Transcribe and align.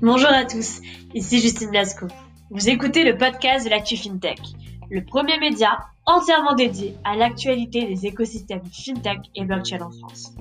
Bonjour 0.00 0.28
à 0.30 0.44
tous, 0.44 0.80
ici 1.12 1.40
Justine 1.40 1.70
Blasco. 1.70 2.06
Vous 2.50 2.70
écoutez 2.70 3.04
le 3.04 3.18
podcast 3.18 3.66
de 3.66 3.70
l'actu 3.70 3.96
FinTech, 3.98 4.40
le 4.88 5.04
premier 5.04 5.38
média 5.38 5.78
entièrement 6.06 6.54
dédié 6.54 6.94
à 7.04 7.16
l'actualité 7.16 7.84
des 7.84 8.06
écosystèmes 8.06 8.64
FinTech 8.64 9.18
et 9.34 9.44
blockchain 9.44 9.80
en 9.82 9.90
France. 9.90 10.34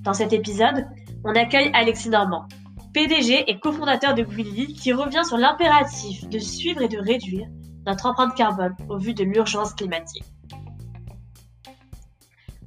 Dans 0.00 0.14
cet 0.14 0.32
épisode, 0.32 0.86
on 1.24 1.34
accueille 1.34 1.70
Alexis 1.74 2.08
Normand, 2.08 2.46
PDG 2.94 3.50
et 3.50 3.60
cofondateur 3.60 4.14
de 4.14 4.22
Greenly, 4.22 4.72
qui 4.72 4.94
revient 4.94 5.24
sur 5.26 5.36
l'impératif 5.36 6.26
de 6.28 6.38
suivre 6.38 6.80
et 6.80 6.88
de 6.88 6.98
réduire 6.98 7.48
notre 7.86 8.06
empreinte 8.06 8.34
carbone 8.34 8.74
au 8.88 8.98
vu 8.98 9.14
de 9.14 9.24
l'urgence 9.24 9.74
climatique. 9.74 10.24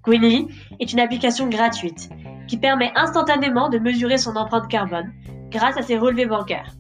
Greenly 0.04 0.48
est 0.80 0.94
une 0.94 1.00
application 1.00 1.48
gratuite 1.48 2.10
qui 2.48 2.58
permet 2.58 2.92
instantanément 2.96 3.70
de 3.70 3.80
mesurer 3.80 4.18
son 4.18 4.36
empreinte 4.36 4.68
carbone 4.68 5.12
grâce 5.50 5.78
à 5.78 5.82
ses 5.82 5.98
relevés 5.98 6.28
bancaires. 6.28 6.72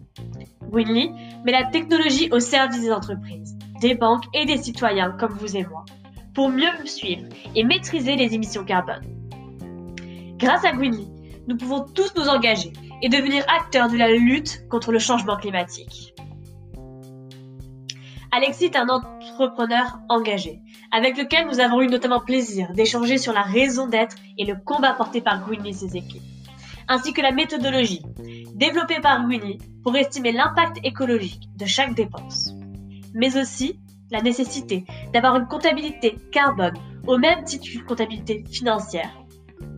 Greenly 0.69 1.11
met 1.43 1.51
la 1.51 1.65
technologie 1.65 2.29
au 2.31 2.39
service 2.39 2.81
des 2.81 2.91
entreprises, 2.91 3.57
des 3.81 3.95
banques 3.95 4.25
et 4.33 4.45
des 4.45 4.57
citoyens 4.57 5.11
comme 5.11 5.33
vous 5.33 5.55
et 5.55 5.65
moi, 5.65 5.85
pour 6.33 6.49
mieux 6.49 6.71
suivre 6.85 7.23
et 7.55 7.63
maîtriser 7.63 8.15
les 8.15 8.33
émissions 8.33 8.63
carbone. 8.63 9.03
Grâce 10.37 10.65
à 10.65 10.71
Greenly, 10.71 11.07
nous 11.47 11.57
pouvons 11.57 11.85
tous 11.93 12.13
nous 12.15 12.27
engager 12.27 12.73
et 13.01 13.09
devenir 13.09 13.45
acteurs 13.47 13.89
de 13.89 13.97
la 13.97 14.11
lutte 14.11 14.67
contre 14.69 14.91
le 14.91 14.99
changement 14.99 15.37
climatique. 15.37 16.14
Alexis 18.35 18.65
est 18.65 18.75
un 18.75 18.89
entrepreneur 18.89 19.99
engagé, 20.09 20.59
avec 20.91 21.17
lequel 21.17 21.47
nous 21.47 21.61
avons 21.61 21.81
eu 21.81 21.87
notamment 21.87 22.19
plaisir 22.19 22.73
d'échanger 22.73 23.17
sur 23.17 23.31
la 23.31 23.43
raison 23.43 23.87
d'être 23.87 24.17
et 24.37 24.43
le 24.43 24.57
combat 24.57 24.91
porté 24.91 25.21
par 25.21 25.45
Greenly 25.45 25.69
et 25.69 25.73
ses 25.73 25.95
équipes, 25.95 26.21
ainsi 26.89 27.13
que 27.13 27.21
la 27.21 27.31
méthodologie 27.31 28.03
développée 28.53 28.99
par 28.99 29.25
Greenly 29.25 29.59
pour 29.83 29.95
estimer 29.95 30.33
l'impact 30.33 30.79
écologique 30.83 31.47
de 31.55 31.65
chaque 31.65 31.95
dépense, 31.95 32.51
mais 33.13 33.37
aussi 33.37 33.79
la 34.11 34.21
nécessité 34.21 34.83
d'avoir 35.13 35.37
une 35.37 35.47
comptabilité 35.47 36.17
carbone 36.33 36.75
au 37.07 37.17
même 37.17 37.45
titre 37.45 37.63
qu'une 37.69 37.85
comptabilité 37.85 38.43
financière, 38.51 39.15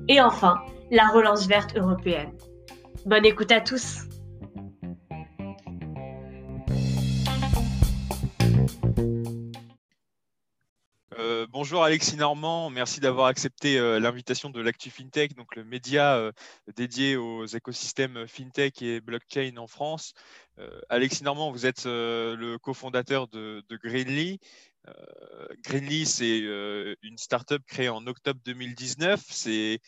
et 0.08 0.20
enfin 0.20 0.56
la 0.90 1.08
relance 1.10 1.46
verte 1.46 1.78
européenne. 1.78 2.32
Bonne 3.06 3.26
écoute 3.28 3.52
à 3.52 3.62
tous. 3.62 4.00
Bonjour 11.70 11.84
Alexis 11.84 12.16
Normand, 12.16 12.70
merci 12.70 13.02
d'avoir 13.02 13.28
accepté 13.28 13.78
euh, 13.78 14.00
l'invitation 14.00 14.50
de 14.50 14.62
l'Actu 14.62 14.90
FinTech, 14.90 15.36
donc 15.36 15.54
le 15.58 15.66
média 15.66 16.16
euh, 16.16 16.32
dédié 16.78 17.18
aux 17.18 17.46
écosystèmes 17.46 18.26
FinTech 18.26 18.82
et 18.82 19.02
blockchain 19.02 19.58
en 19.58 19.68
France. 19.68 20.14
Alexis 20.88 21.26
Normand, 21.26 21.52
vous 21.52 21.66
êtes 21.66 21.84
le 21.86 22.56
cofondateur 22.58 23.28
de, 23.28 23.64
de 23.68 23.78
Greenly. 23.84 24.40
Euh, 24.88 25.48
Greenly, 25.64 26.06
c'est 26.06 26.42
euh, 26.44 26.96
une 27.02 27.18
startup 27.18 27.64
créée 27.66 27.90
en 27.90 28.06
octobre 28.08 28.40
2019. 28.46 29.22
C'est 29.28 29.80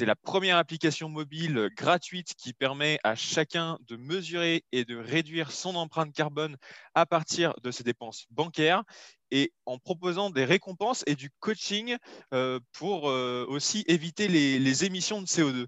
la 0.00 0.16
première 0.16 0.56
application 0.56 1.08
mobile 1.08 1.70
gratuite 1.76 2.34
qui 2.36 2.52
permet 2.52 2.98
à 3.04 3.14
chacun 3.14 3.78
de 3.88 3.96
mesurer 3.96 4.64
et 4.72 4.84
de 4.84 4.96
réduire 4.96 5.50
son 5.50 5.74
empreinte 5.76 6.12
carbone 6.12 6.56
à 6.94 7.06
partir 7.06 7.54
de 7.62 7.70
ses 7.70 7.84
dépenses 7.84 8.26
bancaires 8.30 8.82
et 9.30 9.52
en 9.66 9.78
proposant 9.78 10.30
des 10.30 10.44
récompenses 10.44 11.02
et 11.06 11.16
du 11.16 11.30
coaching 11.40 11.96
euh, 12.32 12.60
pour 12.72 13.04
aussi 13.04 13.84
éviter 13.88 14.28
les, 14.28 14.84
émissions 14.84 15.20
de 15.20 15.26
CO2. 15.26 15.66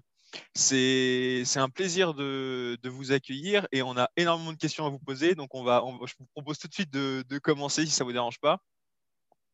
C'est 0.53 1.43
un 1.55 1.69
plaisir 1.69 2.13
de, 2.13 2.77
vous 2.85 3.11
accueillir 3.11 3.67
et 3.71 3.81
on 3.81 3.97
a 3.97 4.09
énormément 4.15 4.53
de 4.53 4.57
questions 4.57 4.85
à 4.85 4.89
vous 4.89 4.99
poser. 4.99 5.35
Donc, 5.35 5.55
on 5.55 5.63
va, 5.63 5.83
je 6.05 6.13
vous 6.19 6.27
propose 6.33 6.59
tout 6.59 6.67
de 6.67 6.73
suite 6.73 6.91
de, 6.91 7.23
de 7.27 7.37
commencer 7.39 7.85
si 7.85 7.91
ça 7.91 8.03
ne 8.03 8.09
vous 8.09 8.13
dérange 8.13 8.39
pas. 8.39 8.61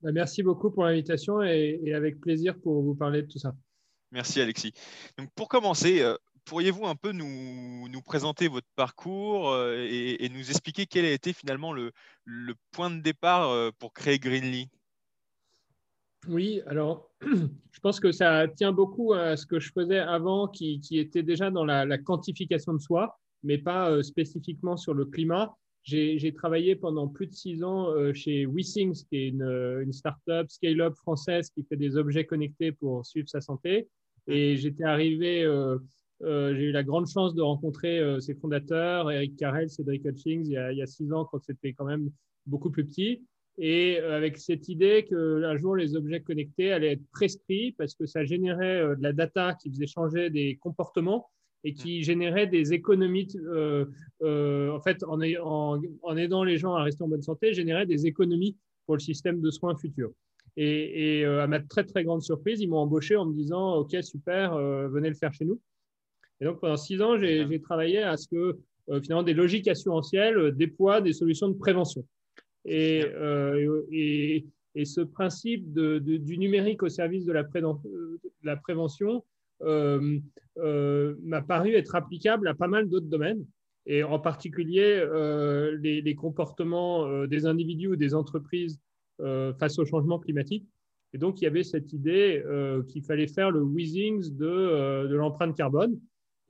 Bah, 0.04 0.12
merci 0.12 0.44
beaucoup 0.44 0.70
pour 0.70 0.84
l'invitation 0.84 1.42
et, 1.42 1.94
avec 1.94 2.20
plaisir 2.20 2.60
pour 2.60 2.82
vous 2.84 2.94
parler 2.94 3.22
de 3.22 3.28
tout 3.28 3.40
ça. 3.40 3.56
Merci 4.12 4.42
Alexis. 4.42 4.74
Donc 5.18 5.30
pour 5.34 5.48
commencer, 5.48 6.02
euh, 6.02 6.16
pourriez-vous 6.44 6.86
un 6.86 6.96
peu 6.96 7.14
nous, 7.14 8.02
présenter 8.06 8.50
votre 8.50 8.68
parcours 8.76 9.52
euh, 9.52 9.78
et, 9.90 10.28
nous 10.28 10.50
expliquer 10.50 10.86
quel 10.86 11.06
a 11.06 11.12
été 11.12 11.32
finalement 11.32 11.72
le, 11.72 11.94
point 12.72 12.92
de 12.92 13.02
départ 13.02 13.50
euh, 13.50 13.72
pour 13.80 13.94
créer 13.94 14.20
Greenly? 14.20 14.68
Oui, 16.28 16.62
alors 16.68 17.10
je 17.22 17.80
pense 17.82 18.02
que 18.02 18.12
ça 18.12 18.48
tient 18.50 18.74
beaucoup 18.74 19.14
à 19.14 19.38
ce 19.38 19.46
que 19.46 19.62
je 19.62 19.72
faisais 19.72 20.00
avant 20.00 20.50
qui, 20.50 20.82
était 20.92 21.24
déjà 21.24 21.50
dans 21.50 21.64
la, 21.64 21.86
la, 21.86 21.98
quantification 21.98 22.74
de 22.74 22.80
soi, 22.80 23.18
mais 23.42 23.58
pas 23.58 24.04
spécifiquement 24.04 24.76
sur 24.76 24.94
le 24.94 25.06
climat. 25.06 25.56
J'ai 25.84 26.34
travaillé 26.34 26.78
pendant 26.78 27.10
plus 27.10 27.28
de 27.28 27.34
six 27.34 27.62
ans 27.62 27.90
euh, 27.90 28.14
chez 28.14 28.46
WeSings, 28.46 29.04
qui 29.10 29.18
est 29.18 29.28
une, 29.28 29.82
une 29.82 29.92
start-up 29.92 30.50
scale-up 30.50 30.96
française 30.96 31.50
qui 31.50 31.64
fait 31.64 31.76
des 31.76 31.98
objets 31.98 32.26
connectés 32.26 32.72
pour 32.72 33.06
suivre 33.06 33.28
sa 33.28 33.42
santé. 33.42 33.90
Et 34.28 34.56
j'étais 34.56 34.86
arrivé, 34.86 35.44
euh, 35.44 35.78
euh, 36.22 36.56
j'ai 36.56 36.64
eu 36.64 36.72
la 36.72 36.84
grande 36.84 37.08
chance 37.08 37.36
de 37.36 37.42
rencontrer 37.42 38.02
ses 38.22 38.34
fondateurs, 38.34 39.12
Eric 39.12 39.36
Carrel, 39.36 39.70
Cédric 39.70 40.06
Hutchings, 40.06 40.46
il 40.46 40.54
y, 40.54 40.58
a, 40.58 40.72
il 40.72 40.78
y 40.78 40.82
a 40.82 40.88
six 40.88 41.12
ans, 41.12 41.26
quand 41.26 41.44
c'était 41.44 41.74
quand 41.74 41.86
même 41.86 42.10
beaucoup 42.46 42.72
plus 42.72 42.86
petit. 42.86 43.26
Et 43.58 43.98
avec 43.98 44.38
cette 44.38 44.70
idée 44.70 45.04
qu'un 45.04 45.58
jour, 45.58 45.76
les 45.76 45.98
objets 45.98 46.22
connectés 46.22 46.72
allaient 46.72 46.94
être 46.94 47.06
prescrits 47.12 47.74
parce 47.74 47.94
que 47.94 48.06
ça 48.06 48.24
générait 48.24 48.96
de 48.96 49.04
la 49.04 49.12
data 49.12 49.54
qui 49.62 49.70
faisait 49.70 49.86
changer 49.86 50.30
des 50.30 50.56
comportements 50.56 51.30
et 51.64 51.74
qui 51.74 52.04
générait 52.04 52.48
des 52.48 52.74
économies, 52.74 53.28
euh, 53.36 53.86
euh, 54.22 54.72
en 54.72 54.82
fait, 54.82 55.04
en, 55.04 55.20
en, 55.22 56.18
aidant 56.18 56.44
les 56.44 56.58
gens 56.58 56.76
à 56.76 56.84
rester 56.84 57.04
en 57.04 57.08
bonne 57.08 57.22
santé, 57.22 57.54
générait 57.54 57.86
des 57.86 58.06
économies 58.06 58.58
pour 58.86 58.96
le 58.96 59.00
système 59.00 59.40
de 59.40 59.50
soins 59.50 59.76
futur. 59.76 60.12
Et, 60.58 61.24
euh, 61.26 61.42
à 61.42 61.48
ma 61.48 61.60
très 61.60 61.84
très 61.84 62.04
grande 62.04 62.22
surprise, 62.22 62.62
ils 62.62 62.68
m'ont 62.68 62.80
embauché 62.80 63.16
en 63.16 63.26
me 63.26 63.34
disant 63.34 63.76
OK, 63.76 63.96
super, 64.02 64.58
venez 64.90 65.10
le 65.10 65.16
faire 65.16 65.34
chez 65.34 65.46
nous. 65.46 65.60
Et 66.42 66.46
donc 66.46 66.60
pendant 66.60 66.78
six 66.78 67.02
ans, 67.02 67.18
j'ai 67.18 67.62
travaillé 67.62 68.00
à 68.00 68.18
ce 68.18 68.28
que 68.28 68.60
finalement 69.02 69.24
des 69.24 69.34
logiques 69.34 69.68
assurantielles 69.68 70.52
déploient 70.56 71.02
des 71.02 71.14
solutions 71.14 71.48
de 71.48 71.58
prévention. 71.58 72.06
Et, 72.66 73.04
et, 73.92 74.46
et 74.76 74.86
ce 74.86 75.02
principe 75.02 75.72
de, 75.74 76.00
du 76.00 76.38
numérique 76.38 76.84
au 76.84 76.90
service 76.90 77.26
de 77.26 77.32
la, 77.32 77.44
de 77.44 78.20
la 78.44 78.58
prévention, 78.58 79.24
m'a 79.66 81.42
paru 81.42 81.74
être 81.74 81.96
applicable 81.96 82.48
à 82.48 82.54
pas 82.54 82.68
mal 82.68 82.90
d'autres 82.90 83.08
domaines, 83.08 83.46
et 83.86 84.04
en 84.04 84.20
particulier 84.20 84.82
euh, 84.82 85.78
les, 85.82 86.16
comportements 86.16 87.26
des 87.26 87.46
individus 87.46 87.88
ou 87.88 87.96
des 87.96 88.16
entreprises 88.16 88.80
face 89.60 89.78
au 89.80 89.86
changement 89.86 90.20
climatique. 90.20 90.66
Et 91.14 91.18
donc, 91.18 91.40
il 91.40 91.44
y 91.44 91.48
avait 91.48 91.64
cette 91.64 91.94
idée 91.94 92.44
qu'il 92.88 93.04
fallait 93.04 93.28
faire 93.28 93.52
le 93.52 93.62
Weezings 93.62 94.36
de, 94.36 95.08
de 95.08 95.16
l'empreinte 95.16 95.56
carbone. 95.56 96.00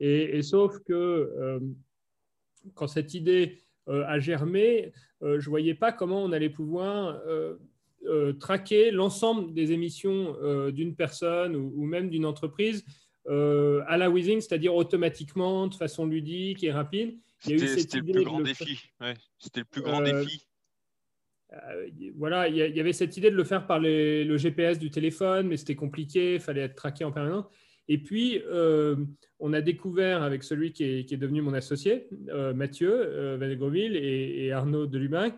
Et, 0.00 0.42
sauf 0.42 0.78
que 0.86 1.60
quand 2.74 2.86
cette 2.86 3.14
idée 3.14 3.58
a 3.86 4.18
germé, 4.18 4.92
je 5.20 5.34
ne 5.34 5.50
voyais 5.50 5.74
pas 5.74 5.92
comment 5.92 6.24
on 6.24 6.32
allait 6.32 6.50
pouvoir 6.50 7.20
traquer 8.40 8.90
l'ensemble 8.90 9.52
des 9.52 9.72
émissions 9.72 10.36
d'une 10.70 10.94
personne 10.94 11.56
ou, 11.56 11.84
même 11.84 12.08
d'une 12.08 12.26
entreprise 12.26 12.84
euh, 13.28 13.82
à 13.86 13.96
la 13.96 14.10
Weezing, 14.10 14.40
c'est-à-dire 14.40 14.74
automatiquement, 14.74 15.66
de 15.66 15.74
façon 15.74 16.06
ludique 16.06 16.62
et 16.64 16.72
rapide. 16.72 17.18
C'était 17.40 17.98
le 17.98 18.12
plus 18.12 18.24
grand 18.24 18.40
défi. 18.40 18.80
C'était 19.38 19.60
le 19.60 19.66
plus 19.66 19.82
grand 19.82 20.00
défi. 20.02 20.46
voilà, 22.16 22.48
il 22.48 22.56
y, 22.56 22.80
avait 22.80 22.92
cette 22.92 23.16
idée 23.16 23.30
de 23.30 23.36
le 23.36 23.44
faire 23.44 23.66
par 23.66 23.80
le 23.80 24.36
GPS 24.36 24.78
du 24.78 24.90
téléphone, 24.90 25.48
mais 25.48 25.56
c'était 25.56 25.76
compliqué, 25.76 26.34
il 26.34 26.40
fallait 26.40 26.62
être 26.62 26.74
traqué 26.74 27.04
en 27.04 27.12
permanence. 27.12 27.46
Et 27.88 27.98
puis, 27.98 28.42
euh, 28.46 28.96
on 29.38 29.52
a 29.52 29.60
découvert 29.60 30.22
avec 30.22 30.42
celui 30.42 30.72
qui 30.72 30.84
est, 30.84 31.16
devenu 31.16 31.42
mon 31.42 31.52
associé, 31.52 32.08
euh, 32.28 32.54
Mathieu 32.54 32.92
euh, 32.92 33.38
et, 33.74 34.46
et, 34.46 34.52
Arnaud 34.52 34.86
Delubac, 34.86 35.34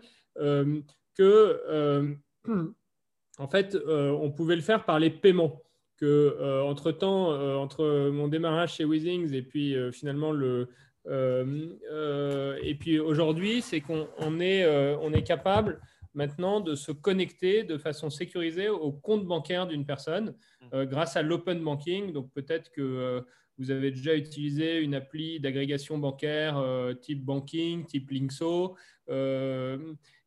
que, 1.15 2.15
en 3.37 3.47
fait, 3.47 3.77
on 3.85 4.31
pouvait 4.31 4.55
le 4.55 4.61
faire 4.61 4.85
par 4.85 4.99
les 4.99 5.09
paiements 5.09 5.61
que 5.97 6.05
euh, 6.39 6.63
entre 6.63 6.91
temps, 6.91 7.31
euh, 7.31 7.55
entre 7.55 8.09
mon 8.09 8.27
démarrage 8.27 8.75
chez 8.75 8.85
Weezings 8.85 9.33
et 9.33 9.41
puis 9.41 9.75
euh, 9.75 9.91
finalement 9.91 10.31
le 10.31 10.69
et 11.09 12.75
puis 12.77 12.99
aujourd'hui, 12.99 13.61
c'est 13.61 13.79
qu'on 13.79 14.39
est, 14.41 14.67
on 15.01 15.13
est 15.13 15.23
capable 15.23 15.79
maintenant 16.13 16.59
de 16.59 16.75
se 16.75 16.91
connecter 16.91 17.63
de 17.63 17.77
façon 17.77 18.09
sécurisée 18.09 18.67
au 18.67 18.91
compte 18.91 19.25
bancaire 19.25 19.67
d'une 19.67 19.85
personne 19.85 20.35
mmh. 20.73 20.83
grâce 20.83 21.15
à 21.15 21.21
l'open 21.21 21.63
banking. 21.63 22.11
Donc 22.11 22.33
peut-être 22.33 22.69
que 22.71 23.23
vous 23.57 23.71
avez 23.71 23.91
déjà 23.91 24.15
utilisé 24.15 24.79
une 24.79 24.95
appli 24.95 25.39
d'agrégation 25.39 25.97
bancaire 25.97 26.61
type 27.01 27.23
banking, 27.23 27.85
type 27.85 28.11
Linkso, 28.11 28.75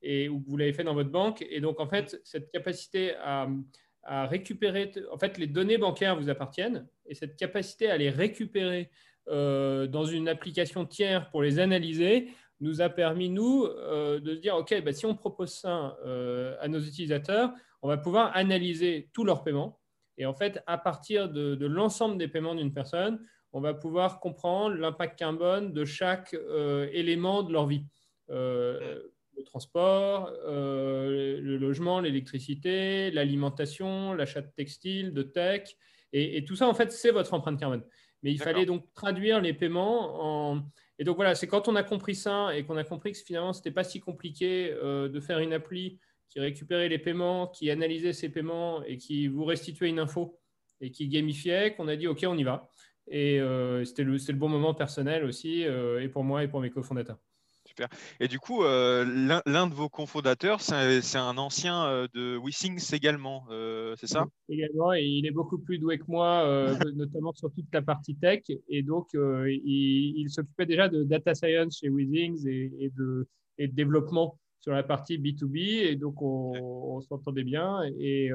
et, 0.02 0.30
ou 0.30 0.42
vous, 0.46 0.56
l'avez 0.56 0.72
fait 0.72 0.84
dans 0.84 0.94
votre 0.94 1.10
banque. 1.10 1.44
Et 1.50 1.60
donc, 1.60 1.78
en 1.78 1.88
fait, 1.88 2.18
cette 2.24 2.50
capacité 2.50 3.14
à, 3.16 3.48
récupérer, 4.10 4.90
en 5.12 5.18
fait, 5.18 5.38
les 5.38 5.46
données 5.46 5.78
bancaires 5.78 6.18
vous 6.18 6.28
appartiennent 6.28 6.86
et 7.06 7.14
cette 7.14 7.36
capacité 7.36 7.90
à 7.90 7.96
les 7.96 8.10
récupérer 8.10 8.90
euh, 9.28 9.86
dans 9.86 10.04
une 10.04 10.28
application 10.28 10.84
tiers 10.84 11.30
pour 11.30 11.42
les 11.42 11.60
analyser 11.60 12.30
nous 12.60 12.80
a 12.82 12.88
permis, 12.88 13.28
nous, 13.28 13.64
euh, 13.64 14.18
de 14.18 14.34
se 14.34 14.40
dire, 14.40 14.56
OK, 14.56 14.82
bah, 14.82 14.92
si 14.92 15.06
on 15.06 15.14
propose 15.14 15.52
ça 15.52 15.96
euh, 16.04 16.56
à 16.60 16.68
nos 16.68 16.80
utilisateurs, 16.80 17.52
on 17.82 17.88
va 17.88 17.96
pouvoir 17.96 18.36
analyser 18.36 19.08
tous 19.14 19.24
leurs 19.24 19.44
paiements. 19.44 19.78
Et 20.18 20.26
en 20.26 20.34
fait, 20.34 20.62
à 20.66 20.76
partir 20.76 21.28
de, 21.28 21.54
de 21.54 21.66
l'ensemble 21.66 22.18
des 22.18 22.28
paiements 22.28 22.54
d'une 22.54 22.72
personne, 22.72 23.20
on 23.52 23.60
va 23.60 23.74
pouvoir 23.74 24.20
comprendre 24.20 24.74
l'impact 24.74 25.18
carbone 25.18 25.72
de 25.72 25.84
chaque 25.84 26.36
élément 26.92 27.42
de 27.42 27.52
leur 27.52 27.66
vie. 27.66 27.84
Le 29.40 29.44
transport, 29.44 30.30
le 30.46 31.56
logement, 31.56 32.00
l'électricité, 32.00 33.10
l'alimentation, 33.10 34.14
l'achat 34.14 34.40
de 34.40 34.50
textiles, 34.56 35.12
de 35.12 35.22
tech. 35.22 35.76
Et, 36.12 36.36
et, 36.36 36.44
tout 36.44 36.56
ça, 36.56 36.68
en 36.68 36.74
fait, 36.74 36.92
c'est 36.92 37.10
votre 37.10 37.34
empreinte 37.34 37.58
carbone. 37.58 37.84
Mais 38.22 38.32
il 38.32 38.38
fallait 38.38 38.66
donc 38.66 38.92
traduire 38.92 39.40
les 39.40 39.54
paiements 39.54 40.52
en. 40.52 40.62
Et 40.98 41.04
donc 41.04 41.16
voilà, 41.16 41.34
c'est 41.34 41.46
quand 41.46 41.66
on 41.68 41.76
a 41.76 41.82
compris 41.82 42.14
ça 42.14 42.54
et 42.54 42.64
qu'on 42.64 42.76
a 42.76 42.84
compris 42.84 43.12
que 43.12 43.18
finalement, 43.18 43.54
ce 43.54 43.60
n'était 43.60 43.70
pas 43.70 43.84
si 43.84 44.00
compliqué 44.00 44.70
euh, 44.70 45.08
de 45.08 45.18
faire 45.18 45.38
une 45.38 45.54
appli 45.54 45.98
qui 46.28 46.40
récupérait 46.40 46.90
les 46.90 46.98
paiements, 46.98 47.46
qui 47.46 47.70
analysait 47.70 48.12
ces 48.12 48.28
paiements 48.28 48.82
et 48.84 48.98
qui 48.98 49.26
vous 49.26 49.44
restituait 49.44 49.88
une 49.88 49.98
info 49.98 50.38
et 50.82 50.90
qui 50.90 51.08
gamifiait, 51.08 51.74
qu'on 51.74 51.88
a 51.88 51.96
dit 51.96 52.06
OK, 52.06 52.24
on 52.26 52.36
y 52.36 52.42
va. 52.42 52.68
Et 53.08 53.40
euh, 53.40 53.84
c'était 53.86 54.04
le, 54.04 54.16
le, 54.16 54.34
bon 54.34 54.48
moment 54.48 54.74
personnel 54.74 55.24
aussi, 55.24 55.64
euh, 55.64 56.02
et 56.02 56.08
pour 56.08 56.22
moi 56.22 56.44
et 56.44 56.48
pour 56.48 56.60
mes 56.60 56.70
cofondateurs. 56.70 57.18
Super. 57.80 57.98
Et 58.20 58.28
du 58.28 58.38
coup, 58.38 58.62
euh, 58.62 59.40
l'un 59.46 59.66
de 59.66 59.74
vos 59.74 59.88
cofondateurs, 59.88 60.60
c'est 60.60 61.16
un, 61.16 61.38
ancien 61.38 61.86
euh, 61.86 62.08
de 62.12 62.36
WeSings 62.36 62.94
également, 62.94 63.44
euh, 63.50 63.94
c'est 63.98 64.06
ça? 64.06 64.26
Également, 64.50 64.92
et 64.92 65.04
il 65.04 65.26
est 65.26 65.30
beaucoup 65.30 65.58
plus 65.58 65.78
doué 65.78 65.98
que 65.98 66.04
moi, 66.08 66.44
notamment 66.94 67.32
sur 67.32 67.50
toute 67.52 67.72
la 67.72 67.80
partie 67.80 68.16
tech. 68.16 68.42
Et 68.68 68.82
donc, 68.82 69.08
il, 69.14 70.26
s'occupait 70.28 70.66
déjà 70.66 70.88
de 70.88 71.04
data 71.04 71.34
science 71.34 71.78
chez 71.78 71.88
WeSings 71.88 72.46
et, 72.46 72.90
de, 72.96 73.26
et, 73.56 73.68
de, 73.68 73.74
développement 73.74 74.38
sur 74.60 74.72
la 74.72 74.82
partie 74.82 75.16
B2B. 75.16 75.56
Et 75.56 75.96
donc, 75.96 76.20
on, 76.20 77.00
s'entendait 77.00 77.44
bien. 77.44 77.82
Et, 77.98 78.30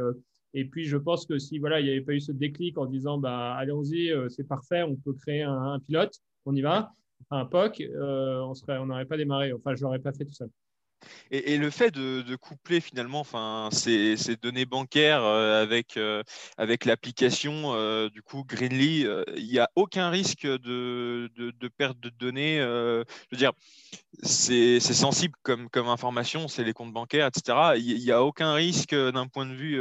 et 0.55 0.65
puis, 0.65 0.85
je 0.85 0.97
pense 0.97 1.27
que 1.27 1.37
si 1.37 1.59
voilà, 1.59 1.81
il 1.81 1.83
n'y 1.83 1.91
avait 1.91 2.01
pas 2.01 2.13
eu 2.13 2.21
ce 2.21 2.31
déclic 2.31 2.79
en 2.79 2.87
disant 2.87 3.19
bah, 3.19 3.53
allons-y, 3.53 4.11
c'est 4.29 4.47
parfait, 4.47 4.81
on 4.81 4.95
peut 4.95 5.13
créer 5.13 5.43
un, 5.43 5.73
un 5.73 5.79
pilote, 5.79 6.15
on 6.45 6.55
y 6.55 6.61
va 6.61 6.91
un 7.31 7.45
POC, 7.45 7.81
euh, 7.81 8.53
on 8.67 8.85
n'aurait 8.85 9.05
pas 9.05 9.17
démarré. 9.17 9.53
Enfin, 9.53 9.75
je 9.75 9.83
l'aurais 9.83 9.99
pas 9.99 10.13
fait 10.13 10.25
tout 10.25 10.33
seul. 10.33 10.49
Et, 11.31 11.57
le 11.57 11.69
fait 11.69 11.91
de, 11.91 12.35
coupler 12.35 12.81
finalement 12.81 13.19
enfin, 13.19 13.69
ces, 13.71 14.15
données 14.41 14.65
bancaires 14.65 15.23
euh, 15.23 15.61
avec, 15.61 15.97
euh, 15.97 16.23
avec 16.57 16.85
l'application 16.85 17.73
du 18.09 18.21
coup 18.21 18.43
Greenly, 18.43 19.05
il 19.37 19.47
n'y 19.47 19.59
a 19.59 19.69
aucun 19.75 20.09
risque 20.09 20.45
de, 20.45 21.29
de, 21.35 21.67
perte 21.67 21.99
de 21.99 22.09
données. 22.09 22.57
je 22.57 23.03
veux 23.31 23.37
dire, 23.37 23.53
c'est 24.21 24.79
sensible 24.79 25.35
comme, 25.43 25.69
comme 25.69 25.87
information, 25.87 26.47
c'est 26.47 26.63
les 26.63 26.73
comptes 26.73 26.93
bancaires, 26.93 27.27
etc. 27.27 27.73
Il 27.77 28.03
n'y 28.03 28.11
a 28.11 28.23
aucun 28.23 28.53
risque 28.53 28.95
d'un 28.95 29.27
point 29.27 29.45
de 29.45 29.53
vue 29.53 29.79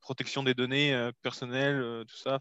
protection 0.00 0.42
des 0.42 0.54
données 0.54 1.10
personnelles, 1.22 2.04
tout 2.06 2.16
ça. 2.16 2.38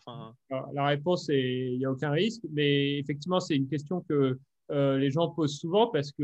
la 0.74 0.86
réponse 0.86 1.30
est 1.30 1.74
il 1.74 1.78
n'y 1.80 1.86
a 1.86 1.92
aucun 1.92 2.12
risque, 2.12 2.42
mais 2.52 2.98
effectivement, 3.00 3.40
c'est 3.40 3.56
une 3.56 3.68
question 3.68 4.02
que 4.02 4.40
les 4.70 5.12
gens 5.12 5.30
posent 5.30 5.58
souvent 5.58 5.88
parce 5.88 6.12
que 6.12 6.24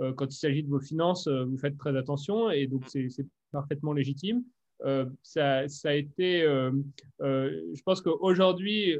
euh, 0.00 0.12
quand 0.12 0.26
il 0.26 0.36
s'agit 0.36 0.62
de 0.62 0.68
vos 0.68 0.80
finances, 0.80 1.26
euh, 1.26 1.44
vous 1.44 1.58
faites 1.58 1.78
très 1.78 1.96
attention 1.96 2.50
et 2.50 2.66
donc 2.66 2.84
c'est 2.88 3.08
parfaitement 3.52 3.92
légitime. 3.92 4.42
Euh, 4.84 5.06
ça, 5.22 5.66
ça, 5.68 5.90
a 5.90 5.94
été, 5.94 6.42
je 7.20 7.82
pense 7.84 8.02
qu'aujourd'hui, 8.02 8.98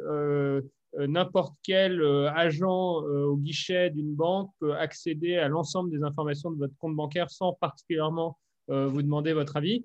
n'importe 0.98 1.54
quel 1.62 2.02
agent 2.34 3.02
au 3.02 3.36
guichet 3.36 3.90
d'une 3.90 4.14
banque 4.14 4.50
peut 4.58 4.74
accéder 4.74 5.36
à 5.36 5.48
l'ensemble 5.48 5.90
des 5.90 6.02
informations 6.02 6.50
de 6.50 6.56
votre 6.56 6.74
compte 6.78 6.96
bancaire 6.96 7.30
sans 7.30 7.52
particulièrement 7.52 8.38
vous 8.68 9.02
demander 9.02 9.34
votre 9.34 9.56
avis, 9.58 9.84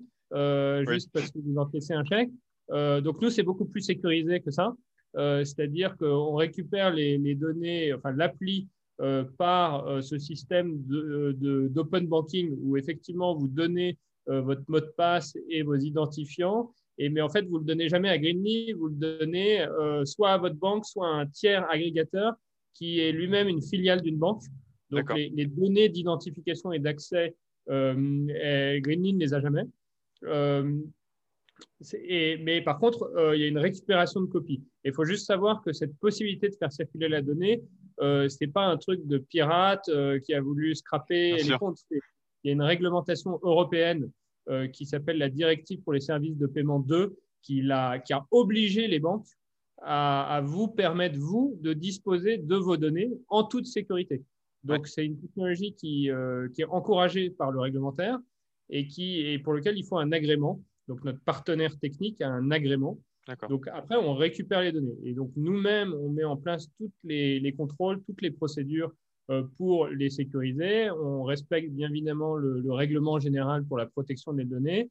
juste 0.88 1.10
parce 1.12 1.30
que 1.30 1.38
vous 1.38 1.58
encaissez 1.58 1.92
un 1.92 2.04
chèque. 2.04 2.30
donc 2.70 3.20
nous, 3.20 3.28
c'est 3.28 3.42
beaucoup 3.42 3.66
plus 3.66 3.82
sécurisé 3.82 4.40
que 4.40 4.50
ça. 4.50 4.74
C'est-à-dire 5.14 5.96
qu'on 5.96 6.34
récupère 6.34 6.90
les, 6.90 7.18
les, 7.18 7.34
données, 7.34 7.92
enfin 7.92 8.12
l'appli 8.12 8.68
euh, 9.00 9.24
par 9.36 9.88
euh, 9.88 10.00
ce 10.00 10.16
système 10.16 10.78
d'open 10.86 12.06
banking 12.06 12.54
où 12.60 12.76
effectivement 12.76 13.34
vous 13.34 13.48
donnez 13.48 13.98
euh, 14.28 14.42
votre 14.42 14.62
mot 14.68 14.78
de 14.78 14.92
passe 14.96 15.36
et 15.48 15.62
vos 15.62 15.74
identifiants. 15.74 16.70
Et, 16.98 17.08
mais 17.08 17.20
en 17.20 17.28
fait, 17.28 17.42
vous 17.42 17.54
ne 17.54 17.60
le 17.60 17.64
donnez 17.64 17.88
jamais 17.88 18.10
à 18.10 18.18
Greenly, 18.18 18.72
vous 18.74 18.88
le 18.88 18.94
donnez 18.94 19.66
soit 20.04 20.32
à 20.32 20.38
votre 20.38 20.56
banque, 20.56 20.84
soit 20.84 21.08
à 21.08 21.20
un 21.20 21.26
tiers 21.26 21.68
agrégateur 21.68 22.34
qui 22.74 23.00
est 23.00 23.10
lui-même 23.10 23.48
une 23.48 23.62
filiale 23.62 24.02
d'une 24.02 24.18
banque. 24.18 24.42
Donc, 24.90 25.12
les, 25.14 25.30
les, 25.30 25.46
données 25.46 25.88
d'identification 25.88 26.70
et 26.70 26.78
d'accès, 26.78 27.34
Greenly 27.66 29.14
ne 29.14 29.18
les 29.18 29.34
a 29.34 29.40
jamais. 29.40 29.64
Et, 31.94 32.38
mais 32.38 32.60
par 32.60 32.78
contre, 32.78 33.10
il 33.34 33.40
y 33.40 33.44
a 33.44 33.46
une 33.46 33.58
récupération 33.58 34.20
de 34.20 34.26
copies. 34.26 34.62
Il 34.84 34.92
faut 34.92 35.04
juste 35.04 35.26
savoir 35.26 35.62
que 35.62 35.72
cette 35.72 35.96
possibilité 35.98 36.48
de 36.48 36.54
faire 36.54 36.72
circuler 36.72 37.08
la 37.08 37.22
donnée, 37.22 37.62
euh, 38.00 38.28
ce 38.28 38.38
n'est 38.40 38.50
pas 38.50 38.64
un 38.64 38.76
truc 38.76 39.06
de 39.06 39.18
pirate 39.18 39.88
euh, 39.88 40.18
qui 40.18 40.34
a 40.34 40.40
voulu 40.40 40.74
scraper 40.74 41.36
les 41.36 41.56
comptes. 41.58 41.80
Il 41.90 42.00
y 42.44 42.50
a 42.50 42.52
une 42.52 42.62
réglementation 42.62 43.38
européenne 43.42 44.10
euh, 44.48 44.66
qui 44.66 44.86
s'appelle 44.86 45.18
la 45.18 45.28
Directive 45.28 45.80
pour 45.82 45.92
les 45.92 46.00
services 46.00 46.36
de 46.36 46.46
paiement 46.46 46.80
2 46.80 47.16
qui, 47.42 47.70
a, 47.70 47.98
qui 47.98 48.12
a 48.12 48.26
obligé 48.30 48.88
les 48.88 48.98
banques 48.98 49.28
à, 49.84 50.40
vous 50.44 50.68
permettre, 50.68 51.18
vous, 51.18 51.58
de 51.60 51.72
disposer 51.72 52.38
de 52.38 52.54
vos 52.54 52.76
données 52.76 53.10
en 53.28 53.44
toute 53.44 53.66
sécurité. 53.66 54.22
Donc, 54.62 54.86
c'est 54.86 55.04
une 55.04 55.20
technologie 55.20 55.74
qui, 55.74 56.08
qui, 56.54 56.62
est 56.62 56.66
encouragée 56.66 57.30
par 57.30 57.50
le 57.50 57.58
réglementaire 57.58 58.20
et, 58.70 58.86
qui, 58.86 59.18
et 59.18 59.40
pour 59.40 59.54
lequel 59.54 59.76
il 59.76 59.84
faut 59.84 59.98
un 59.98 60.12
agrément. 60.12 60.62
Donc, 60.88 61.04
notre 61.04 61.20
partenaire 61.20 61.78
technique 61.78 62.20
a 62.20 62.28
un 62.28 62.50
agrément 62.50 62.98
donc 63.48 63.68
après, 63.72 63.96
on 63.96 64.14
récupère 64.14 64.62
les 64.62 64.72
données. 64.72 64.96
Et 65.04 65.14
donc 65.14 65.30
nous-mêmes, 65.36 65.94
on 65.94 66.08
met 66.08 66.24
en 66.24 66.36
place 66.36 66.68
tous 66.78 66.90
les, 67.04 67.54
contrôles, 67.56 68.02
toutes 68.02 68.20
les 68.20 68.30
procédures 68.30 68.92
euh, 69.30 69.44
pour 69.56 69.86
les 69.86 70.10
sécuriser. 70.10 70.90
On 70.90 71.22
respecte 71.22 71.70
bien 71.70 71.88
évidemment 71.88 72.34
le, 72.34 72.72
règlement 72.72 73.20
général 73.20 73.64
pour 73.64 73.78
la 73.78 73.86
protection 73.86 74.32
des 74.32 74.44
données. 74.44 74.90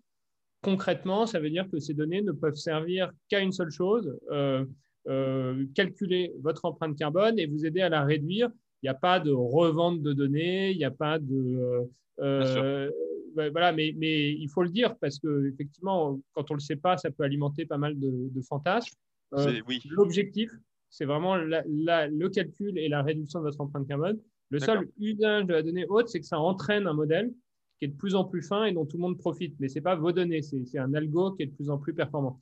Concrètement, 0.61 1.25
ça 1.25 1.39
veut 1.39 1.49
dire 1.49 1.69
que 1.69 1.79
ces 1.79 1.93
données 1.93 2.21
ne 2.21 2.31
peuvent 2.31 2.55
servir 2.55 3.11
qu'à 3.29 3.41
une 3.41 3.51
seule 3.51 3.71
chose, 3.71 4.15
euh, 4.31 4.63
euh, 5.07 5.65
calculer 5.75 6.33
votre 6.41 6.65
empreinte 6.65 6.97
carbone 6.97 7.37
et 7.39 7.47
vous 7.47 7.65
aider 7.65 7.81
à 7.81 7.89
la 7.89 8.05
réduire. 8.05 8.49
Il 8.81 8.85
n'y 8.85 8.89
a 8.89 8.95
pas 8.95 9.19
de 9.19 9.31
revente 9.31 10.01
de 10.01 10.13
données, 10.13 10.71
il 10.71 10.77
n'y 10.77 10.85
a 10.85 10.91
pas 10.91 11.19
de 11.19 11.89
voilà, 13.35 13.71
mais, 13.71 13.93
mais, 13.97 14.31
il 14.31 14.49
faut 14.49 14.63
le 14.63 14.69
dire 14.69 14.95
parce 14.97 15.19
que 15.19 15.47
effectivement, 15.47 16.19
quand 16.33 16.51
on 16.51 16.53
le 16.55 16.59
sait 16.59 16.75
pas, 16.75 16.97
ça 16.97 17.11
peut 17.11 17.23
alimenter 17.23 17.65
pas 17.65 17.77
mal 17.77 17.99
de, 17.99 18.41
fantasmes. 18.47 18.95
Euh, 19.33 19.61
l'objectif, 19.91 20.51
c'est 20.89 21.05
vraiment 21.05 21.35
le 21.37 22.27
calcul 22.27 22.77
et 22.77 22.89
la 22.89 23.01
réduction 23.01 23.39
de 23.39 23.45
votre 23.45 23.61
empreinte 23.61 23.87
carbone. 23.87 24.19
Le 24.49 24.59
seul 24.59 24.89
usage 24.99 25.45
de 25.45 25.53
la 25.53 25.63
donnée 25.63 25.85
haute, 25.87 26.09
c'est 26.09 26.19
que 26.19 26.25
ça 26.25 26.39
entraîne 26.39 26.85
un 26.85 26.93
modèle 26.93 27.31
qui 27.79 27.85
est 27.85 27.87
de 27.87 27.95
plus 27.95 28.15
en 28.15 28.25
plus 28.25 28.41
fin 28.41 28.65
et 28.65 28.73
dont 28.73 28.85
tout 28.85 28.97
le 28.97 29.01
monde 29.01 29.17
profite. 29.17 29.55
Mais 29.59 29.69
ce 29.69 29.75
n'est 29.75 29.81
pas 29.81 29.95
vos 29.95 30.11
données, 30.11 30.41
c'est 30.41 30.77
un 30.77 30.93
algo 30.93 31.31
qui 31.31 31.43
est 31.43 31.47
de 31.47 31.55
plus 31.55 31.69
en 31.69 31.77
plus 31.77 31.93
performant. 31.93 32.41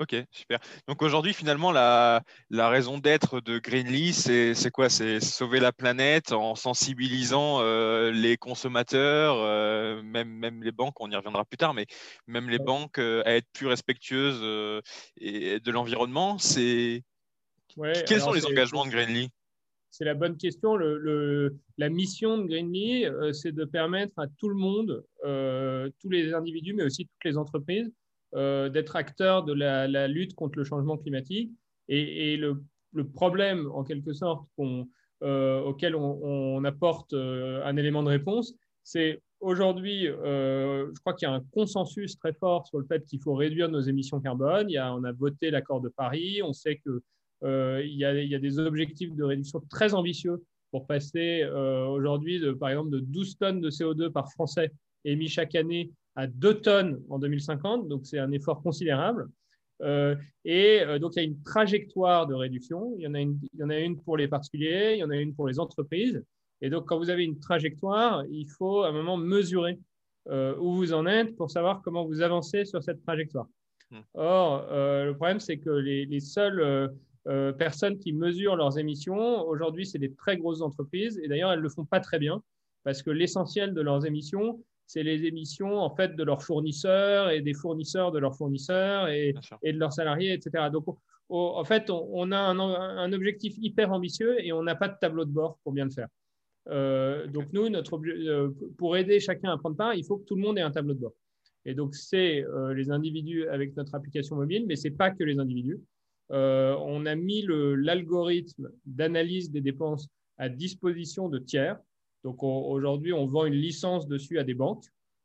Ok, 0.00 0.14
super. 0.30 0.60
Donc 0.86 1.02
aujourd'hui, 1.02 1.34
finalement, 1.34 1.72
la, 1.72 2.22
raison 2.50 2.98
d'être 2.98 3.40
de 3.40 3.58
Greenly, 3.58 4.12
c'est 4.12 4.70
quoi? 4.70 4.88
C'est 4.88 5.18
sauver 5.18 5.58
la 5.58 5.72
planète 5.72 6.30
en 6.30 6.54
sensibilisant 6.54 7.60
euh, 7.60 8.12
les 8.12 8.36
consommateurs, 8.36 9.38
euh, 9.38 10.00
même, 10.02 10.28
même 10.28 10.62
les 10.62 10.70
banques, 10.70 11.00
on 11.00 11.10
y 11.10 11.16
reviendra 11.16 11.44
plus 11.44 11.56
tard, 11.56 11.74
mais 11.74 11.86
même 12.28 12.48
les 12.48 12.60
banques 12.60 12.98
euh, 12.98 13.22
à 13.24 13.34
être 13.34 13.48
plus 13.52 13.66
respectueuses 13.66 14.40
et, 15.20 15.58
de 15.58 15.70
l'environnement. 15.72 16.38
C'est 16.38 17.02
Quels 18.06 18.20
sont 18.20 18.32
les 18.32 18.46
engagements 18.46 18.86
de 18.86 18.90
Greenly 18.90 19.30
c'est 19.90 20.04
la 20.04 20.14
bonne 20.14 20.36
question. 20.36 20.76
la 20.76 21.88
mission 21.88 22.38
de 22.38 22.44
Greenly, 22.44 23.06
c'est 23.32 23.52
de 23.52 23.64
permettre 23.64 24.16
à 24.18 24.26
tout 24.28 24.48
le 24.48 24.54
monde, 24.54 25.02
tous 25.98 26.10
les 26.10 26.34
individus, 26.34 26.74
mais 26.74 26.84
aussi 26.84 27.06
toutes 27.06 27.24
les 27.24 27.36
entreprises, 27.36 27.90
euh, 28.34 28.68
d'être 28.68 28.94
acteur 28.94 29.42
de 29.42 29.54
la, 29.54 30.06
lutte 30.06 30.34
contre 30.34 30.58
le 30.58 30.64
changement 30.64 30.98
climatique. 30.98 31.50
Et, 31.88 32.36
le, 32.36 32.62
problème, 33.14 33.70
en 33.72 33.84
quelque 33.84 34.12
sorte, 34.12 34.46
euh, 35.22 35.60
auquel 35.60 35.96
on, 35.96 36.62
apporte 36.64 37.14
euh, 37.14 37.64
un 37.64 37.76
élément 37.76 38.02
de 38.02 38.08
réponse, 38.08 38.54
c'est 38.84 39.22
aujourd'hui, 39.40 40.04
je 40.06 41.00
crois 41.00 41.14
qu'il 41.14 41.26
y 41.26 41.30
a 41.30 41.34
un 41.34 41.44
consensus 41.52 42.18
très 42.18 42.34
fort 42.34 42.66
sur 42.66 42.78
le 42.78 42.84
fait 42.84 43.04
qu'il 43.06 43.20
faut 43.22 43.34
réduire 43.34 43.70
nos 43.70 43.80
émissions 43.80 44.20
carbone. 44.20 44.68
Y 44.68 44.76
a, 44.76 44.94
on 44.94 45.04
a 45.04 45.12
voté 45.12 45.50
l'accord 45.50 45.80
de 45.80 45.88
Paris. 45.88 46.42
On 46.42 46.52
sait 46.52 46.78
qu'il 46.78 47.00
il, 47.42 47.96
y 47.96 48.04
a, 48.04 48.38
des 48.38 48.58
objectifs 48.58 49.14
de 49.14 49.24
réduction 49.24 49.62
très 49.70 49.94
ambitieux 49.94 50.42
pour 50.70 50.86
passer 50.86 51.46
aujourd'hui, 51.46 52.42
par 52.58 52.70
exemple, 52.70 52.90
de 52.90 53.00
12 53.00 53.38
tonnes 53.38 53.60
de 53.60 53.70
CO2 53.70 54.10
par 54.10 54.30
Français 54.32 54.70
émis 55.04 55.28
chaque 55.28 55.54
année 55.54 55.90
à 56.18 56.26
2 56.26 56.54
tonnes 56.62 57.00
en 57.10 57.20
2050, 57.20 57.86
donc 57.86 58.04
c'est 58.04 58.18
un 58.18 58.32
effort 58.32 58.60
considérable. 58.60 59.28
Euh, 59.82 60.16
et 60.44 60.80
euh, 60.80 60.98
donc, 60.98 61.12
il 61.14 61.18
y 61.20 61.20
a 61.20 61.24
une 61.24 61.40
trajectoire 61.44 62.26
de 62.26 62.34
réduction. 62.34 62.92
Il 62.98 63.04
y, 63.04 63.06
en 63.06 63.14
a 63.14 63.20
une, 63.20 63.38
il 63.54 63.60
y 63.60 63.62
en 63.62 63.70
a 63.70 63.78
une 63.78 64.02
pour 64.02 64.16
les 64.16 64.26
particuliers, 64.26 64.94
il 64.94 64.98
y 64.98 65.04
en 65.04 65.10
a 65.10 65.16
une 65.16 65.32
pour 65.32 65.46
les 65.46 65.60
entreprises. 65.60 66.20
Et 66.60 66.70
donc, 66.70 66.86
quand 66.86 66.98
vous 66.98 67.10
avez 67.10 67.22
une 67.22 67.38
trajectoire, 67.38 68.24
il 68.32 68.48
faut 68.50 68.82
à 68.82 68.88
un 68.88 68.92
moment 68.92 69.16
mesurer 69.16 69.78
euh, 70.28 70.56
où 70.58 70.74
vous 70.74 70.92
en 70.92 71.06
êtes 71.06 71.36
pour 71.36 71.52
savoir 71.52 71.82
comment 71.82 72.04
vous 72.04 72.20
avancez 72.20 72.64
sur 72.64 72.82
cette 72.82 73.00
trajectoire. 73.04 73.46
Hmm. 73.92 74.00
Or, 74.14 74.66
le 74.72 75.12
problème, 75.12 75.38
c'est 75.38 75.58
que 75.58 75.70
les, 75.70 76.04
les 76.04 76.20
seules 76.20 76.90
personnes 77.58 77.96
qui 78.00 78.12
mesurent 78.12 78.56
leurs 78.56 78.76
émissions, 78.76 79.46
aujourd'hui, 79.46 79.86
c'est 79.86 80.00
des 80.00 80.12
très 80.14 80.36
grosses 80.36 80.62
entreprises. 80.62 81.20
Et 81.22 81.28
d'ailleurs, 81.28 81.52
elles 81.52 81.60
ne 81.60 81.62
le 81.62 81.68
font 81.68 81.84
pas 81.84 82.00
très 82.00 82.18
bien 82.18 82.42
parce 82.82 83.02
que 83.02 83.10
l'essentiel 83.10 83.72
de 83.72 83.80
leurs 83.80 84.04
émissions, 84.04 84.64
c'est 84.88 85.02
les 85.02 85.26
émissions 85.26 85.78
en 85.78 85.94
fait 85.94 86.16
de 86.16 86.24
leurs 86.24 86.42
fournisseurs 86.42 87.30
et 87.30 87.42
des 87.42 87.54
fournisseurs 87.54 88.10
de 88.10 88.18
leurs 88.18 88.34
fournisseurs 88.34 89.08
et, 89.08 89.34
et 89.62 89.72
de 89.72 89.78
leurs 89.78 89.92
salariés, 89.92 90.32
etc. 90.32 90.70
Donc, 90.72 90.86
en 91.28 91.64
fait, 91.64 91.90
on, 91.90 92.32
a 92.32 92.38
un, 92.38 93.12
objectif 93.12 93.54
hyper 93.58 93.92
ambitieux 93.92 94.42
et 94.42 94.52
on 94.52 94.62
n'a 94.62 94.74
pas 94.74 94.88
de 94.88 94.96
tableau 94.98 95.26
de 95.26 95.30
bord 95.30 95.58
pour 95.62 95.72
bien 95.72 95.84
le 95.84 95.90
faire. 95.90 96.08
Euh, 96.70 97.26
donc, 97.26 97.52
nous, 97.52 97.68
notre, 97.68 97.98
euh, 97.98 98.48
pour 98.78 98.96
aider 98.96 99.20
chacun 99.20 99.52
à 99.52 99.58
prendre 99.58 99.76
part, 99.76 99.94
il 99.94 100.04
faut 100.04 100.16
que 100.16 100.24
tout 100.24 100.36
le 100.36 100.42
monde 100.42 100.58
ait 100.58 100.62
un 100.62 100.70
tableau 100.70 100.94
de 100.94 101.00
bord. 101.00 101.14
Et 101.66 101.74
donc, 101.74 101.94
c'est 101.94 102.44
euh, 102.44 102.72
les 102.72 102.90
individus 102.90 103.46
avec 103.48 103.76
notre 103.76 103.94
application 103.94 104.36
mobile, 104.36 104.64
mais 104.66 104.76
ce 104.76 104.88
n'est 104.88 104.94
pas 104.94 105.10
que 105.10 105.22
les 105.22 105.38
individus. 105.38 105.80
on 106.30 107.04
a 107.04 107.14
mis 107.14 107.44
l'algorithme 107.46 108.70
d'analyse 108.86 109.50
des 109.50 109.60
dépenses 109.60 110.08
à 110.38 110.48
disposition 110.48 111.28
de 111.28 111.38
tiers. 111.38 111.78
Donc 112.24 112.42
aujourd'hui, 112.42 113.12
on 113.12 113.26
vend 113.26 113.44
une 113.44 113.54
licence 113.54 114.06
dessus 114.06 114.38
à 114.38 114.44
des 114.44 114.54
banques, 114.54 114.84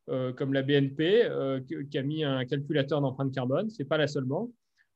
euh, 0.09 0.33
comme 0.33 0.53
la 0.53 0.61
BNP, 0.61 1.23
euh, 1.23 1.59
qui 1.89 1.97
a 1.97 2.03
mis 2.03 2.23
un 2.23 2.45
calculateur 2.45 3.01
d'empreinte 3.01 3.33
carbone. 3.33 3.69
Ce 3.69 3.81
n'est 3.81 3.87
pas 3.87 3.97
la 3.97 4.07
seule 4.07 4.25
banque. 4.25 4.51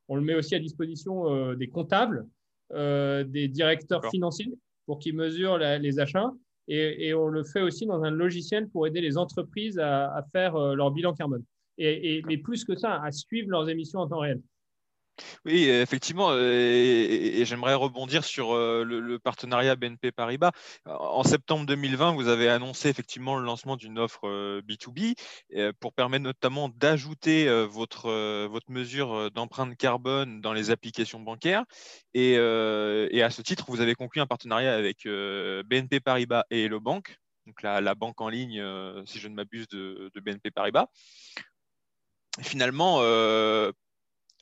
On 0.07 0.15
le 0.15 0.21
met 0.21 0.35
aussi 0.35 0.55
à 0.55 0.59
disposition 0.59 1.33
euh, 1.33 1.55
des 1.55 1.69
comptables, 1.69 2.27
des 2.73 3.47
directeurs 3.47 4.05
financiers 4.09 4.53
pour 4.85 4.99
qu'ils 4.99 5.15
mesurent 5.15 5.57
les 5.57 5.99
achats. 5.99 6.33
Et, 6.67 7.13
on 7.13 7.29
le 7.29 7.45
fait 7.45 7.61
aussi 7.61 7.85
dans 7.85 8.03
un 8.03 8.11
logiciel 8.11 8.67
pour 8.67 8.85
aider 8.85 8.99
les 8.99 9.17
entreprises 9.17 9.79
à, 9.79 10.21
faire 10.33 10.57
leur 10.75 10.91
bilan 10.91 11.13
carbone. 11.13 11.45
Et, 11.77 12.21
mais 12.27 12.37
plus 12.37 12.65
que 12.65 12.75
ça, 12.75 13.01
à 13.01 13.11
suivre 13.13 13.49
leurs 13.49 13.69
émissions 13.69 13.99
en 14.01 14.07
temps 14.09 14.19
réel. 14.19 14.41
Oui, 15.45 15.65
effectivement, 15.69 16.29
euh, 16.31 16.51
et, 16.51 17.45
j'aimerais 17.45 17.73
rebondir 17.73 18.23
sur 18.23 18.53
euh, 18.53 18.83
le, 18.83 19.19
partenariat 19.19 19.75
BNP 19.75 20.11
Paribas. 20.11 20.51
En 20.85 21.23
septembre 21.23 21.65
2020, 21.65 22.13
vous 22.13 22.27
avez 22.27 22.49
annoncé 22.49 22.89
effectivement 22.89 23.37
le 23.37 23.45
lancement 23.45 23.77
d'une 23.77 23.99
offre 23.99 24.27
B2B 24.61 25.15
euh, 25.55 25.73
pour 25.79 25.93
permettre 25.93 26.23
notamment 26.23 26.69
d'ajouter 26.69 27.47
votre, 27.65 28.45
votre 28.47 28.71
mesure 28.71 29.31
d'empreinte 29.31 29.75
carbone 29.77 30.41
dans 30.41 30.53
les 30.53 30.69
applications 30.71 31.19
bancaires. 31.19 31.65
Et, 32.13 32.37
à 32.37 33.29
ce 33.29 33.41
titre, 33.41 33.65
vous 33.67 33.81
avez 33.81 33.95
conclu 33.95 34.21
un 34.21 34.27
partenariat 34.27 34.75
avec 34.75 35.05
BNP 35.05 35.99
Paribas 35.99 36.43
et 36.51 36.65
Hello 36.65 36.79
Bank, 36.79 37.17
donc 37.45 37.61
la, 37.63 37.95
banque 37.95 38.21
en 38.21 38.29
ligne, 38.29 38.63
si 39.05 39.19
je 39.19 39.27
ne 39.27 39.35
m'abuse, 39.35 39.67
de, 39.69 40.11
BNP 40.15 40.51
Paribas. 40.51 40.87
finalement, 42.41 43.01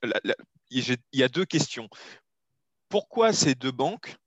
il 0.04 0.98
y 1.14 1.24
a 1.24 1.28
deux 1.28 1.46
questions. 1.46 1.90
Pourquoi 2.90 3.34
ces 3.34 3.56
deux 3.56 3.72
banques 3.72 4.18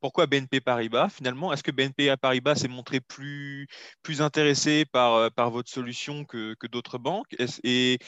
pourquoi 0.00 0.26
BNP 0.26 0.60
Paribas 0.60 1.08
finalement 1.08 1.52
Est-ce 1.52 1.62
que 1.62 1.72
BNP 1.72 2.14
Paribas 2.20 2.54
s'est 2.54 2.68
montré 2.68 3.00
plus, 3.00 3.66
plus 4.02 4.22
intéressé 4.22 4.84
par, 4.84 5.14
euh, 5.14 5.28
par 5.30 5.50
votre 5.50 5.70
solution 5.70 6.24
que, 6.24 6.54
d'autres 6.70 6.98
banques? 6.98 7.34
Et, 7.64 7.98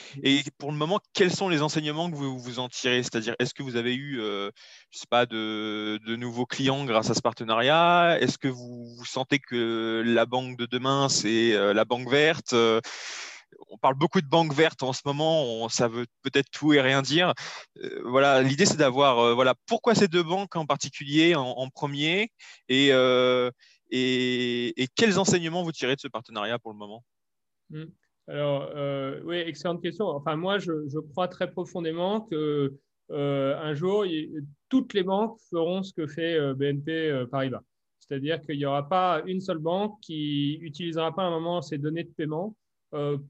pour 0.59 0.71
le 0.71 0.79
moment, 0.79 1.01
quels 1.15 1.33
sont 1.33 1.49
les 1.49 1.63
enseignements 1.63 2.11
que 2.11 2.17
vous, 2.17 2.39
vous 2.39 2.59
en 2.61 2.69
tirez? 2.69 3.03
C'est-à-dire, 3.03 3.35
est-ce 3.39 3.55
que 3.55 3.63
vous 3.63 3.77
avez 3.77 3.95
eu 3.95 4.21
euh, 4.21 4.51
je 4.91 4.99
sais 4.99 5.07
pas, 5.11 5.27
de, 5.27 5.99
nouveaux 6.17 6.47
clients 6.47 6.85
grâce 6.85 7.11
à 7.11 7.15
ce 7.15 7.23
partenariat? 7.23 8.19
Est-ce 8.21 8.39
que 8.39 8.49
vous, 8.49 8.95
vous, 8.97 9.05
sentez 9.05 9.39
que 9.41 10.03
la 10.07 10.27
banque 10.27 10.57
de 10.57 10.67
demain, 10.67 11.09
c'est 11.09 11.55
euh, 11.55 11.75
la 11.75 11.85
banque 11.85 12.09
verte? 12.09 12.55
On 13.69 13.79
parle 13.79 13.95
beaucoup 13.95 14.21
de 14.21 14.27
banques 14.27 14.55
vertes 14.55 14.83
en 14.83 14.93
ce 14.93 15.03
moment, 15.05 15.69
ça 15.69 15.89
veut 15.89 16.07
peut-être 16.23 16.51
tout 16.51 16.73
et 16.73 16.81
rien 16.81 17.03
dire. 17.03 17.33
Euh, 17.83 18.03
voilà, 18.05 18.43
l'idée 18.43 18.67
c'est 18.67 18.77
d'avoir, 18.77 19.19
euh, 19.19 19.35
voilà, 19.35 19.55
pourquoi 19.67 19.95
ces 19.95 20.09
deux 20.09 20.23
banques 20.23 20.57
en 20.57 20.67
particulier 20.67 21.35
en, 21.35 21.69
premier 21.69 22.31
euh, 22.71 23.51
et, 23.91 24.83
et, 24.83 24.87
quels 24.95 25.19
enseignements 25.19 25.63
vous 25.63 25.73
tirez 25.73 25.97
de 25.97 26.01
ce 26.01 26.09
partenariat 26.09 26.59
pour 26.59 26.73
le 26.73 26.79
moment? 26.79 27.05
Hmm. 27.71 27.87
Alors, 28.29 28.71
oui, 29.25 29.39
excellente 29.39 29.83
question. 29.83 30.07
Enfin, 30.07 30.37
moi, 30.37 30.59
je, 30.59 31.01
crois 31.11 31.27
très 31.27 31.51
profondément 31.51 32.21
que 32.21 32.79
un 33.11 33.75
jour, 33.75 34.05
toutes 34.69 34.95
les 34.95 35.03
banques 35.03 35.37
feront 35.51 35.83
ce 35.83 35.93
que 35.93 36.07
fait 36.07 36.39
BNP 36.55 37.25
Paribas. 37.31 37.63
C'est-à-dire 37.99 38.41
qu'il 38.41 38.59
n'y 38.59 38.65
aura 38.65 38.89
pas 38.89 39.23
une 39.27 39.41
seule 39.41 39.59
banque 39.59 39.99
qui 40.01 40.59
utilisera 40.63 41.15
pas 41.15 41.23
à 41.23 41.27
un 41.27 41.31
moment 41.31 41.61
ces 41.63 41.79
données 41.79 42.05
de 42.05 42.11
paiement 42.11 42.55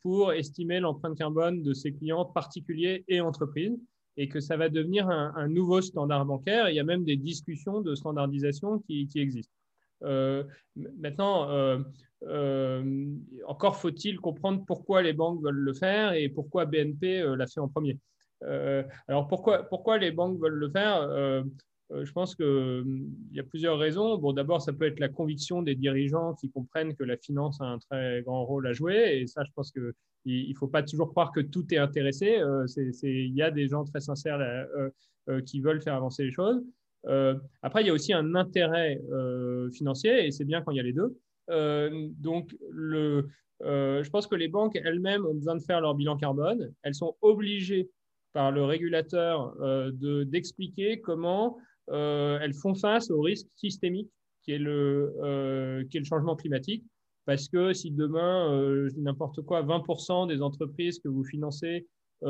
pour 0.02 0.32
estimer 0.32 0.80
l'empreinte 0.80 1.18
carbone 1.18 1.62
de 1.62 1.74
ses 1.74 1.92
clients 1.92 2.24
particuliers 2.24 3.04
et 3.08 3.20
entreprises 3.20 3.78
et 4.16 4.28
que 4.28 4.40
ça 4.40 4.56
va 4.56 4.68
devenir 4.68 5.08
un, 5.08 5.48
nouveau 5.48 5.80
standard 5.80 6.26
bancaire. 6.26 6.68
Il 6.68 6.76
y 6.76 6.80
a 6.80 6.84
même 6.84 7.04
des 7.04 7.16
discussions 7.16 7.80
de 7.80 7.94
standardisation 7.94 8.78
qui, 8.80 9.08
existent. 9.14 9.54
Euh, 10.02 10.44
maintenant, 10.76 11.48
euh, 11.50 13.16
encore 13.46 13.76
faut-il 13.76 14.20
comprendre 14.20 14.64
pourquoi 14.66 15.02
les 15.02 15.12
banques 15.12 15.42
veulent 15.42 15.54
le 15.54 15.74
faire 15.74 16.12
et 16.12 16.28
pourquoi 16.28 16.66
BNP 16.66 17.22
l'a 17.36 17.46
fait 17.46 17.60
en 17.60 17.68
premier. 17.68 17.98
alors 19.08 19.28
pourquoi, 19.28 19.62
pourquoi 19.64 19.98
les 19.98 20.10
banques 20.10 20.40
veulent 20.40 20.52
le 20.52 20.70
faire? 20.70 21.00
Euh, 21.00 21.42
je 21.92 22.12
pense 22.12 22.34
qu'il 22.34 22.44
hum, 22.46 23.10
y 23.32 23.40
a 23.40 23.42
plusieurs 23.42 23.78
raisons. 23.78 24.16
Bon, 24.18 24.32
d'abord, 24.32 24.62
ça 24.62 24.72
peut 24.72 24.86
être 24.86 25.00
la 25.00 25.08
conviction 25.08 25.62
des 25.62 25.74
dirigeants 25.74 26.34
qui 26.34 26.50
comprennent 26.50 26.94
que 26.94 27.04
la 27.04 27.16
finance 27.16 27.60
a 27.60 27.64
un 27.64 27.78
très 27.78 28.22
grand 28.22 28.44
rôle 28.44 28.66
à 28.66 28.72
jouer. 28.72 29.20
Et 29.20 29.26
ça, 29.26 29.42
je 29.44 29.50
pense 29.54 29.72
qu'il 29.72 29.92
ne 30.26 30.54
faut 30.54 30.68
pas 30.68 30.82
toujours 30.82 31.10
croire 31.10 31.32
que 31.32 31.40
tout 31.40 31.66
est 31.74 31.78
intéressé. 31.78 32.38
Euh, 32.38 32.66
il 33.02 33.34
y 33.34 33.42
a 33.42 33.50
des 33.50 33.68
gens 33.68 33.84
très 33.84 34.00
sincères 34.00 34.38
euh, 34.40 35.40
qui 35.42 35.60
veulent 35.60 35.82
faire 35.82 35.94
avancer 35.94 36.24
les 36.24 36.32
choses. 36.32 36.62
après, 37.62 37.82
il 37.82 37.86
y 37.86 37.90
a 37.90 37.92
aussi 37.92 38.12
un 38.12 38.34
intérêt 38.34 39.00
financier, 39.72 40.26
et 40.26 40.30
c'est 40.30 40.44
bien 40.44 40.62
quand 40.62 40.70
il 40.70 40.76
y 40.76 40.80
a 40.80 40.84
les 40.84 40.92
deux. 40.92 41.16
donc, 42.18 42.56
je 42.70 44.10
pense 44.10 44.26
que 44.26 44.36
les 44.36 44.48
banques 44.48 44.76
elles-mêmes 44.76 45.26
ont 45.26 45.34
besoin 45.34 45.56
de 45.56 45.62
faire 45.62 45.80
leur 45.80 45.94
bilan 45.94 46.16
carbone. 46.16 46.72
Elles 46.82 46.94
sont 46.94 47.16
obligées 47.20 47.90
par 48.32 48.52
le 48.52 48.64
régulateur 48.64 49.54
d'expliquer 49.92 51.00
comment 51.00 51.58
euh, 51.58 51.60
elles 51.92 52.54
font 52.54 52.74
face 52.74 53.10
au 53.10 53.20
risque 53.20 53.48
systémique 53.56 54.10
qui 54.42 54.52
est 54.52 54.58
le, 54.58 55.14
euh, 55.22 55.84
qui 55.90 55.96
est 55.96 56.00
le 56.00 56.06
changement 56.06 56.36
climatique. 56.36 56.84
Parce 57.26 57.48
que 57.48 57.72
si 57.72 57.90
demain, 57.90 58.52
euh, 58.52 58.90
n'importe 58.96 59.42
quoi, 59.42 59.62
20% 59.62 60.26
des 60.26 60.42
entreprises 60.42 60.98
que 60.98 61.08
vous 61.08 61.24
financez 61.24 61.86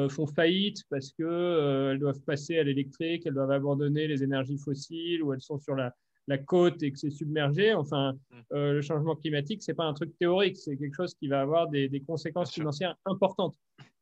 font 0.09 0.26
faillite 0.29 0.85
parce 0.88 1.11
qu'elles 1.11 1.99
doivent 1.99 2.21
passer 2.21 2.57
à 2.59 2.62
l'électrique, 2.62 3.26
elles 3.26 3.35
doivent 3.35 3.50
abandonner 3.50 4.07
les 4.07 4.23
énergies 4.23 4.57
fossiles 4.57 5.21
ou 5.21 5.33
elles 5.33 5.40
sont 5.40 5.59
sur 5.59 5.75
la, 5.75 5.93
la 6.29 6.38
côte 6.38 6.81
et 6.85 6.93
que 6.93 6.99
c'est 6.99 7.11
submergé. 7.11 7.75
Enfin, 7.75 8.12
mm. 8.31 8.55
le 8.55 8.83
changement 8.83 9.17
climatique, 9.17 9.64
c'est 9.64 9.75
pas 9.75 9.87
un 9.87 9.93
truc 9.93 10.17
théorique, 10.17 10.57
c'est 10.59 10.76
quelque 10.76 10.95
chose 10.95 11.12
qui 11.14 11.26
va 11.26 11.40
avoir 11.40 11.69
des, 11.69 11.88
des 11.88 12.02
conséquences 12.02 12.52
financières 12.52 12.97
importantes 13.05 13.57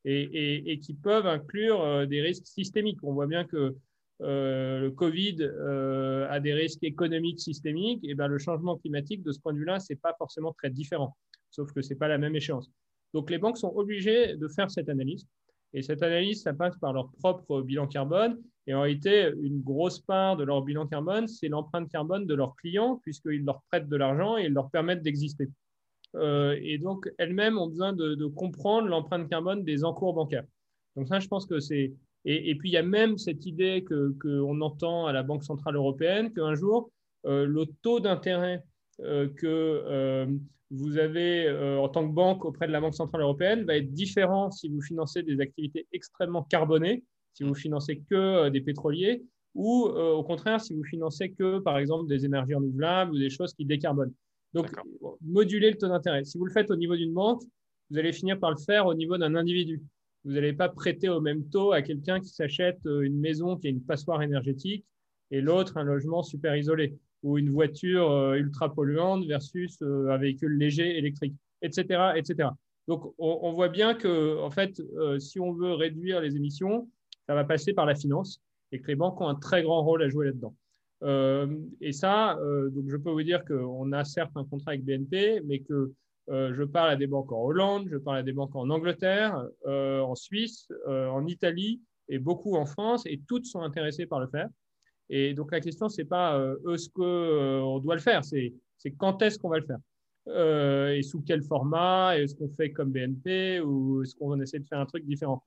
et, 0.04 0.24
et, 0.24 0.72
et, 0.72 0.78
qui 0.78 0.92
peuvent 0.92 1.26
inclure 1.26 2.06
des 2.06 2.20
risques 2.20 2.46
systémiques. 2.46 2.98
On 3.02 3.14
voit 3.14 3.26
bien 3.26 3.46
que 3.46 3.74
euh, 4.20 4.80
le 4.80 4.90
Covid 4.90 5.37
euh, 5.40 6.26
a 6.28 6.40
des 6.40 6.52
risques 6.52 6.82
économiques 6.82 7.40
systémiques, 7.40 8.00
et 8.02 8.14
ben, 8.14 8.26
le 8.26 8.38
changement 8.38 8.76
climatique, 8.76 9.22
de 9.22 9.32
ce 9.32 9.40
point 9.40 9.52
de 9.52 9.58
vue-là, 9.58 9.78
ce 9.78 9.92
n'est 9.92 9.98
pas 9.98 10.14
forcément 10.18 10.52
très 10.52 10.70
différent, 10.70 11.16
sauf 11.50 11.72
que 11.72 11.82
ce 11.82 11.90
n'est 11.90 11.98
pas 11.98 12.08
la 12.08 12.18
même 12.18 12.34
échéance. 12.34 12.70
Donc 13.14 13.30
les 13.30 13.38
banques 13.38 13.58
sont 13.58 13.72
obligées 13.75 14.37
de 14.37 14.48
faire 14.48 14.70
cette 14.70 14.88
analyse. 14.88 15.26
Et 15.75 15.82
cette 15.82 16.02
analyse, 16.02 16.42
ça 16.42 16.54
passe 16.54 16.76
par 16.78 16.92
leur 16.92 17.10
propre 17.12 17.60
bilan 17.62 17.87
carbone. 17.87 18.40
Et 18.66 18.75
en 18.75 18.82
réalité, 18.82 19.30
une 19.42 19.60
grosse 19.60 20.00
part 20.00 20.37
de 20.37 20.44
leur 20.44 20.62
bilan 20.62 20.87
carbone, 20.87 21.28
c'est 21.28 21.48
l'empreinte 21.48 21.90
carbone 21.90 22.26
de 22.26 22.34
leurs 22.34 22.54
clients, 22.56 23.00
puisqu'ils 23.02 23.44
leur 23.44 23.62
prêtent 23.70 23.88
de 23.88 23.96
l'argent 23.96 24.37
et 24.37 24.44
ils 24.44 24.52
leur 24.52 24.70
permettent 24.70 25.02
d'exister. 25.02 25.48
Euh, 26.16 26.58
et 26.62 26.78
donc, 26.78 27.10
elles-mêmes 27.18 27.58
ont 27.58 27.68
besoin 27.68 27.92
de, 27.92 28.14
de 28.14 28.26
comprendre 28.26 28.88
l'empreinte 28.88 29.28
carbone 29.28 29.62
des 29.62 29.84
encours 29.84 30.14
bancaires. 30.14 30.44
Donc 30.96 31.08
ça, 31.08 31.20
je 31.20 31.28
pense 31.28 31.46
que 31.46 31.60
c'est 31.60 31.92
et, 32.25 32.54
puis, 32.56 32.70
il 32.70 32.72
y 32.72 32.76
a 32.76 32.82
même 32.82 33.16
cette 33.16 33.46
idée 33.46 33.84
qu'on 33.88 34.12
que 34.12 34.60
entend 34.60 35.06
à 35.06 35.12
la 35.12 35.22
Banque 35.22 35.44
Centrale 35.44 35.76
Européenne 35.76 36.32
qu'un 36.32 36.54
jour, 36.54 36.90
euh, 37.26 37.46
le 37.46 37.66
taux 37.82 38.00
d'intérêt 38.00 38.62
euh, 39.00 39.28
que 39.28 39.46
euh, 39.46 40.26
vous 40.70 40.98
avez 40.98 41.48
en 41.78 41.88
tant 41.88 42.06
que 42.06 42.12
banque 42.12 42.44
auprès 42.44 42.66
de 42.66 42.72
la 42.72 42.80
Banque 42.80 42.94
Centrale 42.94 43.22
Européenne 43.22 43.64
va 43.64 43.76
être 43.76 43.94
différent 43.94 44.50
si 44.50 44.68
vous 44.68 44.82
financez 44.82 45.22
des 45.22 45.40
activités 45.40 45.87
extrêmement 45.92 46.42
carbonées, 46.42 47.04
si 47.32 47.42
vous 47.42 47.54
financez 47.54 48.02
que 48.10 48.50
des 48.50 48.60
pétroliers, 48.60 49.25
ou 49.54 49.84
au 49.87 50.22
contraire 50.25 50.60
si 50.60 50.75
vous 50.75 50.84
financez 50.84 51.30
que, 51.30 51.58
par 51.60 51.78
exemple, 51.78 52.06
des 52.06 52.26
énergies 52.26 52.52
renouvelables 52.52 53.12
ou 53.12 53.18
des 53.18 53.30
choses 53.30 53.54
qui 53.54 53.64
décarbonent. 53.64 54.12
Donc, 54.52 54.70
moduler 55.22 55.70
le 55.70 55.78
taux 55.78 55.88
d'intérêt. 55.88 56.25
Si 56.25 56.37
vous 56.37 56.44
le 56.44 56.52
faites 56.52 56.70
au 56.70 56.76
niveau 56.76 56.96
d'une 56.96 57.14
banque, 57.14 57.40
vous 57.90 57.96
allez 57.96 58.12
finir 58.12 58.38
par 58.38 58.50
le 58.50 58.58
faire 58.58 58.84
au 58.84 58.92
niveau 58.92 59.16
d'un 59.16 59.34
individu. 59.37 59.80
Vous 60.25 60.32
n'allez 60.32 60.52
pas 60.52 60.68
prêter 60.68 61.08
au 61.08 61.20
même 61.20 61.48
taux 61.48 61.72
à 61.72 61.82
quelqu'un 61.82 62.20
qui 62.20 62.30
s'achète 62.30 62.84
euh, 62.87 63.02
une 63.02 63.18
maison 63.18 63.56
qui 63.56 63.68
a 63.68 63.70
une 63.70 63.82
passoire 63.82 64.22
énergétique 64.22 64.84
et 65.30 65.40
l'autre 65.40 65.76
un 65.76 65.84
logement 65.84 66.22
super 66.22 66.56
isolé 66.56 66.96
ou 67.22 67.38
une 67.38 67.50
voiture 67.50 68.10
euh, 68.10 68.34
ultra 68.34 68.72
polluante 68.72 69.26
versus 69.26 69.78
euh, 69.82 70.10
un 70.10 70.18
véhicule 70.18 70.56
léger 70.58 70.98
électrique, 70.98 71.34
etc., 71.62 72.12
etc. 72.16 72.50
Donc, 72.88 73.12
on, 73.18 73.52
voit 73.52 73.68
bien 73.68 73.92
que, 73.92 74.40
en 74.40 74.50
fait, 74.50 74.80
si 75.18 75.38
on 75.38 75.52
veut 75.52 75.75
réduire 75.75 76.22
les 76.22 76.37
émissions, 76.37 76.88
ça 77.26 77.34
va 77.34 77.44
passer 77.44 77.75
par 77.75 77.84
la 77.84 77.94
finance 77.94 78.40
et 78.72 78.80
que 78.80 78.87
les 78.87 78.94
banques 78.94 79.20
ont 79.20 79.28
un 79.28 79.34
très 79.34 79.62
grand 79.62 79.82
rôle 79.82 80.02
à 80.02 80.08
jouer 80.08 80.25
là-dedans. 80.25 80.54
et 81.82 81.92
ça, 81.92 82.38
donc 82.70 82.88
je 82.88 82.96
peux 82.96 83.10
vous 83.10 83.22
dire 83.22 83.44
qu'on 83.44 83.92
a 83.92 84.04
certes 84.04 84.32
un 84.37 84.44
contrat 84.46 84.70
avec 84.70 84.87
BNP, 84.87 85.42
mais 85.44 85.58
que 85.58 85.92
euh, 86.30 86.52
je 86.54 86.62
parle 86.62 86.90
à 86.90 86.97
des 86.97 87.06
banques 87.06 87.32
en 87.32 87.42
Hollande, 87.42 87.88
je 87.90 87.97
parle 87.97 88.18
à 88.18 88.23
des 88.23 88.32
banques 88.32 88.54
en 88.54 88.68
Angleterre, 88.68 89.47
euh, 89.66 90.00
en 90.00 90.14
Suisse, 90.14 90.68
euh, 90.87 91.08
en 91.08 91.26
Italie 91.26 91.80
et 92.08 92.18
beaucoup 92.18 92.56
en 92.56 92.66
France, 92.66 93.06
et 93.06 93.20
toutes 93.26 93.47
sont 93.47 93.62
intéressées 93.62 94.06
par 94.06 94.20
le 94.20 94.26
faire. 94.28 94.49
Et 95.08 95.32
donc 95.32 95.52
la 95.52 95.61
question, 95.61 95.88
c'est 95.88 96.04
pas 96.04 96.38
est-ce 96.70 96.90
qu'on 96.90 97.78
doit 97.80 97.94
le 97.94 98.00
faire, 98.00 98.25
c'est 98.25 98.52
quand 98.99 99.23
est-ce 99.23 99.38
qu'on 99.38 99.49
va 99.49 99.58
le 99.58 99.66
faire? 99.66 99.78
Et 100.94 101.02
sous 101.02 101.23
quel 101.23 101.42
format, 101.42 102.18
est-ce 102.18 102.35
qu'on 102.35 102.50
fait 102.50 102.73
comme 102.73 102.92
BNP 102.92 103.61
ou 103.61 104.02
est-ce 104.02 104.14
qu'on 104.14 104.38
essaie 104.40 104.58
de 104.58 104.66
faire 104.66 104.80
un 104.80 104.87
truc 104.87 105.06
différent. 105.06 105.42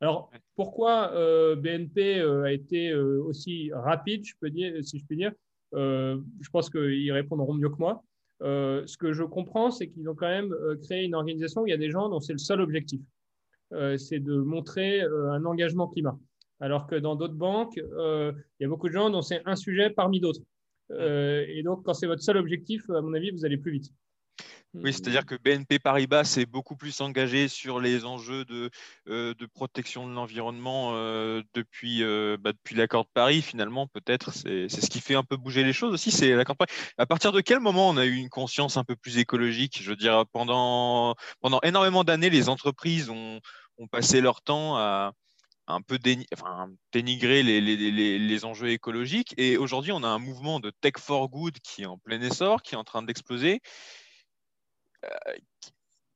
alors 0.00 0.30
pourquoi 0.54 1.08
BNP 1.56 2.20
a 2.20 2.52
été 2.52 2.94
aussi 2.94 3.72
rapide, 3.72 4.24
je 4.24 4.34
peux 4.40 4.50
dire, 4.50 4.72
si 4.84 5.00
je 5.00 5.04
puis 5.04 5.16
dire? 5.16 5.32
Je 5.72 6.50
pense 6.52 6.70
qu'ils 6.70 7.10
répondront 7.10 7.54
mieux 7.54 7.70
que 7.70 7.78
moi. 7.78 8.04
Euh, 8.42 8.86
ce 8.86 8.96
que 8.96 9.12
je 9.12 9.22
comprends, 9.22 9.70
c'est 9.70 9.88
qu'ils 9.88 10.08
ont 10.08 10.14
quand 10.14 10.28
même 10.28 10.52
euh, 10.52 10.76
créé 10.76 11.04
une 11.04 11.14
organisation 11.14 11.62
où 11.62 11.66
il 11.66 11.70
y 11.70 11.74
a 11.74 11.78
des 11.78 11.90
gens 11.90 12.08
dont 12.08 12.20
c'est 12.20 12.32
le 12.32 12.38
seul 12.38 12.60
objectif. 12.60 13.00
Euh, 13.72 13.96
c'est 13.98 14.18
de 14.18 14.36
montrer 14.36 15.02
un 15.02 15.44
engagement 15.44 15.88
climat. 15.88 16.18
Alors 16.58 16.86
que 16.86 16.96
dans 16.96 17.16
d'autres 17.16 17.34
banques, 17.34 17.76
il 17.76 18.34
y 18.60 18.64
a 18.64 18.68
beaucoup 18.68 18.88
de 18.88 18.92
gens 18.92 19.10
dont 19.10 19.22
c'est 19.22 19.42
un 19.46 19.56
sujet 19.56 19.90
parmi 19.90 20.20
d'autres. 20.20 20.42
et 20.90 21.62
donc, 21.64 21.84
quand 21.84 21.94
c'est 21.94 22.06
votre 22.06 22.22
seul 22.22 22.36
objectif, 22.36 22.88
à 22.90 23.00
mon 23.00 23.14
avis, 23.14 23.30
vous 23.30 23.44
allez 23.44 23.56
plus 23.56 23.72
vite. 23.72 23.92
Oui, 24.74 24.92
c'est-à-dire 24.92 25.26
que 25.26 25.34
BNP 25.34 25.80
Paribas 25.80 26.22
s'est 26.24 26.46
beaucoup 26.46 26.76
plus 26.76 27.00
engagé 27.00 27.48
sur 27.48 27.80
les 27.80 28.04
enjeux 28.04 28.44
de, 28.44 28.70
euh, 29.08 29.34
protection 29.52 30.08
de 30.08 30.14
l'environnement 30.14 30.92
euh, 30.94 31.42
depuis, 31.54 32.04
euh, 32.04 32.36
bah, 32.38 32.52
depuis 32.52 32.76
l'accord 32.76 33.04
de 33.04 33.10
Paris, 33.12 33.42
finalement, 33.42 33.88
peut-être. 33.88 34.32
C'est 34.32 34.68
ce 34.68 34.88
qui 34.88 35.00
fait 35.00 35.16
un 35.16 35.24
peu 35.24 35.36
bouger 35.36 35.64
les 35.64 35.72
choses 35.72 35.92
aussi, 35.92 36.12
c'est 36.12 36.36
l'accord 36.36 36.54
de 36.54 36.58
Paris. 36.58 36.72
À 36.98 37.06
partir 37.06 37.32
de 37.32 37.40
quel 37.40 37.58
moment 37.58 37.88
on 37.88 37.96
a 37.96 38.04
eu 38.04 38.14
une 38.14 38.28
conscience 38.28 38.76
un 38.76 38.84
peu 38.84 38.94
plus 38.94 39.18
écologique? 39.18 39.82
Je 39.82 39.90
veux 39.90 39.96
dire, 39.96 40.24
pendant, 40.32 41.16
pendant 41.40 41.58
énormément 41.64 42.04
d'années, 42.04 42.30
les 42.30 42.48
entreprises 42.48 43.10
ont, 43.10 43.40
passé 43.90 44.20
leur 44.20 44.42
temps 44.42 44.76
à, 44.76 45.12
un 45.66 45.80
peu 45.80 45.98
dénigrer 46.92 47.42
les, 47.42 47.60
les, 48.18 48.44
enjeux 48.44 48.70
écologiques. 48.70 49.34
Et 49.38 49.56
aujourd'hui, 49.56 49.90
on 49.92 50.02
a 50.04 50.08
un 50.08 50.18
mouvement 50.18 50.60
de 50.60 50.70
tech 50.80 50.94
for 50.98 51.28
good 51.28 51.58
qui 51.60 51.82
est 51.82 51.86
en 51.86 51.98
plein 51.98 52.20
essor, 52.20 52.62
qui 52.62 52.74
est 52.74 52.78
en 52.78 52.84
train 52.84 53.02
d'exploser. 53.02 53.60
Euh, 55.04 55.34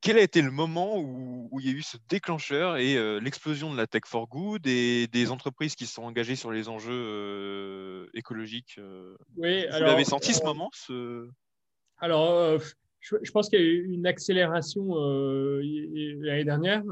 quel 0.01 0.17
a 0.17 0.21
été 0.21 0.41
le 0.43 0.51
moment 0.51 0.99
où, 0.99 1.49
il 1.59 1.65
y 1.65 1.69
a 1.69 1.75
eu 1.75 1.81
ce 1.81 1.97
déclencheur 2.09 2.77
et 2.77 2.95
euh, 2.95 3.19
l'explosion 3.19 3.71
de 3.71 3.77
la 3.77 3.87
tech 3.87 4.03
for 4.05 4.27
good 4.27 4.67
et 4.67 5.07
des 5.07 5.31
entreprises 5.31 5.75
qui 5.75 5.87
se 5.87 5.95
sont 5.95 6.03
engagées 6.03 6.35
sur 6.35 6.51
les 6.51 6.69
enjeux 6.69 6.91
euh, 6.93 8.07
écologiques 8.13 8.79
oui, 9.37 9.65
Vous 9.65 9.79
l'avez 9.79 10.05
senti 10.05 10.33
ce 10.33 10.43
moment 10.43 10.69
Alors, 11.97 12.59
je, 12.99 13.31
pense 13.31 13.49
qu'il 13.49 13.59
y 13.59 13.63
a 13.63 13.65
eu 13.65 13.85
une 13.87 14.05
accélération 14.05 14.93
l'année 14.93 16.43
dernière 16.43 16.83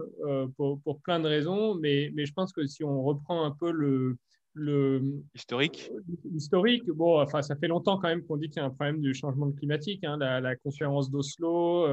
pour, 0.57 0.81
pour, 0.81 0.99
plein 1.01 1.19
de 1.19 1.27
raisons, 1.27 1.75
mais, 1.75 2.11
mais, 2.15 2.25
je 2.25 2.33
pense 2.33 2.51
que 2.51 2.65
si 2.65 2.83
on 2.83 3.03
reprend 3.03 3.45
un 3.45 3.51
peu 3.51 3.71
le, 3.71 4.17
le 4.53 5.01
historique. 5.33 5.91
Historique, 6.33 6.85
bon, 6.89 7.21
enfin, 7.21 7.41
ça 7.41 7.55
fait 7.55 7.67
longtemps 7.67 7.97
quand 7.97 8.07
même 8.07 8.23
qu'on 8.23 8.37
dit 8.37 8.49
qu'il 8.49 8.57
y 8.57 8.63
a 8.63 8.65
un 8.65 8.69
problème 8.69 9.01
du 9.01 9.13
changement 9.13 9.51
climatique, 9.51 10.03
hein, 10.03 10.17
la, 10.17 10.55
conférence 10.57 11.09
d'Oslo, 11.09 11.87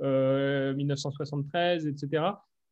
1973, 0.00 1.84
euh, 1.84 1.88
euh, 1.88 1.92
etc. 1.92 2.24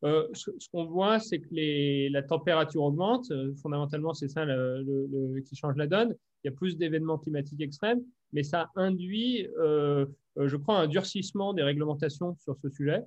Euh, 0.05 0.27
ce, 0.33 0.51
qu'on 0.71 0.85
voit, 0.85 1.19
c'est 1.19 1.39
que 1.39 1.47
les, 1.51 2.09
la 2.09 2.23
température 2.23 2.83
augmente. 2.83 3.31
fondamentalement, 3.61 4.13
c'est 4.13 4.29
ça 4.29 4.45
le, 4.45 5.41
qui 5.45 5.55
change 5.55 5.75
la 5.75 5.87
donne. 5.87 6.15
Il 6.43 6.51
y 6.51 6.53
a 6.53 6.55
plus 6.55 6.77
d'événements 6.77 7.17
climatiques 7.17 7.61
extrêmes, 7.61 8.01
mais 8.31 8.43
ça 8.43 8.69
induit, 8.75 9.47
je 9.57 10.55
crois, 10.55 10.79
un 10.79 10.87
durcissement 10.87 11.53
des 11.53 11.63
réglementations 11.63 12.35
sur 12.39 12.57
ce 12.61 12.69
sujet. 12.69 13.03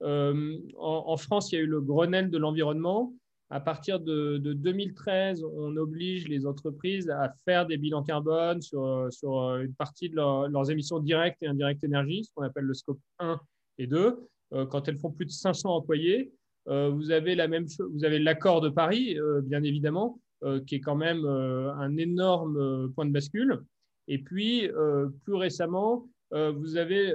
En, 0.00 0.64
en, 0.78 1.16
France, 1.16 1.52
il 1.52 1.54
y 1.56 1.58
a 1.58 1.60
eu 1.62 1.66
le 1.66 1.80
Grenelle 1.80 2.28
de 2.28 2.38
l'environnement 2.38 3.14
à 3.52 3.60
partir 3.60 4.00
de, 4.00 4.38
2013, 4.38 5.44
on 5.44 5.76
oblige 5.76 6.26
les 6.26 6.46
entreprises 6.46 7.10
à 7.10 7.30
faire 7.44 7.66
des 7.66 7.76
bilans 7.76 8.02
carbone 8.02 8.62
sur, 8.62 9.08
sur 9.10 9.56
une 9.56 9.74
partie 9.74 10.08
de 10.08 10.16
leurs 10.16 10.70
émissions 10.70 10.98
directes 11.00 11.36
et 11.42 11.48
indirectes 11.48 11.84
énergie, 11.84 12.24
ce 12.24 12.30
qu'on 12.34 12.44
appelle 12.44 12.64
le 12.64 12.72
scope 12.72 12.98
1 13.18 13.38
et 13.76 13.86
2. 13.86 14.26
Euh, 14.54 14.64
quand 14.64 14.88
elles 14.88 14.96
font 14.96 15.10
plus 15.10 15.26
de 15.26 15.30
500 15.30 15.68
employés, 15.68 16.32
euh, 16.68 16.88
vous 16.88 17.10
avez 17.10 17.34
la 17.34 17.46
même 17.46 17.66
vous 17.92 18.06
avez 18.06 18.18
l'accord 18.18 18.62
de 18.62 18.70
Paris, 18.70 19.18
euh, 19.18 19.42
bien 19.42 19.62
évidemment, 19.62 20.18
qui 20.66 20.76
est 20.76 20.80
quand 20.80 20.96
même 20.96 21.24
un 21.24 21.96
énorme 21.98 22.90
point 22.94 23.06
de 23.06 23.12
bascule. 23.12 23.60
Et 24.08 24.18
puis, 24.18 24.68
plus 25.22 25.34
récemment, 25.34 26.08
vous 26.32 26.76
avez, 26.76 27.14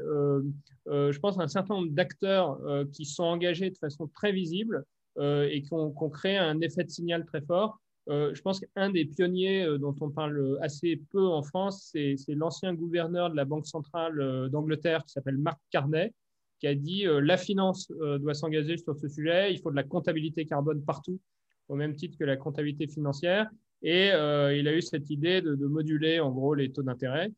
je 0.86 1.19
pense, 1.19 1.38
un 1.38 1.50
certain 1.50 1.73
nombre 1.73 1.91
d'acteurs 1.91 2.58
qui 2.93 3.04
sont 3.04 3.26
engagés 3.26 3.69
de 3.69 3.78
façon 3.78 4.08
très 4.08 4.32
visible 4.32 4.86
euh, 4.86 4.96
et 5.19 5.62
qui 5.62 5.73
ont, 5.73 5.91
créé 6.10 6.38
un 6.38 6.60
effet 6.62 6.84
de 6.84 6.89
signal 6.89 7.25
très 7.25 7.41
fort. 7.41 7.80
Euh, 8.10 8.34
je 8.34 8.41
pense 8.41 8.60
qu'un 8.60 8.89
des 8.89 9.06
pionniers 9.06 9.63
euh, 9.63 9.77
dont 9.77 9.95
on 9.99 10.10
parle 10.10 10.58
assez 10.62 11.01
peu 11.12 11.25
en 11.25 11.43
France, 11.43 11.89
c'est 11.91 12.15
l'ancien 12.30 12.73
gouverneur 12.73 13.30
de 13.30 13.36
la 13.36 13.43
Banque 13.43 13.67
centrale 13.67 14.49
d'Angleterre 14.49 15.03
qui 15.03 15.12
s'appelle 15.12 15.38
Mark 15.38 15.60
Carney, 15.71 16.13
qui 16.60 16.67
a 16.67 16.75
dit 16.75 17.06
la 17.06 17.38
finance 17.38 17.91
doit 18.19 18.34
s'engager 18.34 18.77
sur 18.77 18.95
ce 18.97 19.08
sujet, 19.08 19.53
il 19.53 19.60
faut 19.60 19.69
de 19.69 19.75
la 19.75 19.84
comptabilité 19.84 20.45
carbone 20.45 20.84
partout, 20.84 21.19
au 21.67 21.75
même 21.75 21.95
titre 21.95 22.17
que 22.17 22.23
la 22.23 22.36
comptabilité 22.36 22.88
financière. 22.88 23.47
Et 23.84 24.08
il 24.08 24.67
a 24.67 24.73
eu 24.73 24.82
cette 24.82 25.12
idée 25.12 25.41
de, 25.41 25.53
moduler 25.67 26.19
en 26.19 26.32
gros 26.32 26.56
les 26.56 26.71
taux 26.71 26.82
d'intérêt. 26.82 27.30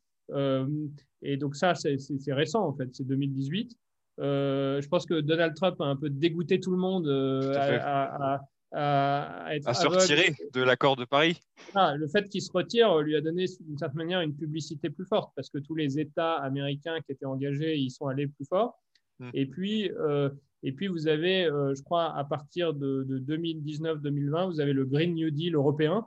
et 1.21 1.35
donc 1.35 1.57
ça, 1.57 1.75
c'est 1.75 1.97
récent 2.33 2.65
en 2.65 2.73
fait, 2.73 2.87
c'est 2.93 3.05
2018. 3.05 3.75
Euh, 4.19 4.81
je 4.81 4.87
pense 4.87 5.05
que 5.05 5.21
Donald 5.21 5.55
Trump 5.55 5.79
a 5.79 5.85
un 5.85 5.95
peu 5.95 6.09
dégoûté 6.09 6.59
tout 6.59 6.71
le 6.71 6.77
monde 6.77 7.07
euh, 7.07 7.53
à, 7.55 8.41
à, 8.71 9.55
être 9.55 9.67
à 9.67 9.73
se 9.73 9.87
retirer 9.87 10.35
de 10.53 10.61
l'accord 10.61 10.95
de 10.95 11.05
Paris. 11.05 11.39
Ah, 11.73 11.95
le 11.95 12.07
fait 12.07 12.27
qu'il 12.27 12.41
se 12.41 12.51
retire 12.51 12.97
lui 12.99 13.15
a 13.15 13.21
donné 13.21 13.45
d'une 13.61 13.77
certaine 13.77 13.97
manière 13.97 14.21
une 14.21 14.35
publicité 14.35 14.89
plus 14.89 15.05
forte 15.05 15.31
parce 15.35 15.49
que 15.49 15.57
tous 15.59 15.75
les 15.75 15.99
États 15.99 16.35
américains 16.35 16.99
qui 17.05 17.13
étaient 17.13 17.25
engagés, 17.25 17.77
ils 17.77 17.91
sont 17.91 18.07
allés 18.07 18.27
plus 18.27 18.45
fort. 18.45 18.77
Hmm. 19.19 19.29
Et 19.33 19.45
puis, 19.45 19.89
euh, 19.91 20.29
et 20.63 20.73
puis 20.73 20.87
vous 20.87 21.07
avez, 21.07 21.45
je 21.45 21.81
crois, 21.83 22.13
à 22.15 22.23
partir 22.25 22.73
de, 22.73 23.05
de 23.07 23.19
2019-2020, 23.19 24.51
vous 24.51 24.59
avez 24.59 24.73
le 24.73 24.85
Green 24.85 25.13
New 25.13 25.31
Deal 25.31 25.55
européen. 25.55 26.05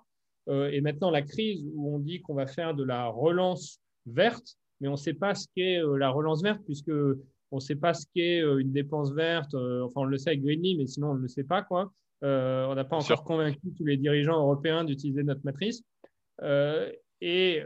et 0.48 0.82
maintenant, 0.82 1.10
la 1.10 1.22
crise 1.22 1.64
où 1.74 1.94
on 1.94 1.98
dit 1.98 2.20
qu'on 2.20 2.34
va 2.34 2.46
faire 2.46 2.74
de 2.74 2.84
la 2.84 3.06
relance 3.06 3.80
verte, 4.04 4.58
mais 4.80 4.88
on 4.88 4.92
ne 4.92 4.96
sait 4.96 5.14
pas 5.14 5.34
ce 5.34 5.46
qu'est 5.56 5.80
la 5.96 6.10
relance 6.10 6.42
verte 6.42 6.60
puisque 6.66 6.92
on 7.52 7.56
ne 7.56 7.60
sait 7.60 7.76
pas 7.76 7.94
ce 7.94 8.06
qu'est 8.14 8.42
euh, 8.42 8.58
une 8.58 8.72
dépense 8.72 9.12
verte. 9.12 9.54
Euh, 9.54 9.82
enfin, 9.82 10.00
on 10.00 10.04
le 10.04 10.18
sait 10.18 10.30
avec 10.30 10.42
Greenly, 10.42 10.76
mais 10.76 10.86
sinon, 10.86 11.10
on 11.10 11.14
ne 11.14 11.20
le 11.20 11.28
sait 11.28 11.44
pas. 11.44 11.62
Quoi. 11.62 11.92
Euh, 12.24 12.66
on 12.66 12.74
n'a 12.74 12.84
pas 12.84 12.96
encore 12.96 13.24
convaincu 13.24 13.72
tous 13.76 13.84
les 13.84 13.98
dirigeants 13.98 14.40
européens 14.40 14.84
d'utiliser 14.84 15.22
notre 15.22 15.42
matrice. 15.44 15.82
et, 17.20 17.62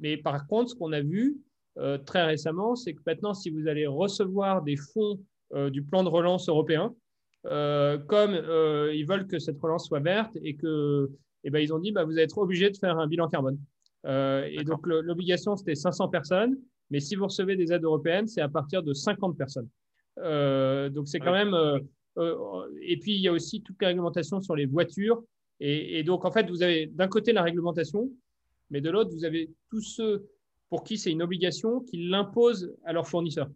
mais 0.00 0.16
par 0.18 0.46
contre, 0.46 0.70
ce 0.70 0.74
qu'on 0.76 0.92
a 0.92 1.00
vu 1.00 1.38
très 2.04 2.24
récemment, 2.24 2.76
c'est 2.76 2.94
que 2.94 3.00
maintenant, 3.06 3.32
si 3.32 3.50
vous 3.50 3.66
allez 3.66 3.86
recevoir 3.86 4.62
des 4.62 4.76
fonds 4.76 5.18
du 5.70 5.82
plan 5.82 6.04
de 6.04 6.08
relance 6.08 6.48
européen, 6.48 6.94
comme 7.44 8.32
ils 8.92 9.04
veulent 9.08 9.26
que 9.26 9.38
cette 9.38 9.58
relance 9.60 9.86
soit 9.86 10.00
verte 10.00 10.36
et 10.42 10.56
que, 10.56 11.10
eh 11.44 11.50
ben, 11.50 11.60
ils 11.60 11.72
ont 11.72 11.78
dit, 11.78 11.92
bah, 11.92 12.04
vous 12.04 12.12
allez 12.12 12.22
être 12.22 12.38
obligé 12.38 12.70
de 12.70 12.76
faire 12.76 12.98
un 12.98 13.06
bilan 13.06 13.28
carbone. 13.28 13.58
et 14.04 14.64
donc, 14.64 14.86
l'obligation, 14.86 15.56
c'était 15.56 15.76
500 15.76 16.08
personnes. 16.08 16.56
Mais 16.90 17.00
si 17.00 17.14
vous 17.14 17.24
recevez 17.24 17.56
des 17.56 17.72
aides 17.72 17.84
européennes, 17.84 18.26
c'est 18.26 18.40
à 18.40 18.48
partir 18.48 18.82
de 18.82 18.92
50 18.92 19.36
personnes. 19.36 19.68
Euh, 20.18 20.88
donc 20.90 21.08
c'est 21.08 21.20
quand 21.20 21.32
même. 21.32 21.54
Euh, 21.54 21.78
euh, 22.18 22.66
et 22.82 22.98
puis 22.98 23.14
il 23.14 23.20
y 23.20 23.28
a 23.28 23.32
aussi 23.32 23.62
toute 23.62 23.80
la 23.80 23.88
réglementation 23.88 24.40
sur 24.40 24.56
les 24.56 24.66
voitures. 24.66 25.22
Et, 25.62 26.02
donc 26.04 26.24
en 26.24 26.30
fait, 26.30 26.48
vous 26.48 26.62
avez 26.62 26.86
d'un 26.86 27.06
côté 27.06 27.32
la 27.32 27.42
réglementation, 27.42 28.10
mais 28.70 28.80
de 28.80 28.88
l'autre, 28.88 29.10
vous 29.12 29.26
avez 29.26 29.50
tous 29.68 29.82
ceux 29.82 30.26
pour 30.70 30.84
qui 30.84 30.96
c'est 30.96 31.12
une 31.12 31.22
obligation 31.22 31.80
qui 31.80 32.08
l'imposent 32.08 32.74
à 32.84 32.94
leurs 32.94 33.06
fournisseurs. 33.06 33.50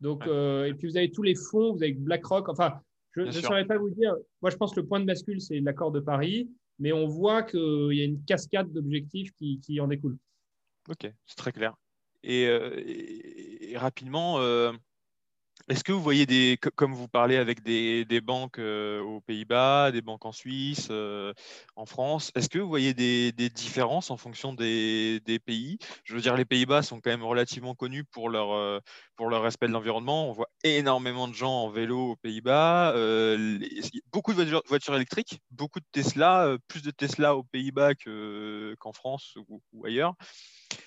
Donc, 0.00 0.26
et 0.26 0.74
puis 0.78 0.88
vous 0.88 0.98
avez 0.98 1.10
tous 1.10 1.22
les 1.22 1.34
fonds, 1.34 1.72
vous 1.72 1.82
avez 1.82 1.94
BlackRock. 1.94 2.50
Enfin, 2.50 2.74
je 3.12 3.22
ne 3.22 3.30
saurais 3.30 3.64
pas 3.64 3.78
vous 3.78 3.88
dire. 3.88 4.14
Moi, 4.42 4.50
je 4.50 4.56
pense 4.56 4.74
que 4.74 4.80
le 4.80 4.86
point 4.86 5.00
de 5.00 5.06
bascule, 5.06 5.40
c'est 5.40 5.60
l'accord 5.60 5.92
de 5.92 6.00
Paris, 6.00 6.50
mais 6.78 6.92
on 6.92 7.06
voit 7.06 7.42
qu'il 7.42 7.92
y 7.92 8.02
a 8.02 8.04
une 8.04 8.22
cascade 8.24 8.70
d'objectifs 8.70 9.32
qui, 9.32 9.60
qui 9.60 9.80
en 9.80 9.88
découle. 9.88 10.18
Ok, 10.90 11.10
c'est 11.24 11.36
très 11.36 11.52
clair. 11.52 11.74
Euh, 12.26 12.82
et, 12.86 13.76
rapidement, 13.76 14.40
euh, 14.40 14.72
est-ce 15.68 15.84
que 15.84 15.92
vous 15.92 16.02
voyez 16.02 16.26
des, 16.26 16.58
comme 16.74 16.92
vous 16.92 17.06
parlez 17.08 17.36
avec 17.36 17.62
des, 17.62 18.20
banques 18.20 18.58
euh, 18.58 19.00
aux 19.00 19.20
Pays-Bas, 19.20 19.92
des 19.92 20.02
banques 20.02 20.26
en 20.26 20.32
Suisse, 20.32 20.90
en 21.76 21.86
France, 21.86 22.32
est-ce 22.34 22.48
que 22.48 22.58
vous 22.58 22.68
voyez 22.68 22.92
des, 22.92 23.32
différences 23.50 24.10
en 24.10 24.16
fonction 24.16 24.52
des, 24.52 25.20
pays? 25.46 25.78
Je 26.04 26.14
veux 26.14 26.20
dire, 26.20 26.36
les 26.36 26.44
Pays-Bas 26.44 26.82
sont 26.82 27.00
quand 27.00 27.10
même 27.10 27.22
relativement 27.22 27.74
connus 27.74 28.04
pour 28.04 28.28
leur, 28.30 28.82
pour 29.16 29.28
leur 29.28 29.42
respect 29.42 29.68
de 29.68 29.72
l'environnement. 29.72 30.28
On 30.28 30.32
voit 30.32 30.50
énormément 30.64 31.28
de 31.28 31.34
gens 31.34 31.64
en 31.64 31.70
vélo 31.70 32.12
aux 32.12 32.16
Pays-Bas, 32.16 32.92
beaucoup 34.12 34.34
de 34.34 34.60
voitures, 34.66 34.96
électriques, 34.96 35.38
beaucoup 35.52 35.80
de 35.80 35.86
Tesla, 35.92 36.56
plus 36.66 36.82
de 36.82 36.90
Tesla 36.90 37.36
aux 37.36 37.44
Pays-Bas 37.44 37.94
qu'en 37.94 38.92
France 38.92 39.36
ou 39.46 39.86
ailleurs. 39.86 40.14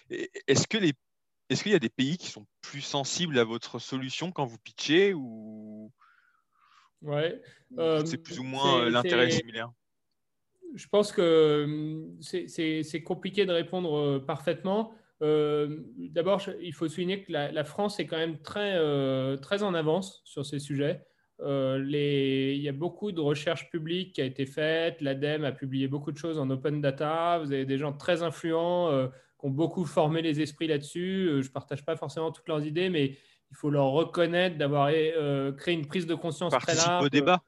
Est-ce 0.10 0.68
que 0.68 0.78
les 0.78 0.94
est-ce 1.54 1.64
qu'il 1.64 1.72
y 1.72 1.76
a 1.76 1.80
des 1.80 1.90
pays 1.90 2.18
qui 2.18 2.28
sont 2.28 2.46
plus 2.62 2.82
sensibles 2.82 3.38
à 3.38 3.44
votre 3.44 3.78
solution 3.78 4.32
quand 4.32 4.46
vous 4.46 4.58
pitchez 4.58 5.14
ou 5.14 5.92
ouais, 7.04 7.40
euh, 7.78 8.04
c'est 8.06 8.18
plus 8.18 8.40
ou 8.40 8.44
moins 8.44 8.82
euh, 8.82 8.90
l'intérêt 8.90 9.30
similaire? 9.30 9.72
Je 10.74 10.88
pense 10.88 11.12
que 11.12 11.64
hum, 11.66 12.18
c'est 12.22 13.04
compliqué 13.04 13.46
de 13.46 13.54
répondre 13.54 13.96
euh, 13.96 14.20
parfaitement. 14.20 14.94
D'abord, 15.22 16.42
il 16.60 16.74
faut 16.74 16.90
souligner 16.90 17.24
que 17.24 17.32
la, 17.32 17.64
France 17.64 18.00
est 18.00 18.08
quand 18.08 18.18
même 18.18 18.42
très, 18.42 18.78
très 19.38 19.64
en 19.64 19.74
avance 19.74 20.22
sur 20.26 20.46
ces 20.46 20.60
sujets. 20.60 21.06
les, 21.40 22.56
il 22.58 22.62
y 22.62 22.68
a 22.68 22.74
beaucoup 22.74 23.14
de 23.14 23.22
recherches 23.22 23.70
publiques 23.70 24.16
qui 24.16 24.22
a 24.22 24.26
été 24.26 24.46
faite. 24.46 25.00
L'ADEME 25.00 25.46
a 25.46 25.54
publié 25.54 25.88
beaucoup 25.88 26.12
de 26.12 26.18
choses 26.18 26.40
en 26.40 26.50
open 26.50 26.82
data. 26.82 27.40
Vous 27.40 27.54
avez 27.54 27.64
des 27.64 27.78
gens 27.78 27.94
très 27.94 28.22
influents 28.22 29.10
ont 29.44 29.50
beaucoup 29.50 29.86
formé 29.86 30.22
les 30.22 30.42
esprits 30.42 30.68
là-dessus. 30.68 31.28
Euh, 31.28 31.42
je 31.42 31.48
ne 31.50 31.54
partage 31.54 31.86
pas 31.86 31.96
forcément 31.96 32.32
toutes 32.32 32.48
leurs 32.48 32.66
idées, 32.66 32.90
mais 32.90 33.18
il 33.52 33.56
faut 33.56 33.70
leur 33.70 33.92
reconnaître 33.92 34.58
d'avoir 34.58 34.90
euh, 34.92 35.52
créé 35.52 35.76
une 35.76 35.86
prise 35.86 36.08
de 36.08 36.16
conscience 36.16 36.54
très 36.54 36.76
large. 36.76 37.06
au 37.06 37.10
débat. 37.10 37.44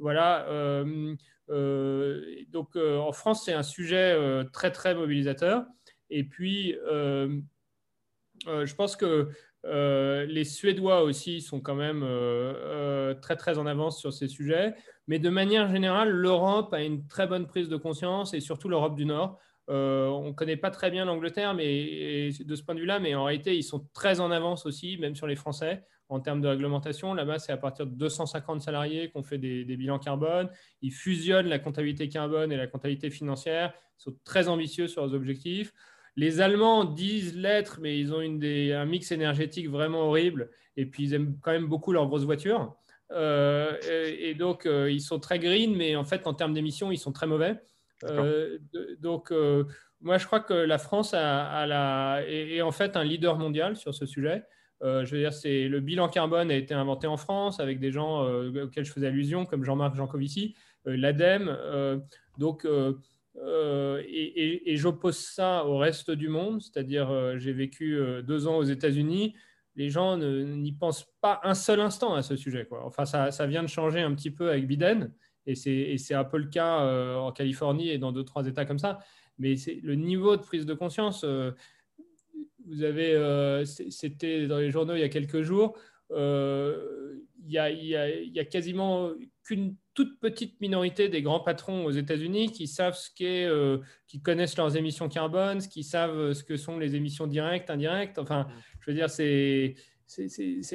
Voilà. 0.00 0.46
Euh, 0.48 1.14
donc, 2.48 2.76
en 2.76 3.12
France, 3.12 3.44
c'est 3.44 3.52
un 3.52 3.62
sujet 3.62 4.18
très, 4.52 4.72
très 4.72 4.94
mobilisateur. 4.94 5.64
Et 6.10 6.24
puis, 6.24 6.74
je 6.84 8.74
pense 8.74 8.96
que 8.96 9.30
les 9.64 10.44
Suédois 10.44 11.02
aussi 11.02 11.40
sont 11.40 11.60
quand 11.60 11.74
même 11.74 12.04
très, 13.22 13.36
très 13.36 13.58
en 13.58 13.66
avance 13.66 13.98
sur 13.98 14.12
ces 14.12 14.28
sujets. 14.28 14.74
Mais 15.06 15.18
de 15.18 15.30
manière 15.30 15.70
générale, 15.70 16.10
l'Europe 16.10 16.74
a 16.74 16.82
une 16.82 17.06
très 17.06 17.26
bonne 17.26 17.46
prise 17.46 17.70
de 17.70 17.76
conscience 17.76 18.34
et 18.34 18.40
surtout 18.40 18.68
l'Europe 18.68 18.94
du 18.94 19.06
Nord. 19.06 19.38
Euh, 19.68 20.06
on 20.06 20.28
ne 20.28 20.32
connaît 20.32 20.56
pas 20.56 20.70
très 20.70 20.90
bien 20.90 21.04
l'Angleterre, 21.04 21.54
mais 21.54 22.30
de 22.30 22.56
ce 22.56 22.62
point 22.62 22.74
de 22.74 22.80
vue-là, 22.80 22.98
mais 23.00 23.14
en 23.14 23.24
réalité, 23.24 23.56
ils 23.56 23.62
sont 23.62 23.86
très 23.92 24.20
en 24.20 24.30
avance 24.30 24.64
aussi, 24.64 24.96
même 24.98 25.14
sur 25.14 25.26
les 25.26 25.36
Français, 25.36 25.84
en 26.08 26.20
termes 26.20 26.40
de 26.40 26.48
réglementation. 26.48 27.12
Là-bas, 27.12 27.38
c'est 27.38 27.52
à 27.52 27.56
partir 27.58 27.86
de 27.86 27.92
250 27.92 28.62
salariés 28.62 29.10
qu'on 29.10 29.22
fait 29.22 29.38
des, 29.38 29.64
bilans 29.64 29.98
carbone. 29.98 30.48
Ils 30.80 30.92
fusionnent 30.92 31.48
la 31.48 31.58
comptabilité 31.58 32.08
carbone 32.08 32.50
et 32.50 32.56
la 32.56 32.66
comptabilité 32.66 33.10
financière. 33.10 33.74
Ils 33.98 34.02
sont 34.02 34.16
très 34.24 34.48
ambitieux 34.48 34.88
sur 34.88 35.02
leurs 35.02 35.14
objectifs. 35.14 35.72
Les 36.16 36.40
Allemands 36.40 36.84
disent 36.84 37.36
l'être, 37.36 37.78
mais 37.80 37.98
ils 37.98 38.12
ont 38.12 38.20
un 38.20 38.84
mix 38.86 39.12
énergétique 39.12 39.68
vraiment 39.68 40.00
horrible. 40.08 40.50
Et 40.76 40.86
puis, 40.86 41.04
ils 41.04 41.14
aiment 41.14 41.38
quand 41.42 41.52
même 41.52 41.66
beaucoup 41.66 41.92
leurs 41.92 42.06
grosses 42.06 42.24
voitures. 42.24 42.74
Euh, 43.12 43.76
et, 43.82 44.34
donc, 44.34 44.66
euh, 44.66 44.90
ils 44.90 45.00
sont 45.00 45.18
très 45.20 45.38
green, 45.38 45.76
mais 45.76 45.96
en 45.96 46.04
fait, 46.04 46.26
en 46.26 46.34
termes 46.34 46.54
d'émissions, 46.54 46.90
ils 46.90 46.98
sont 46.98 47.12
très 47.12 47.26
mauvais. 47.26 47.56
Euh, 48.04 48.58
donc, 49.00 49.32
euh, 49.32 49.64
moi, 50.00 50.18
je 50.18 50.26
crois 50.26 50.40
que 50.40 50.54
la 50.54 50.78
France 50.78 51.14
est, 51.14 52.60
en 52.62 52.72
fait 52.72 52.96
un 52.96 53.04
leader 53.04 53.38
mondial 53.38 53.76
sur 53.76 53.94
ce 53.94 54.06
sujet. 54.06 54.44
Euh, 54.82 55.04
je 55.04 55.12
veux 55.12 55.20
dire, 55.20 55.32
c'est 55.32 55.66
le 55.66 55.80
bilan 55.80 56.08
carbone 56.08 56.52
a 56.52 56.54
été 56.54 56.72
inventé 56.72 57.08
en 57.08 57.16
France 57.16 57.58
avec 57.58 57.80
des 57.80 57.90
gens 57.90 58.22
auxquels 58.22 58.84
je 58.84 58.92
faisais 58.92 59.08
allusion, 59.08 59.44
comme 59.44 59.64
Jean-Marc 59.64 59.96
Jancovici, 59.96 60.54
l'ADEME. 60.84 61.56
donc, 62.38 62.66
et, 63.36 64.76
j'oppose 64.76 65.18
ça 65.18 65.64
au 65.64 65.78
reste 65.78 66.10
du 66.10 66.28
monde, 66.28 66.62
c'est-à-dire, 66.62 67.38
j'ai 67.38 67.52
vécu 67.52 68.00
deux 68.22 68.46
ans 68.46 68.56
aux 68.56 68.64
États-Unis 68.64 69.34
les 69.78 69.90
gens 69.90 70.16
n'y 70.16 70.72
pensent 70.72 71.06
pas 71.20 71.40
un 71.44 71.54
seul 71.54 71.78
instant 71.78 72.14
à 72.14 72.22
ce 72.22 72.34
sujet. 72.34 72.66
Enfin, 72.82 73.04
ça, 73.04 73.30
ça, 73.30 73.46
vient 73.46 73.62
de 73.62 73.68
changer 73.68 74.00
un 74.00 74.12
petit 74.12 74.32
peu 74.32 74.50
avec 74.50 74.66
Biden, 74.66 75.12
et 75.48 75.98
c'est 75.98 76.14
un 76.14 76.24
peu 76.24 76.38
le 76.38 76.46
cas 76.46 76.82
euh, 76.82 77.16
en 77.16 77.32
Californie 77.32 77.88
et 77.88 77.98
dans 77.98 78.12
deux, 78.12 78.24
trois 78.24 78.46
États 78.46 78.64
comme 78.64 78.78
ça. 78.78 78.98
Mais 79.38 79.54
le 79.82 79.94
niveau 79.94 80.36
de 80.36 80.42
prise 80.42 80.66
de 80.66 80.74
conscience, 80.74 81.22
euh, 81.24 81.52
vous 82.66 82.82
avez, 82.82 83.14
euh, 83.14 83.64
c'était 83.64 84.46
dans 84.46 84.58
les 84.58 84.70
journaux 84.70 84.94
il 84.94 85.00
y 85.00 85.04
a 85.04 85.08
quelques 85.08 85.42
jours, 85.42 85.76
il 86.10 87.54
y, 87.54 87.58
a, 87.58 87.70
y 87.70 88.38
a, 88.38 88.44
quasiment 88.44 89.12
qu'une 89.44 89.74
toute 89.94 90.20
petite 90.20 90.60
minorité 90.60 91.08
des 91.08 91.22
grands 91.22 91.40
patrons 91.40 91.84
aux 91.84 91.90
États-Unis 91.90 92.50
qui 92.50 92.66
savent 92.66 92.96
ce 92.96 93.10
qu'est, 93.14 93.48
qui 94.06 94.20
connaissent 94.20 94.56
leurs 94.56 94.76
émissions 94.76 95.08
carbone, 95.08 95.60
qui 95.60 95.82
savent 95.82 96.32
ce 96.32 96.44
que 96.44 96.56
sont 96.56 96.78
les 96.78 96.94
émissions 96.94 97.26
directes, 97.26 97.70
indirectes. 97.70 98.18
Enfin, 98.18 98.42
mm. 98.42 98.52
je 98.80 98.90
veux 98.90 98.96
dire, 98.96 99.08
c'est, 99.08 99.74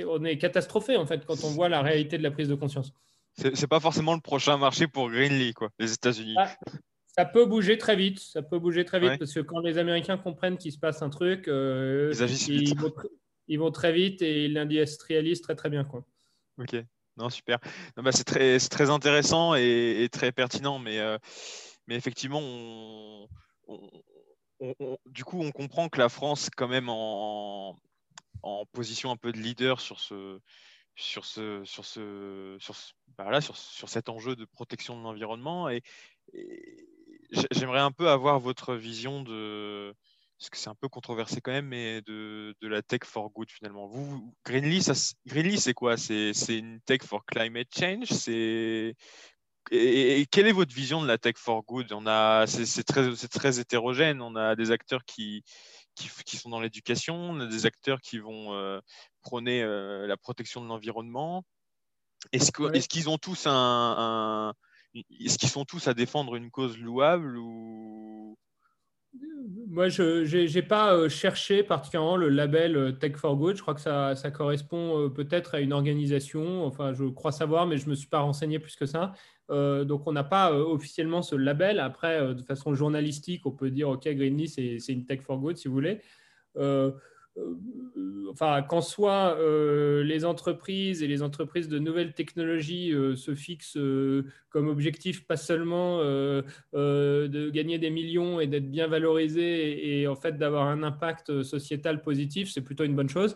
on 0.08 0.24
est 0.24 0.38
catastrophé 0.38 0.98
en 0.98 1.06
fait 1.06 1.26
quand 1.26 1.44
on 1.44 1.50
voit 1.50 1.70
la 1.70 1.82
réalité 1.82 2.18
de 2.18 2.24
la 2.24 2.32
prise 2.32 2.48
de 2.48 2.56
conscience 2.56 2.94
c'est 3.36 3.68
pas 3.68 3.80
forcément 3.80 4.14
le 4.14 4.22
prochain 4.22 4.58
marché 4.58 4.88
pour 4.88 5.10
Greenlee, 5.10 5.54
quoi, 5.54 5.70
les 5.80 5.94
États-Unis. 5.94 6.36
Ah, 6.38 6.56
ça 7.16 7.26
peut 7.26 7.46
bouger 7.46 7.78
très 7.78 7.96
vite. 7.96 8.20
Ça 8.20 8.42
peut 8.42 8.60
bouger 8.60 8.86
très 8.86 9.00
vite 9.00 9.20
parce 9.20 9.34
que 9.34 9.40
quand 9.40 9.60
les 9.60 9.78
Américains 9.78 10.18
comprennent 10.18 10.58
qu'il 10.58 10.72
se 10.72 10.80
passe 10.80 11.02
un 11.02 11.10
truc, 11.10 11.48
euh, 11.48 12.14
ils, 13.48 13.60
vont, 13.60 13.72
très 13.72 13.92
vite 13.92 14.22
et 14.22 14.46
ils 14.46 14.54
l'industrialisent 14.54 15.42
très 15.42 15.56
très 15.56 15.70
bien, 15.70 15.84
quoi. 15.84 16.06
Ok. 16.60 16.76
Non, 17.18 17.30
super. 17.30 17.60
bah, 17.96 18.12
c'est 18.12 18.24
très, 18.24 18.58
très 18.58 18.90
intéressant 18.90 19.54
et, 19.54 20.08
très 20.12 20.32
pertinent, 20.32 20.80
mais, 20.80 21.00
euh, 21.00 21.18
mais 21.88 21.96
effectivement, 21.96 23.28
du 25.06 25.24
coup, 25.24 25.42
on 25.42 25.52
comprend 25.52 25.90
que 25.90 26.00
la 26.00 26.10
France, 26.10 26.50
quand 26.56 26.68
même, 26.68 26.90
en, 26.90 27.78
en 28.42 28.66
position 28.72 29.12
un 29.12 29.18
peu 29.18 29.32
de 29.32 29.38
leader 29.38 29.80
sur 29.80 30.00
ce, 30.00 30.40
sur, 30.96 31.26
ce, 31.26 31.64
sur, 31.66 31.86
ce, 31.86 32.58
sur, 32.60 32.76
bah 33.18 33.42
sur, 33.42 33.58
sur, 33.58 33.90
cet 33.90 34.10
enjeu 34.10 34.36
de 34.36 34.46
protection 34.46 34.98
de 34.98 35.04
l'environnement. 35.04 35.70
Et, 35.70 35.82
j'aimerais 37.52 37.80
un 37.80 37.92
peu 37.92 38.10
avoir 38.10 38.40
votre 38.40 38.76
vision 38.76 39.24
de, 39.24 39.94
parce 40.40 40.50
que 40.50 40.58
c'est 40.58 40.70
un 40.70 40.76
peu 40.76 40.90
controversé 40.90 41.42
quand 41.42 41.52
même, 41.52 41.68
mais 41.68 42.02
de, 42.02 42.56
de, 42.62 42.68
la 42.68 42.82
tech 42.82 43.02
for 43.06 43.30
good 43.32 43.50
finalement. 43.50 43.88
Vous, 43.88 44.34
Greenly, 44.46 44.82
c'est 44.82 45.74
quoi? 45.74 45.98
C'est 45.98 46.34
une 46.50 46.80
tech 46.82 47.02
for 47.04 47.26
climate 47.26 47.70
change? 47.76 48.08
C'est 48.08 48.96
et, 49.72 50.26
quelle 50.30 50.48
est 50.48 50.54
votre 50.54 50.74
vision 50.74 51.02
de 51.02 51.08
la 51.08 51.18
tech 51.18 51.36
for 51.38 51.64
good? 51.64 51.92
On 51.94 52.06
a, 52.08 52.46
c'est 52.48 52.84
très, 52.84 53.10
très 53.30 53.60
hétérogène. 53.60 54.22
On 54.22 54.36
a 54.36 54.56
des 54.56 54.72
acteurs 54.72 55.06
qui, 55.06 55.44
qui, 55.96 56.38
sont 56.38 56.50
dans 56.50 56.60
l'éducation, 56.60 57.16
on 57.16 57.40
a 57.40 57.48
des 57.48 57.66
acteurs 57.66 58.02
qui 58.02 58.20
vont 58.20 58.54
euh, 58.54 58.80
prôner 59.22 59.64
euh, 59.64 60.08
la 60.08 60.18
protection 60.18 60.62
de 60.62 60.68
l'environnement. 60.68 61.44
Est-ce 62.32 62.88
qu'ils 62.88 63.10
ont 63.10 63.18
tous 63.18 63.44
un, 63.48 64.54
est-ce 65.20 65.38
qu'ils 65.38 65.50
sont 65.50 65.66
tous 65.66 65.88
à 65.88 65.94
défendre 65.94 66.36
une 66.36 66.50
cause 66.50 66.78
louable 66.78 67.38
ou? 67.38 68.36
Moi, 69.68 69.90
je 69.90 70.56
n'ai 70.56 70.62
pas 70.64 70.96
euh, 70.96 71.10
cherché 71.10 71.62
particulièrement 71.62 72.18
le 72.18 72.30
label 72.30 72.98
Tech 73.00 73.16
for 73.16 73.36
Good. 73.36 73.58
Je 73.58 73.62
crois 73.62 73.76
que 73.76 73.82
ça, 73.82 74.16
ça 74.16 74.32
correspond 74.32 75.10
peut-être 75.10 75.56
à 75.56 75.60
une 75.60 75.74
organisation. 75.74 76.66
Enfin, 76.66 76.94
je 76.94 77.06
crois 77.06 77.32
savoir, 77.32 77.68
mais 77.68 77.78
je 77.78 77.86
ne 77.86 77.92
me 77.92 77.96
suis 77.96 78.08
pas 78.08 78.20
renseigné 78.20 78.58
plus 78.58 78.76
que 78.76 78.86
ça. 78.88 79.14
Euh, 79.50 79.84
donc, 79.84 80.08
on 80.08 80.12
n'a 80.12 80.24
pas 80.24 80.52
euh, 80.52 80.64
officiellement 80.64 81.22
ce 81.22 81.36
label. 81.36 81.80
Après, 81.80 82.20
euh, 82.20 82.34
de 82.34 82.42
façon 82.42 82.74
journalistique, 82.74 83.46
on 83.46 83.52
peut 83.52 83.70
dire 83.70 83.90
OK, 83.90 84.08
Greenly, 84.08 84.48
c'est 84.48 84.80
une 84.90 85.06
tech 85.06 85.22
for 85.22 85.38
good, 85.38 85.58
si 85.58 85.68
vous 85.68 85.74
voulez. 85.74 86.02
Enfin, 88.30 88.62
qu'en 88.64 88.82
soit 88.82 89.38
les 90.04 90.26
entreprises 90.26 91.02
et 91.02 91.08
les 91.08 91.22
entreprises 91.24 91.68
de 91.68 91.80
nouvelles 91.80 92.14
technologies 92.14 92.92
se 93.16 93.36
fixent 93.36 93.78
comme 94.50 94.68
objectif 94.68 95.26
pas 95.26 95.38
seulement 95.38 96.00
de 96.00 97.50
gagner 97.50 97.80
des 97.80 97.90
millions 97.90 98.40
et 98.40 98.48
d'être 98.48 98.70
bien 98.70 98.88
valorisés 98.88 100.02
et, 100.02 100.08
en 100.08 100.16
fait 100.16 100.38
d'avoir 100.38 100.68
un 100.68 100.84
impact 100.84 101.44
sociétal 101.44 102.02
positif, 102.02 102.52
c'est 102.52 102.62
plutôt 102.62 102.84
une 102.84 102.96
bonne 102.96 103.10
chose. 103.10 103.36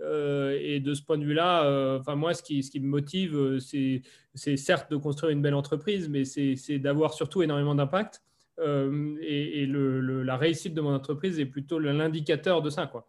Euh, 0.00 0.58
et 0.60 0.80
de 0.80 0.94
ce 0.94 1.02
point 1.02 1.18
de 1.18 1.24
vue-là, 1.24 1.64
euh, 1.64 2.16
moi, 2.16 2.34
ce 2.34 2.42
qui, 2.42 2.80
me 2.80 2.86
motive, 2.86 3.36
euh, 3.36 3.58
c'est 3.60 4.56
certes 4.56 4.90
de 4.90 4.96
construire 4.96 5.32
une 5.32 5.42
belle 5.42 5.54
entreprise, 5.54 6.08
mais 6.08 6.24
c'est 6.24 6.78
d'avoir 6.78 7.14
surtout 7.14 7.42
énormément 7.42 7.74
d'impact. 7.74 8.22
Et, 8.58 9.66
la 9.66 10.36
réussite 10.36 10.74
de 10.74 10.80
mon 10.80 10.94
entreprise 10.94 11.38
est 11.40 11.46
plutôt 11.46 11.78
l'indicateur 11.78 12.62
de 12.62 12.70
ça. 12.70 12.86
Quoi. 12.86 13.06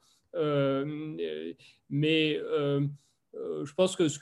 mais 1.90 2.40
je 3.64 3.74
pense 3.74 3.96
que, 3.96 4.08
ce 4.08 4.20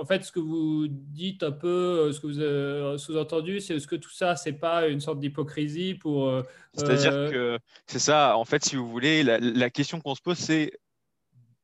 en 0.00 0.04
fait, 0.04 0.24
ce 0.24 0.32
que 0.32 0.40
vous 0.40 0.86
dites 0.88 1.42
un 1.42 1.52
peu, 1.52 2.12
ce 2.12 2.20
que 2.20 2.26
vous 2.26 2.40
avez 2.40 2.98
sous-entendu, 2.98 3.60
c'est 3.60 3.78
ce 3.78 3.86
que 3.86 3.96
tout 3.96 4.10
ça, 4.10 4.36
c'est 4.36 4.54
pas 4.54 4.88
une 4.88 5.00
sorte 5.00 5.20
d'hypocrisie 5.20 5.94
pour. 5.94 6.42
C'est-à-dire 6.74 7.30
que 7.30 7.58
c'est 7.86 7.98
ça. 7.98 8.36
En 8.36 8.44
fait, 8.44 8.64
si 8.64 8.76
vous 8.76 8.88
voulez, 8.88 9.22
la 9.22 9.70
question 9.70 10.00
qu'on 10.00 10.14
se 10.14 10.22
pose, 10.22 10.38
c'est 10.38 10.72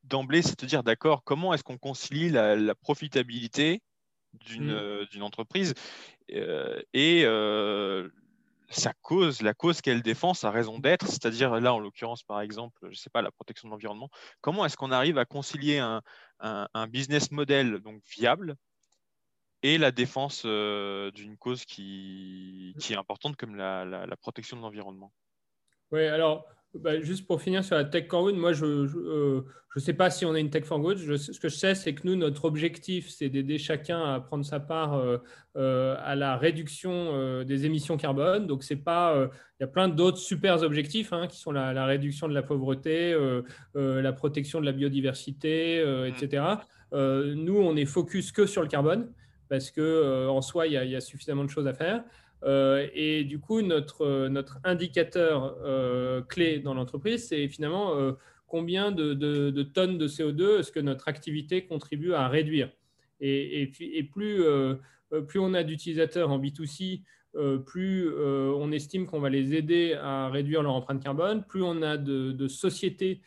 d'emblée, 0.08 0.42
c'est 0.42 0.60
de 0.60 0.66
dire, 0.66 0.82
d'accord, 0.82 1.22
comment 1.24 1.54
est-ce 1.54 1.62
qu'on 1.62 1.78
concilie 1.78 2.30
la, 2.30 2.74
profitabilité 2.74 3.82
d'une 4.46 4.72
mmh. 4.72 5.22
entreprise 5.22 5.74
et 6.28 7.24
sa 8.68 8.92
cause, 9.02 9.40
la 9.42 9.54
cause 9.54 9.80
qu'elle 9.80 10.02
défend, 10.02 10.34
sa 10.34 10.50
raison 10.50 10.78
d'être, 10.78 11.06
c'est-à-dire 11.06 11.58
là, 11.60 11.74
en 11.74 11.78
l'occurrence, 11.78 12.22
par 12.22 12.40
exemple, 12.40 12.78
je 12.82 12.88
ne 12.88 12.94
sais 12.94 13.10
pas, 13.10 13.22
la 13.22 13.30
protection 13.30 13.68
de 13.68 13.72
l'environnement, 13.72 14.10
comment 14.40 14.64
est-ce 14.66 14.76
qu'on 14.76 14.92
arrive 14.92 15.18
à 15.18 15.24
concilier 15.24 15.78
un, 15.78 16.02
business 16.88 17.30
model 17.30 17.80
donc 17.80 18.02
viable 18.16 18.56
et 19.62 19.76
la 19.78 19.90
défense 19.90 20.42
euh, 20.44 21.10
d'une 21.10 21.36
cause 21.36 21.64
qui, 21.64 22.74
est 22.90 22.94
importante 22.94 23.36
comme 23.36 23.56
la 23.56 24.16
protection 24.20 24.56
de 24.56 24.62
l'environnement? 24.62 25.12
Oui, 25.90 26.06
alors 26.06 26.46
bah, 26.74 27.00
juste 27.00 27.26
pour 27.26 27.40
finir 27.40 27.64
sur 27.64 27.76
la 27.76 27.84
Tech 27.84 28.06
for 28.10 28.22
Good, 28.22 28.36
moi, 28.36 28.52
je 28.52 28.64
ne 28.66 28.86
euh, 28.86 29.42
sais 29.76 29.94
pas 29.94 30.10
si 30.10 30.26
on 30.26 30.34
a 30.34 30.38
une 30.38 30.50
Tech 30.50 30.64
for 30.64 30.78
Good. 30.78 30.98
ce 30.98 31.40
que 31.40 31.48
je 31.48 31.56
sais, 31.56 31.74
c'est 31.74 31.94
que 31.94 32.06
nous, 32.06 32.14
notre 32.14 32.44
objectif, 32.44 33.08
c'est 33.08 33.30
d'aider 33.30 33.56
chacun 33.56 34.04
à 34.04 34.20
prendre 34.20 34.44
sa 34.44 34.60
part 34.60 34.94
euh, 34.94 35.16
euh, 35.56 35.96
à 35.98 36.14
la 36.14 36.36
réduction 36.36 37.42
des 37.44 37.64
émissions 37.64 37.96
carbone. 37.96 38.46
Donc, 38.46 38.64
c'est 38.64 38.76
pas. 38.76 39.28
Il 39.58 39.62
y 39.62 39.64
a 39.64 39.66
plein 39.66 39.88
d'autres 39.88 40.18
super 40.18 40.62
objectifs 40.62 41.12
hein, 41.12 41.26
qui 41.26 41.38
sont 41.38 41.52
la, 41.52 41.86
réduction 41.86 42.28
de 42.28 42.34
la 42.34 42.42
pauvreté, 42.42 43.16
la 43.74 44.12
protection 44.12 44.60
de 44.60 44.66
la 44.66 44.72
biodiversité, 44.72 45.80
etc. 46.06 46.44
nous, 46.92 47.56
on 47.56 47.76
est 47.76 47.86
focus 47.86 48.30
que 48.30 48.46
sur 48.46 48.62
le 48.62 48.68
carbone 48.68 49.10
parce 49.48 49.70
que 49.70 50.28
en 50.28 50.42
soi, 50.42 50.66
il 50.66 50.74
y, 50.74 50.96
a, 50.96 51.00
suffisamment 51.00 51.44
de 51.44 51.50
choses 51.50 51.66
à 51.66 51.72
faire. 51.72 52.04
Euh, 52.44 52.86
et 52.94 53.24
du 53.24 53.40
coup, 53.40 53.62
notre, 53.62 54.28
notre 54.28 54.58
indicateur 54.64 55.56
euh, 55.64 56.22
clé 56.22 56.60
dans 56.60 56.74
l'entreprise, 56.74 57.28
c'est 57.28 57.48
finalement 57.48 57.96
euh, 57.96 58.12
combien 58.46 58.92
de, 58.92 59.62
tonnes 59.62 59.98
de 59.98 60.08
CO2 60.08 60.60
est-ce 60.60 60.72
que 60.72 60.80
notre 60.80 61.08
activité 61.08 61.66
contribue 61.66 62.12
à 62.12 62.28
réduire. 62.28 62.70
Et, 63.20 63.62
et, 63.62 64.02
plus, 64.04 64.44
on 65.36 65.54
a 65.54 65.64
d'utilisateurs 65.64 66.30
en 66.30 66.38
B2C, 66.38 67.02
plus 67.66 68.08
on 68.16 68.70
estime 68.70 69.06
qu'on 69.06 69.18
va 69.18 69.28
les 69.28 69.56
aider 69.56 69.94
à 69.94 70.28
réduire 70.28 70.62
leur 70.62 70.72
empreinte 70.72 71.02
carbone, 71.02 71.44
plus 71.44 71.62
on 71.62 71.82
a 71.82 71.96
de, 71.96 72.46
sociétés 72.46 73.20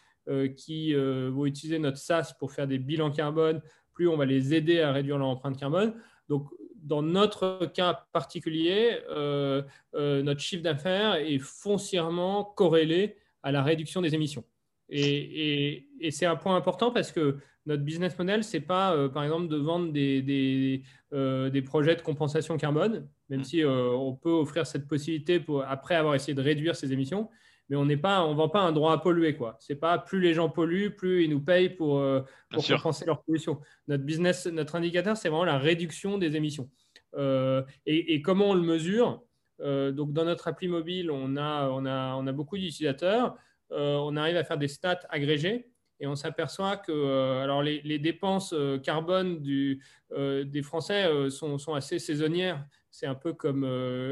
qui 0.55 0.93
vont 0.93 1.45
utiliser 1.45 1.77
notre 1.77 1.97
SaaS 1.97 2.33
pour 2.39 2.53
faire 2.53 2.67
des 2.67 2.79
bilans 2.79 3.11
carbone, 3.11 3.61
plus 3.93 4.07
on 4.07 4.15
va 4.15 4.25
les 4.25 4.53
aider 4.53 4.79
à 4.79 4.93
réduire 4.93 5.17
leur 5.17 5.27
empreinte 5.27 5.59
carbone. 5.59 5.93
Donc, 6.29 6.47
dans 6.81 7.01
notre 7.01 7.65
cas 7.73 8.05
particulier, 8.11 8.99
euh, 9.09 9.61
euh, 9.95 10.23
notre 10.23 10.41
chiffre 10.41 10.63
d'affaires 10.63 11.15
est 11.15 11.39
foncièrement 11.39 12.43
corrélé 12.43 13.17
à 13.43 13.51
la 13.51 13.63
réduction 13.63 14.01
des 14.01 14.15
émissions. 14.15 14.43
Et, 14.89 15.87
c'est 16.09 16.25
un 16.25 16.35
point 16.35 16.55
important 16.55 16.91
parce 16.91 17.11
que 17.11 17.37
notre 17.65 17.83
business 17.83 18.17
model, 18.17 18.43
ce 18.43 18.57
n'est 18.57 18.63
pas, 18.63 18.93
euh, 18.93 19.07
par 19.07 19.23
exemple, 19.23 19.47
de 19.47 19.57
vendre 19.57 19.91
des, 19.93 20.21
des, 20.21 21.61
projets 21.61 21.95
de 21.95 22.01
compensation 22.01 22.57
carbone, 22.57 23.07
même 23.29 23.41
mm. 23.41 23.43
si 23.43 23.63
on 23.65 24.15
peut 24.15 24.31
offrir 24.31 24.65
cette 24.65 24.87
possibilité 24.87 25.39
pour, 25.39 25.63
après 25.63 25.95
avoir 25.95 26.15
essayé 26.15 26.33
de 26.33 26.41
réduire 26.41 26.75
ses 26.75 26.91
émissions 26.91 27.29
mais 27.71 27.77
on 27.77 27.85
n'est 27.85 27.95
pas, 27.95 28.25
on 28.25 28.35
vend 28.35 28.49
pas 28.49 28.59
un 28.59 28.73
droit 28.73 28.91
à 28.91 28.97
polluer 28.97 29.33
quoi. 29.37 29.55
C'est 29.61 29.77
pas 29.77 29.97
plus 29.97 30.19
les 30.19 30.33
gens 30.33 30.49
polluent, 30.49 30.93
plus 30.93 31.23
ils 31.23 31.29
nous 31.29 31.39
payent 31.39 31.69
pour, 31.69 31.99
euh, 31.99 32.19
compenser 32.53 33.05
leur 33.05 33.23
pollution. 33.23 33.61
Notre 33.87 34.03
business, 34.03 34.45
notre 34.47 34.75
indicateur, 34.75 35.15
c'est 35.15 35.29
vraiment 35.29 35.45
la 35.45 35.57
réduction 35.57 36.17
des 36.17 36.35
émissions. 36.35 36.69
Euh, 37.15 37.63
et, 37.85 38.21
comment 38.21 38.49
on 38.49 38.55
le 38.55 38.61
mesure? 38.61 39.23
Euh, 39.61 39.93
Donc 39.93 40.11
dans 40.11 40.25
notre 40.25 40.49
appli 40.49 40.67
mobile, 40.67 41.09
on 41.11 41.37
a, 41.37 41.69
on 41.69 41.85
a, 41.85 42.15
on 42.15 42.27
a 42.27 42.31
beaucoup 42.33 42.57
d'utilisateurs. 42.57 43.37
on 43.69 44.17
arrive 44.17 44.35
à 44.35 44.43
faire 44.43 44.57
des 44.57 44.67
stats 44.67 45.07
agrégées 45.07 45.69
et 46.01 46.07
on 46.07 46.15
s'aperçoit 46.15 46.75
que 46.75 47.39
alors 47.41 47.63
les, 47.63 47.99
dépenses 47.99 48.53
carbone 48.83 49.41
du, 49.41 49.81
des 50.11 50.61
Français 50.61 51.29
sont, 51.29 51.57
sont, 51.57 51.73
assez 51.73 51.99
saisonnières. 51.99 52.65
C'est 52.89 53.07
un 53.07 53.15
peu 53.15 53.31
comme 53.31 53.65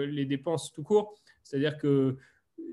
les 0.05 0.23
dépenses 0.25 0.71
tout 0.71 0.83
court. 0.83 1.19
C'est-à-dire 1.43 1.77
que 1.77 2.15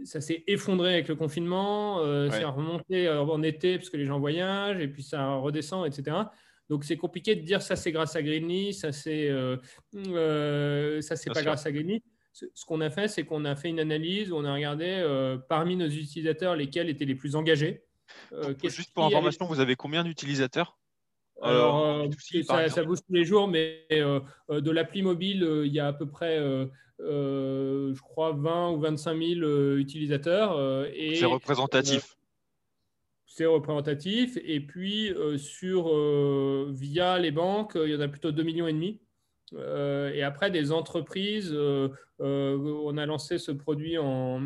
ça 0.04 0.20
s'est 0.20 0.44
effondré 0.46 0.94
avec 0.94 1.08
le 1.08 1.16
confinement, 1.16 2.00
euh, 2.00 2.30
ça 2.30 2.48
a 2.48 2.50
remonté 2.50 3.06
euh, 3.08 3.22
en 3.22 3.42
été 3.42 3.76
parce 3.76 3.90
que 3.90 3.96
les 3.96 4.06
gens 4.06 4.18
voyagent, 4.18 4.80
et 4.80 4.88
puis 4.88 5.02
ça 5.02 5.34
redescend, 5.34 5.86
etc. 5.86 6.16
Donc 6.68 6.84
c'est 6.84 6.96
compliqué 6.96 7.34
de 7.34 7.42
dire 7.42 7.62
ça 7.62 7.76
c'est 7.76 7.92
grâce 7.92 8.16
à 8.16 8.22
Greenly, 8.22 8.72
ça 8.72 8.92
c'est 8.92 9.28
euh, 9.28 9.56
euh 9.96 11.00
ça 11.00 11.16
c'est 11.16 11.32
pas 11.32 11.42
grâce 11.42 11.66
à 11.66 11.72
Greenly. 11.72 12.02
Ce 12.32 12.66
qu'on 12.66 12.82
a 12.82 12.90
fait, 12.90 13.08
c'est 13.08 13.24
qu'on 13.24 13.46
a 13.46 13.56
fait 13.56 13.70
une 13.70 13.80
analyse 13.80 14.30
où 14.30 14.36
on 14.36 14.44
a 14.44 14.52
regardé 14.52 15.02
parmi 15.48 15.74
nos 15.74 15.86
utilisateurs 15.86 16.54
lesquels 16.54 16.90
étaient 16.90 17.06
les 17.06 17.14
plus 17.14 17.34
engagés. 17.34 17.86
Juste 18.62 18.92
pour 18.92 19.06
information, 19.06 19.46
vous 19.46 19.58
avez 19.58 19.74
combien 19.74 20.04
d'utilisateurs? 20.04 20.76
Alors, 21.42 22.06
ça, 22.44 22.68
ça, 22.68 22.82
bouge 22.82 23.00
tous 23.06 23.12
les 23.12 23.24
jours, 23.24 23.46
mais 23.46 23.86
de 23.90 24.70
l'appli 24.70 25.02
mobile, 25.02 25.62
il 25.64 25.72
y 25.72 25.80
a 25.80 25.88
à 25.88 25.92
peu 25.92 26.06
près 26.06 26.40
euh, 27.00 27.94
je 27.94 28.00
crois, 28.00 28.32
20 28.32 28.72
ou 28.72 28.80
25 28.80 29.18
000 29.18 29.40
euh, 29.42 29.78
utilisateurs. 29.78 30.56
Euh, 30.56 30.88
c'est 31.14 31.26
représentatif. 31.26 32.16
c'est 33.26 33.46
représentatif. 33.46 34.38
Et 34.42 34.60
puis, 34.60 35.12
sur, 35.36 35.94
via 36.70 37.18
les 37.18 37.30
banques, 37.30 37.72
il 37.74 37.90
y 37.90 37.96
en 37.96 38.00
a 38.00 38.08
plutôt 38.08 38.32
2,5 38.32 38.44
millions 38.44 38.68
et 38.68 38.72
demi. 38.72 39.00
et 39.52 40.22
après, 40.22 40.50
des 40.50 40.72
entreprises, 40.72 41.54
on 42.18 42.98
a 42.98 43.06
lancé 43.06 43.38
ce 43.38 43.52
produit 43.52 43.98
en, 43.98 44.40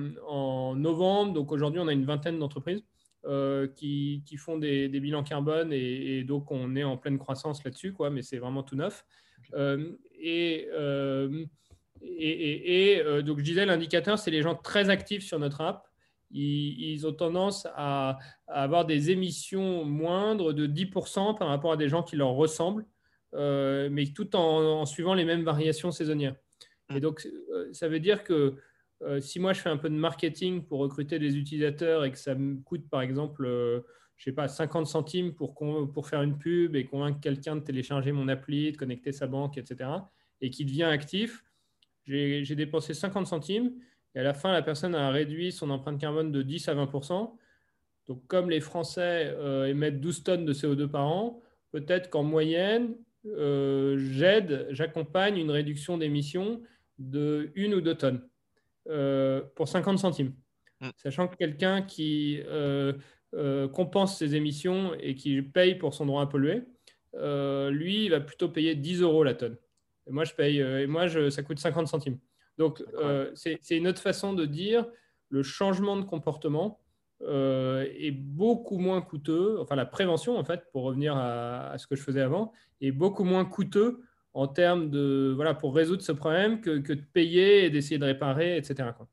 novembre. 0.74 1.34
Donc 1.34 1.52
aujourd'hui, 1.52 1.80
on 1.80 1.88
a 1.88 1.92
une 1.92 2.04
vingtaine 2.04 2.38
d'entreprises 2.38 2.82
qui, 3.76 4.22
qui, 4.24 4.36
font 4.36 4.58
des, 4.58 4.88
bilans 4.88 5.22
carbone 5.22 5.72
et, 5.72 6.24
donc 6.24 6.50
on 6.50 6.74
est 6.76 6.84
en 6.84 6.96
pleine 6.96 7.18
croissance 7.18 7.62
là-dessus, 7.64 7.92
quoi, 7.92 8.10
mais 8.10 8.22
c'est 8.22 8.38
vraiment 8.38 8.62
tout 8.62 8.76
neuf. 8.76 9.04
et 10.18 10.68
et, 12.02 13.02
euh, 13.04 13.22
donc, 13.22 13.38
je 13.38 13.44
disais, 13.44 13.66
l'indicateur, 13.66 14.18
c'est 14.18 14.30
les 14.30 14.42
gens 14.42 14.54
très 14.54 14.90
actifs 14.90 15.24
sur 15.24 15.38
notre 15.38 15.60
app. 15.60 15.86
Ils, 16.32 17.06
ont 17.06 17.12
tendance 17.12 17.66
à, 17.74 18.18
avoir 18.46 18.84
des 18.84 19.10
émissions 19.10 19.84
moindres 19.84 20.54
de 20.54 20.66
10% 20.66 21.36
par 21.36 21.48
rapport 21.48 21.72
à 21.72 21.76
des 21.76 21.88
gens 21.88 22.04
qui 22.04 22.14
leur 22.14 22.30
ressemblent, 22.30 22.86
euh, 23.34 23.88
mais 23.90 24.06
tout 24.06 24.36
en, 24.36 24.86
suivant 24.86 25.14
les 25.14 25.24
mêmes 25.24 25.42
variations 25.42 25.90
saisonnières. 25.90 26.36
Et 26.90 26.98
mm. 26.98 27.00
donc, 27.00 27.26
euh, 27.52 27.68
ça 27.72 27.88
veut 27.88 27.98
dire 27.98 28.22
que 28.22 28.54
si 29.20 29.40
moi, 29.40 29.52
je 29.52 29.60
fais 29.60 29.70
un 29.70 29.76
peu 29.76 29.88
de 29.88 29.94
marketing 29.94 30.62
pour 30.62 30.80
recruter 30.80 31.18
des 31.18 31.36
utilisateurs 31.36 32.04
et 32.04 32.12
que 32.12 32.18
ça 32.18 32.34
me 32.34 32.60
coûte, 32.62 32.88
par 32.88 33.00
exemple, 33.00 33.46
je 34.16 34.24
sais 34.24 34.32
pas, 34.32 34.48
50 34.48 34.86
centimes 34.86 35.34
pour, 35.34 35.54
faire 36.06 36.22
une 36.22 36.36
pub 36.36 36.76
et 36.76 36.84
convaincre 36.84 37.20
quelqu'un 37.20 37.56
de 37.56 37.60
télécharger 37.62 38.12
mon 38.12 38.28
appli, 38.28 38.72
de 38.72 38.76
connecter 38.76 39.12
sa 39.12 39.26
banque, 39.26 39.56
etc., 39.56 39.90
et 40.42 40.50
qui 40.50 40.64
devient 40.64 40.84
actif, 40.84 41.42
j'ai 42.04 42.54
dépensé 42.54 42.94
50 42.94 43.26
centimes 43.26 43.72
et 44.14 44.20
à 44.20 44.22
la 44.22 44.34
fin, 44.34 44.52
la 44.52 44.62
personne 44.62 44.94
a 44.94 45.10
réduit 45.10 45.52
son 45.52 45.70
empreinte 45.70 46.00
carbone 46.00 46.32
de 46.32 46.42
10 46.42 46.68
à 46.68 46.74
20% 46.74 47.32
Donc, 48.08 48.26
comme 48.26 48.50
les 48.50 48.60
Français 48.60 49.32
euh, 49.36 49.66
émettent 49.66 50.00
12 50.00 50.24
tonnes 50.24 50.44
de 50.44 50.52
CO2 50.52 50.88
par 50.88 51.06
an, 51.06 51.40
peut-être 51.70 52.10
qu'en 52.10 52.22
moyenne, 52.22 52.96
euh, 53.26 53.96
j'aide, 53.98 54.66
j'accompagne 54.70 55.36
une 55.36 55.50
réduction 55.50 55.98
d'émissions 55.98 56.62
de 56.98 57.52
1 57.56 57.72
ou 57.72 57.80
2 57.80 57.94
tonnes 57.94 58.20
euh, 58.20 58.29
pour 59.54 59.68
50 59.68 59.98
centimes. 59.98 60.34
Mm. 60.80 60.90
Sachant 60.96 61.28
que 61.28 61.36
quelqu'un 61.36 61.82
qui 61.82 62.40
compense 63.72 64.18
ses 64.18 64.34
émissions 64.34 64.94
et 65.00 65.14
qui 65.14 65.42
paye 65.42 65.74
pour 65.76 65.94
son 65.94 66.06
droit 66.06 66.22
à 66.22 66.26
polluer, 66.26 66.62
lui, 67.14 68.04
il 68.04 68.10
va 68.10 68.20
plutôt 68.20 68.48
payer 68.48 68.74
10 68.74 69.02
euros 69.02 69.24
la 69.24 69.34
tonne. 69.34 69.56
Et 70.10 70.12
moi, 70.12 70.24
je 70.24 70.34
paye, 70.34 70.60
euh, 70.60 70.82
et 70.82 70.86
moi 70.86 71.06
je, 71.06 71.30
ça 71.30 71.42
coûte 71.42 71.58
50 71.58 71.86
centimes. 71.86 72.18
Donc, 72.58 72.82
euh, 72.94 73.30
c'est 73.34 73.76
une 73.76 73.86
autre 73.86 74.02
façon 74.02 74.32
de 74.32 74.44
dire 74.44 74.84
le 75.28 75.42
changement 75.42 75.96
de 75.96 76.02
comportement 76.02 76.80
euh, 77.22 77.86
est 77.96 78.10
beaucoup 78.10 78.78
moins 78.78 79.00
coûteux, 79.00 79.58
enfin 79.60 79.76
la 79.76 79.86
prévention 79.86 80.36
en 80.36 80.44
fait, 80.44 80.64
pour 80.72 80.82
revenir 80.82 81.16
à, 81.16 81.76
ce 81.78 81.86
que 81.86 81.94
je 81.94 82.02
faisais 82.02 82.20
avant, 82.20 82.52
est 82.80 82.92
beaucoup 82.92 83.24
moins 83.24 83.44
coûteux 83.44 84.02
en 84.32 84.48
termes 84.48 84.90
de, 84.90 85.32
voilà, 85.34 85.54
pour 85.54 85.74
résoudre 85.74 86.02
ce 86.02 86.12
problème 86.12 86.60
que, 86.60 86.78
que 86.78 86.92
de 86.92 87.02
payer 87.02 87.64
et 87.64 87.70
d'essayer 87.70 87.98
de 87.98 88.04
réparer, 88.04 88.56
etc. 88.56 88.90
Quoi. 88.96 89.08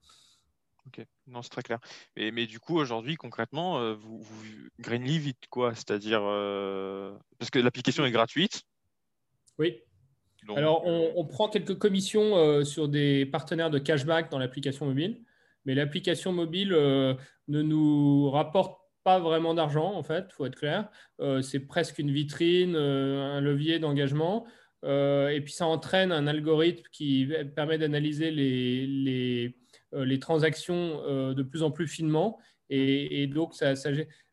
Ok, 0.85 1.05
non, 1.27 1.41
c'est 1.41 1.49
très 1.49 1.63
clair. 1.63 1.79
Mais, 2.15 2.31
mais 2.31 2.45
du 2.45 2.59
coup, 2.59 2.77
aujourd'hui, 2.77 3.15
concrètement, 3.15 3.93
vous, 3.95 4.21
vous 4.21 4.43
Greenleaf 4.79 5.21
vite 5.21 5.47
quoi 5.49 5.73
C'est-à-dire, 5.75 6.21
parce 7.39 7.51
que 7.51 7.59
l'application 7.59 8.05
est 8.05 8.11
gratuite. 8.11 8.63
Oui. 9.57 9.81
Alors, 10.55 10.85
on, 10.85 11.25
prend 11.25 11.49
quelques 11.49 11.77
commissions 11.77 12.37
euh, 12.37 12.63
sur 12.63 12.87
des 12.87 13.25
partenaires 13.25 13.69
de 13.69 13.79
cashback 13.79 14.31
dans 14.31 14.39
l'application 14.39 14.85
mobile, 14.85 15.21
mais 15.65 15.75
l'application 15.75 16.31
mobile 16.31 16.73
euh, 16.73 17.15
ne 17.47 17.61
nous 17.61 18.29
rapporte 18.29 18.79
pas 19.03 19.19
vraiment 19.19 19.53
d'argent, 19.53 19.93
en 19.93 20.03
fait, 20.03 20.25
il 20.29 20.33
faut 20.33 20.45
être 20.45 20.55
clair. 20.55 20.89
Euh, 21.19 21.41
c'est 21.41 21.61
presque 21.61 21.99
une 21.99 22.11
vitrine, 22.11 22.75
un 22.75 23.41
levier 23.41 23.79
d'engagement. 23.79 24.45
Et 24.83 25.41
puis, 25.43 25.53
ça 25.53 25.65
entraîne 25.65 26.11
un 26.11 26.27
algorithme 26.27 26.83
qui 26.91 27.29
permet 27.55 27.77
d'analyser 27.77 28.31
les, 28.31 29.55
les, 29.91 30.19
transactions 30.19 31.33
de 31.33 31.43
plus 31.43 31.63
en 31.63 31.71
plus 31.71 31.87
finement. 31.87 32.39
Et, 32.69 33.27
donc, 33.27 33.53
ça, 33.53 33.73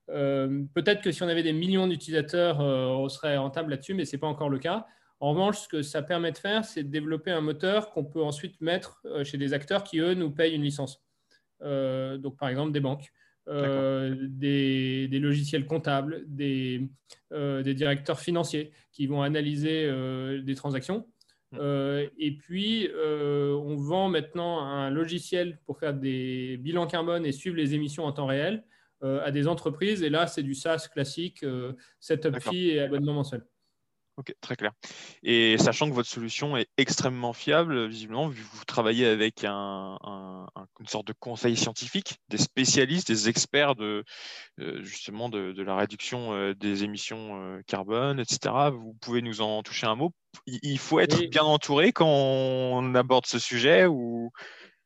Peut-être 0.06 1.00
que 1.00 1.12
si 1.12 1.22
on 1.22 1.28
avait 1.28 1.42
des 1.42 1.52
millions 1.52 1.86
d'utilisateurs, 1.86 2.60
on 2.60 3.08
serait 3.08 3.36
rentable 3.36 3.70
là-dessus, 3.70 3.94
mais 3.94 4.04
ce 4.04 4.16
n'est 4.16 4.20
pas 4.20 4.26
encore 4.26 4.50
le 4.50 4.58
cas. 4.58 4.86
En 5.20 5.30
revanche, 5.30 5.60
ce 5.60 5.68
que 5.68 5.82
ça 5.82 6.02
permet 6.02 6.32
de 6.32 6.38
faire, 6.38 6.64
c'est 6.64 6.82
de 6.82 6.88
développer 6.88 7.30
un 7.30 7.40
moteur 7.40 7.90
qu'on 7.90 8.04
peut 8.04 8.22
ensuite 8.22 8.60
mettre 8.60 9.02
chez 9.24 9.38
des 9.38 9.54
acteurs 9.54 9.82
qui, 9.82 9.98
eux, 9.98 10.14
nous 10.14 10.30
payent 10.30 10.54
une 10.54 10.62
licence. 10.62 11.02
donc, 11.60 12.36
par 12.36 12.48
exemple, 12.48 12.72
des 12.72 12.80
banques. 12.80 13.10
Euh, 13.48 14.14
des, 14.20 15.08
logiciels 15.12 15.66
comptables, 15.66 16.24
des, 16.26 16.88
euh, 17.32 17.62
des, 17.62 17.74
directeurs 17.74 18.18
financiers 18.18 18.72
qui 18.90 19.06
vont 19.06 19.20
analyser 19.20 19.84
euh, 19.84 20.40
des 20.40 20.54
transactions. 20.54 21.06
Mm. 21.52 21.58
et 22.18 22.36
puis, 22.36 22.88
on 22.96 23.76
vend 23.76 24.08
maintenant 24.08 24.60
un 24.60 24.90
logiciel 24.90 25.58
pour 25.66 25.78
faire 25.78 25.94
des 25.94 26.56
bilans 26.56 26.86
carbone 26.86 27.24
et 27.24 27.32
suivre 27.32 27.56
les 27.56 27.74
émissions 27.74 28.04
en 28.04 28.12
temps 28.12 28.26
réel 28.26 28.64
à 29.02 29.30
des 29.30 29.46
entreprises. 29.46 30.02
Et 30.02 30.08
là, 30.08 30.26
c'est 30.26 30.42
du 30.42 30.54
SaaS 30.54 30.88
classique, 30.92 31.44
setup 32.00 32.40
fee 32.40 32.70
et 32.70 32.80
abonnement 32.80 33.12
mensuel. 33.12 33.44
Ok, 34.16 34.32
très 34.40 34.54
clair. 34.54 34.70
Et 35.24 35.58
sachant 35.58 35.88
que 35.88 35.94
votre 35.94 36.08
solution 36.08 36.56
est 36.56 36.68
extrêmement 36.76 37.32
fiable, 37.32 37.88
visiblement, 37.88 38.28
vous 38.28 38.64
travaillez 38.64 39.06
avec 39.06 39.42
une 39.42 40.46
sorte 40.86 41.08
de 41.08 41.14
conseil 41.18 41.56
scientifique, 41.56 42.20
des 42.28 42.38
spécialistes, 42.38 43.08
des 43.08 43.28
experts 43.28 43.74
de 43.74 44.04
euh, 44.60 44.82
justement 44.84 45.28
de, 45.28 45.60
la 45.60 45.74
réduction 45.74 46.32
euh, 46.32 46.54
des 46.54 46.84
émissions 46.84 47.42
euh, 47.42 47.60
carbone, 47.66 48.20
etc. 48.20 48.70
Vous 48.70 48.94
pouvez 49.00 49.20
nous 49.20 49.40
en 49.40 49.64
toucher 49.64 49.88
un 49.88 49.96
mot? 49.96 50.12
Il 50.46 50.78
faut 50.78 51.00
être 51.00 51.28
bien 51.28 51.42
entouré 51.42 51.90
quand 51.90 52.06
on 52.06 52.94
aborde 52.94 53.26
ce 53.26 53.40
sujet 53.40 53.86
ou? 53.86 54.30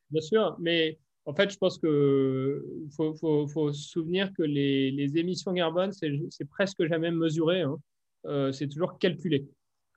Bien 0.09 0.21
sûr, 0.21 0.55
mais 0.59 0.97
en 1.25 1.35
fait, 1.35 1.51
je 1.51 1.57
pense 1.57 1.77
qu'il 1.77 2.89
faut, 2.95 3.73
se 3.73 3.89
souvenir 3.89 4.33
que 4.33 4.41
les, 4.41 5.11
émissions 5.17 5.53
carbone, 5.53 5.91
c'est 5.91 6.49
presque 6.49 6.83
jamais 6.87 7.11
mesuré. 7.11 7.61
Hein. 7.61 7.77
Euh, 8.25 8.51
c'est 8.51 8.67
toujours 8.67 8.97
calculé, 8.99 9.47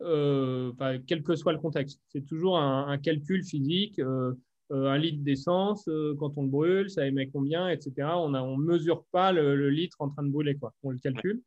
euh, 0.00 0.72
quel 1.06 1.22
que 1.22 1.34
soit 1.34 1.52
le 1.52 1.58
contexte. 1.58 2.00
C'est 2.08 2.24
toujours 2.26 2.58
un, 2.58 2.98
calcul 2.98 3.44
physique. 3.44 3.98
Euh, 3.98 4.32
un 4.70 4.96
litre 4.96 5.22
d'essence, 5.22 5.84
quand 6.18 6.32
on 6.38 6.44
le 6.44 6.48
brûle, 6.48 6.88
ça 6.88 7.06
émet 7.06 7.28
combien, 7.28 7.68
etc. 7.68 8.08
On 8.16 8.30
ne 8.30 8.56
mesure 8.56 9.04
pas 9.12 9.30
le, 9.30 9.68
litre 9.68 10.00
en 10.00 10.08
train 10.08 10.22
de 10.22 10.30
brûler, 10.30 10.56
quoi. 10.56 10.72
on 10.82 10.90
le 10.90 10.98
calcule. 10.98 11.42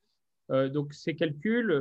donc 0.49 0.93
ces 0.93 1.15
calculs, 1.15 1.73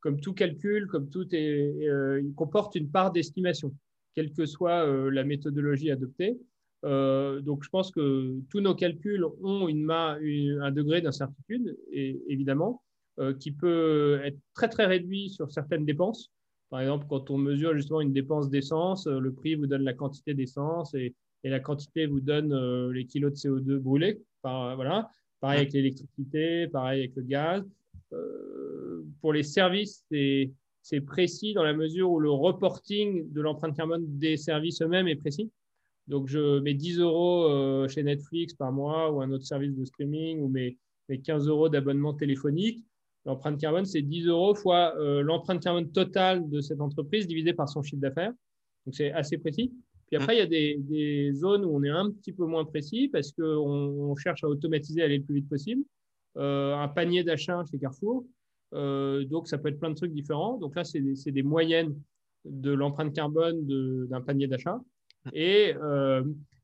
comme 0.00 0.20
tout 0.20 0.32
calcul, 0.32 0.86
comme 0.86 1.10
tout 1.10 1.26
est, 1.34 2.20
il 2.22 2.32
comporte 2.34 2.76
une 2.76 2.90
part 2.90 3.12
d'estimation, 3.12 3.74
quelle 4.14 4.32
que 4.32 4.46
soit 4.46 4.86
la 5.10 5.24
méthodologie 5.24 5.90
adoptée. 5.90 6.38
donc 6.82 7.62
je 7.62 7.68
pense 7.68 7.90
que 7.90 8.40
tous 8.48 8.60
nos 8.60 8.74
calculs 8.74 9.26
ont 9.42 9.68
une, 9.68 9.90
un 9.90 10.70
degré 10.70 11.02
d'incertitude, 11.02 11.76
évidemment. 11.92 12.83
Euh, 13.20 13.32
qui 13.32 13.52
peut 13.52 14.20
être 14.24 14.38
très 14.54 14.68
très 14.68 14.86
réduit 14.86 15.30
sur 15.30 15.48
certaines 15.52 15.84
dépenses. 15.84 16.32
Par 16.68 16.80
exemple, 16.80 17.06
quand 17.08 17.30
on 17.30 17.38
mesure 17.38 17.72
justement 17.72 18.00
une 18.00 18.12
dépense 18.12 18.50
d'essence, 18.50 19.06
euh, 19.06 19.20
le 19.20 19.32
prix 19.32 19.54
vous 19.54 19.68
donne 19.68 19.82
la 19.84 19.92
quantité 19.92 20.34
d'essence 20.34 20.94
et, 20.94 21.14
la 21.44 21.60
quantité 21.60 22.06
vous 22.06 22.18
donne 22.18 22.52
euh, 22.52 22.90
les 22.92 23.06
kilos 23.06 23.30
de 23.30 23.36
CO2 23.36 23.78
brûlés. 23.78 24.20
voilà. 24.42 25.08
Pareil 25.38 25.60
avec 25.60 25.74
l'électricité, 25.74 26.66
pareil 26.66 27.00
avec 27.00 27.14
le 27.14 27.22
gaz. 27.22 27.62
pour 29.20 29.32
les 29.32 29.44
services, 29.44 30.04
c'est 30.10 31.00
précis 31.02 31.54
dans 31.54 31.62
la 31.62 31.74
mesure 31.74 32.10
où 32.10 32.18
le 32.18 32.30
reporting 32.30 33.30
de 33.32 33.40
l'empreinte 33.42 33.76
carbone 33.76 34.04
des 34.18 34.36
services 34.36 34.82
eux-mêmes 34.82 35.06
est 35.06 35.16
précis. 35.16 35.52
Donc, 36.08 36.26
je 36.26 36.58
mets 36.60 36.74
10 36.74 36.98
euros 36.98 37.86
chez 37.88 38.02
Netflix 38.02 38.54
par 38.54 38.72
mois 38.72 39.12
ou 39.12 39.20
un 39.20 39.30
autre 39.30 39.44
service 39.44 39.74
de 39.76 39.84
streaming 39.84 40.40
ou 40.40 40.48
mes, 40.48 40.78
mes 41.08 41.20
15 41.20 41.46
euros 41.46 41.68
d'abonnement 41.68 42.14
téléphonique. 42.14 42.84
L'empreinte 43.26 43.58
carbone, 43.58 43.86
c'est 43.86 44.02
10 44.02 44.26
euros 44.26 44.54
fois 44.54 44.94
euh, 44.98 45.22
l'empreinte 45.22 45.62
carbone 45.62 45.90
totale 45.90 46.48
de 46.48 46.60
cette 46.60 46.80
entreprise 46.80 47.26
divisée 47.26 47.54
par 47.54 47.68
son 47.68 47.82
chiffre 47.82 48.00
d'affaires. 48.00 48.32
Donc, 48.84 48.94
c'est 48.94 49.12
assez 49.12 49.38
précis. 49.38 49.72
Puis 50.06 50.16
après, 50.16 50.36
il 50.36 50.38
y 50.38 50.42
a 50.42 50.46
des, 50.46 51.32
zones 51.32 51.64
où 51.64 51.74
on 51.74 51.82
est 51.82 51.90
un 51.90 52.10
petit 52.10 52.32
peu 52.32 52.44
moins 52.44 52.64
précis 52.64 53.08
parce 53.08 53.32
qu'on 53.32 53.42
on 53.42 54.16
cherche 54.16 54.44
à 54.44 54.48
automatiser, 54.48 55.02
aller 55.02 55.18
le 55.18 55.24
plus 55.24 55.36
vite 55.36 55.48
possible. 55.48 55.82
Euh, 56.36 56.74
un 56.74 56.88
panier 56.88 57.24
d'achat 57.24 57.64
chez 57.70 57.78
Carrefour. 57.78 58.26
Euh, 58.74 59.24
donc, 59.24 59.48
ça 59.48 59.56
peut 59.56 59.68
être 59.68 59.80
plein 59.80 59.90
de 59.90 59.94
trucs 59.94 60.12
différents. 60.12 60.58
Donc 60.58 60.76
là, 60.76 60.84
c'est 60.84 61.00
des, 61.00 61.32
des, 61.32 61.42
moyennes 61.42 61.98
de 62.44 62.72
l'empreinte 62.72 63.14
carbone 63.14 63.66
d'un 64.06 64.20
panier 64.20 64.46
d'achat. 64.48 64.80
Et, 65.32 65.72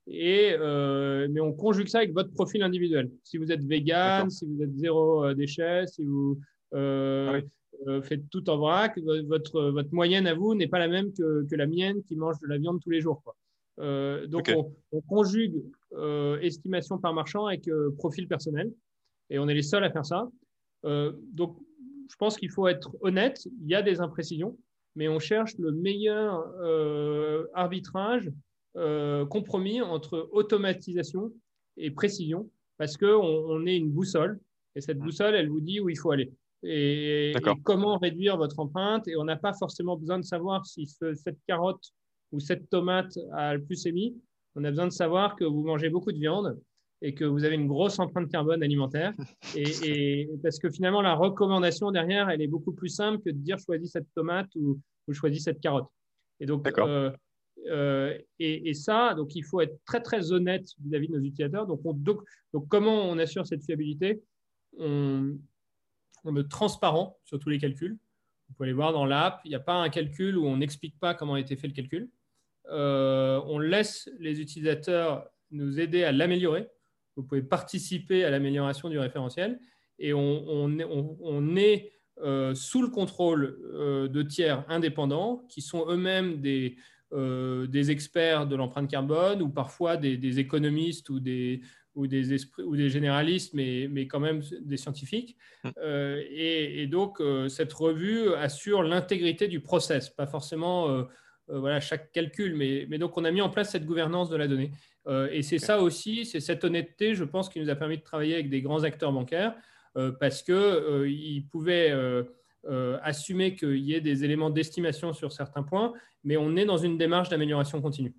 et, 0.07 0.57
mais 0.59 1.41
on 1.41 1.53
conjugue 1.53 1.89
ça 1.89 1.99
avec 1.99 2.13
votre 2.13 2.33
profil 2.33 2.63
individuel. 2.63 3.11
Si 3.25 3.37
vous 3.39 3.53
êtes 3.53 3.65
vegan, 3.65 4.29
si 4.31 4.47
vous 4.47 4.63
êtes 4.63 4.75
zéro 4.75 5.33
déchet, 5.35 5.87
si 5.87 6.05
vous 6.05 6.41
euh, 6.75 7.41
ah 7.43 7.89
euh, 7.89 8.03
faites 8.03 8.29
tout 8.31 8.49
en 8.51 8.59
vrac. 8.59 8.99
Votre, 8.99 9.71
votre 9.71 9.95
moyenne 9.95 10.27
à 10.27 10.35
vous 10.35 10.55
n'est 10.55 10.69
pas 10.69 10.79
la 10.79 10.89
même 10.89 11.13
que, 11.13 11.47
que, 11.47 11.57
la 11.57 11.67
mienne 11.67 12.03
qui 12.05 12.15
mange 12.15 12.39
de 12.41 12.47
la 12.47 12.59
viande 12.59 12.81
tous 12.81 12.91
les 12.91 13.01
jours. 13.01 13.23
Quoi. 13.23 13.37
Euh, 13.79 14.27
donc, 14.27 14.53
on, 14.93 15.01
conjugue 15.03 15.63
estimation 16.43 16.99
par 16.99 17.15
marchand 17.15 17.47
avec 17.47 17.69
profil 17.97 18.29
personnel 18.29 18.71
et 19.31 19.39
on 19.39 19.49
est 19.49 19.55
les 19.55 19.63
seuls 19.63 19.85
à 19.85 19.91
faire 19.91 20.05
ça. 20.05 20.29
donc, 20.85 21.59
je 22.11 22.17
pense 22.17 22.37
qu'il 22.37 22.51
faut 22.51 22.69
être 22.69 22.95
honnête. 23.01 23.47
Il 23.63 23.71
y 23.71 23.75
a 23.75 23.83
des 23.83 24.01
imprécisions, 24.01 24.59
mais 24.95 25.09
on 25.09 25.19
cherche 25.19 25.57
le 25.59 25.73
meilleur 25.73 26.45
arbitrage 27.55 28.31
compromis 28.75 29.81
entre 29.83 30.29
automatisation 30.33 31.33
et 31.77 31.91
précision 31.91 32.51
parce 32.79 32.97
qu'on 32.97 33.07
on 33.07 33.67
est 33.67 33.77
une 33.77 33.91
boussole 33.91 34.41
et 34.75 34.81
cette 34.81 34.99
mmh. 34.99 35.05
boussole, 35.05 35.35
elle 35.35 35.49
vous 35.49 35.61
dit 35.61 35.81
où 35.81 35.89
il 35.89 35.99
faut 35.99 36.13
aller 36.13 36.33
et, 36.63 37.35
comment 37.63 37.99
réduire 37.99 38.37
votre 38.37 38.59
empreinte. 38.59 39.09
Et 39.09 39.17
on 39.17 39.25
n'a 39.25 39.37
pas 39.37 39.53
forcément 39.55 39.97
besoin 39.97 40.19
de 40.19 40.25
savoir 40.25 40.67
si 40.67 40.87
cette 40.87 41.39
carotte 41.47 41.93
ou 42.33 42.41
cette 42.41 42.69
tomate 42.71 43.19
a 43.33 43.55
le 43.55 43.63
plus 43.63 43.87
émis. 43.87 44.17
On 44.57 44.65
a 44.65 44.71
besoin 44.71 44.87
de 44.87 44.93
savoir 44.93 45.37
que 45.37 45.45
vous 45.45 45.63
mangez 45.63 45.91
beaucoup 45.91 46.13
de 46.13 46.19
viande 46.19 46.59
et 47.03 47.15
que 47.15 47.25
vous 47.25 47.45
avez 47.45 47.55
une 47.55 47.67
grosse 47.67 47.99
empreinte 47.99 48.31
carbone 48.31 48.63
alimentaire. 48.63 49.15
Et, 49.57 50.29
parce 50.43 50.59
que 50.59 50.71
finalement, 50.71 51.01
la 51.01 51.15
recommandation 51.15 51.91
derrière, 51.91 52.29
elle 52.29 52.43
est 52.43 52.49
beaucoup 52.49 52.73
plus 52.73 52.91
simple 52.91 53.23
que 53.23 53.31
de 53.31 53.39
dire 53.39 53.59
choisis 53.59 53.93
cette 53.93 54.13
tomate 54.15 54.55
ou, 54.55 54.79
ou 55.09 55.13
choisis 55.13 55.45
cette 55.45 55.61
carotte. 55.61 55.89
Et 56.41 56.47
donc, 56.47 56.67
euh, 56.79 57.11
euh, 57.69 58.17
et, 58.39 58.75
ça, 58.75 59.15
donc 59.15 59.35
il 59.35 59.45
faut 59.45 59.61
être 59.61 59.79
très 59.85 60.01
très 60.01 60.33
honnête 60.33 60.67
vis-à-vis 60.83 61.09
de 61.09 61.15
nos 61.15 61.25
utilisateurs. 61.25 61.67
Donc, 61.67 62.69
comment 62.69 63.09
on 63.09 63.19
assure 63.19 63.47
cette 63.47 63.65
fiabilité? 63.65 64.23
On, 64.79 65.37
de 66.25 66.43
transparent 66.43 67.19
sur 67.25 67.39
tous 67.39 67.49
les 67.49 67.59
calculs. 67.59 67.97
Vous 68.49 68.55
pouvez 68.55 68.69
aller 68.69 68.75
voir 68.75 68.93
dans 68.93 69.07
l'app, 69.07 69.41
il 69.45 69.49
n'y 69.49 69.55
a 69.55 69.61
pas 69.61 69.75
un 69.75 69.89
calcul 69.89 70.37
où 70.37 70.47
on 70.47 70.57
n'explique 70.57 70.99
pas 70.99 71.15
comment 71.15 71.35
a 71.35 71.41
été 71.41 71.57
fait 71.57 71.67
le 71.67 71.73
calcul. 71.73 72.11
Euh, 72.69 73.41
on 73.47 73.59
laisse 73.59 74.11
les 74.19 74.41
utilisateurs 74.41 75.27
nous 75.51 75.81
aider 75.81 76.05
à 76.05 76.13
l'améliorer. 76.13 76.69
Vous 77.17 77.23
pouvez 77.23 77.43
participer 77.43 78.25
à 78.25 78.31
l'amélioration 78.31 78.89
du 78.89 78.99
référentiel 78.99 79.61
et 79.99 80.13
on, 80.13 81.57
est 81.57 81.93
euh, 82.23 82.55
sous 82.55 82.83
le 82.83 82.89
contrôle 82.89 83.59
de 84.11 84.23
tiers 84.23 84.65
indépendants 84.69 85.45
qui 85.49 85.63
sont 85.63 85.87
eux-mêmes 85.89 86.41
des, 86.41 86.77
des, 87.13 87.91
experts 87.91 88.47
de 88.47 88.57
l'empreinte 88.57 88.89
carbone 88.89 89.43
ou 89.43 89.49
parfois 89.49 89.97
des 89.97 90.39
économistes 90.39 91.11
ou 91.11 91.19
des, 91.19 91.61
ou 91.95 92.07
des, 92.07 92.33
esprits, 92.33 92.63
ou 92.63 92.77
des 92.77 92.89
généralistes, 92.89 93.55
mais, 93.55 93.89
mais 93.91 94.07
quand 94.07 94.21
même 94.21 94.43
des 94.63 94.77
scientifiques. 94.77 95.37
Mmh. 95.65 95.69
Euh, 95.79 96.23
et, 96.31 96.87
donc, 96.87 97.21
euh, 97.21 97.49
cette 97.49 97.73
revue 97.73 98.33
assure 98.35 98.83
l'intégrité 98.83 99.49
du 99.49 99.61
process, 99.61 100.09
pas 100.09 100.27
forcément 100.27 100.89
euh, 100.91 101.05
voilà, 101.49 101.81
chaque 101.81 102.13
calcul, 102.13 102.55
mais, 102.55 102.87
mais, 102.89 102.99
donc 102.99 103.17
on 103.19 103.25
a 103.25 103.31
mis 103.31 103.41
en 103.41 103.51
place 103.51 103.71
cette 103.71 103.85
gouvernance 103.85 104.31
de 104.31 104.37
la 104.37 104.47
donnée. 104.47 104.71
et 105.33 105.43
c'est 105.43 105.59
ça 105.59 105.83
aussi, 105.83 106.25
c'est 106.25 106.39
cette 106.39 106.63
honnêteté, 106.63 107.17
je 107.17 107.25
pense, 107.25 107.49
qui 107.49 107.59
nous 107.59 107.69
a 107.71 107.75
permis 107.75 107.99
de 107.99 108.03
travailler 108.03 108.35
avec 108.35 108.51
des 108.51 108.63
grands 108.63 108.85
acteurs 108.85 109.13
bancaires, 109.13 109.57
parce 110.21 110.43
qu'ils 110.45 111.45
pouvaient... 111.51 111.93
assumer 113.03 113.57
qu'il 113.57 113.79
y 113.79 113.95
ait 113.95 114.01
des 114.01 114.25
éléments 114.25 114.51
d'estimation 114.51 115.13
sur 115.13 115.33
certains 115.33 115.63
points, 115.63 115.93
mais 116.25 116.37
on 116.37 116.57
est 116.57 116.65
dans 116.65 116.77
une 116.77 116.99
démarche 116.99 117.29
d'amélioration 117.29 117.81
continue. 117.81 118.15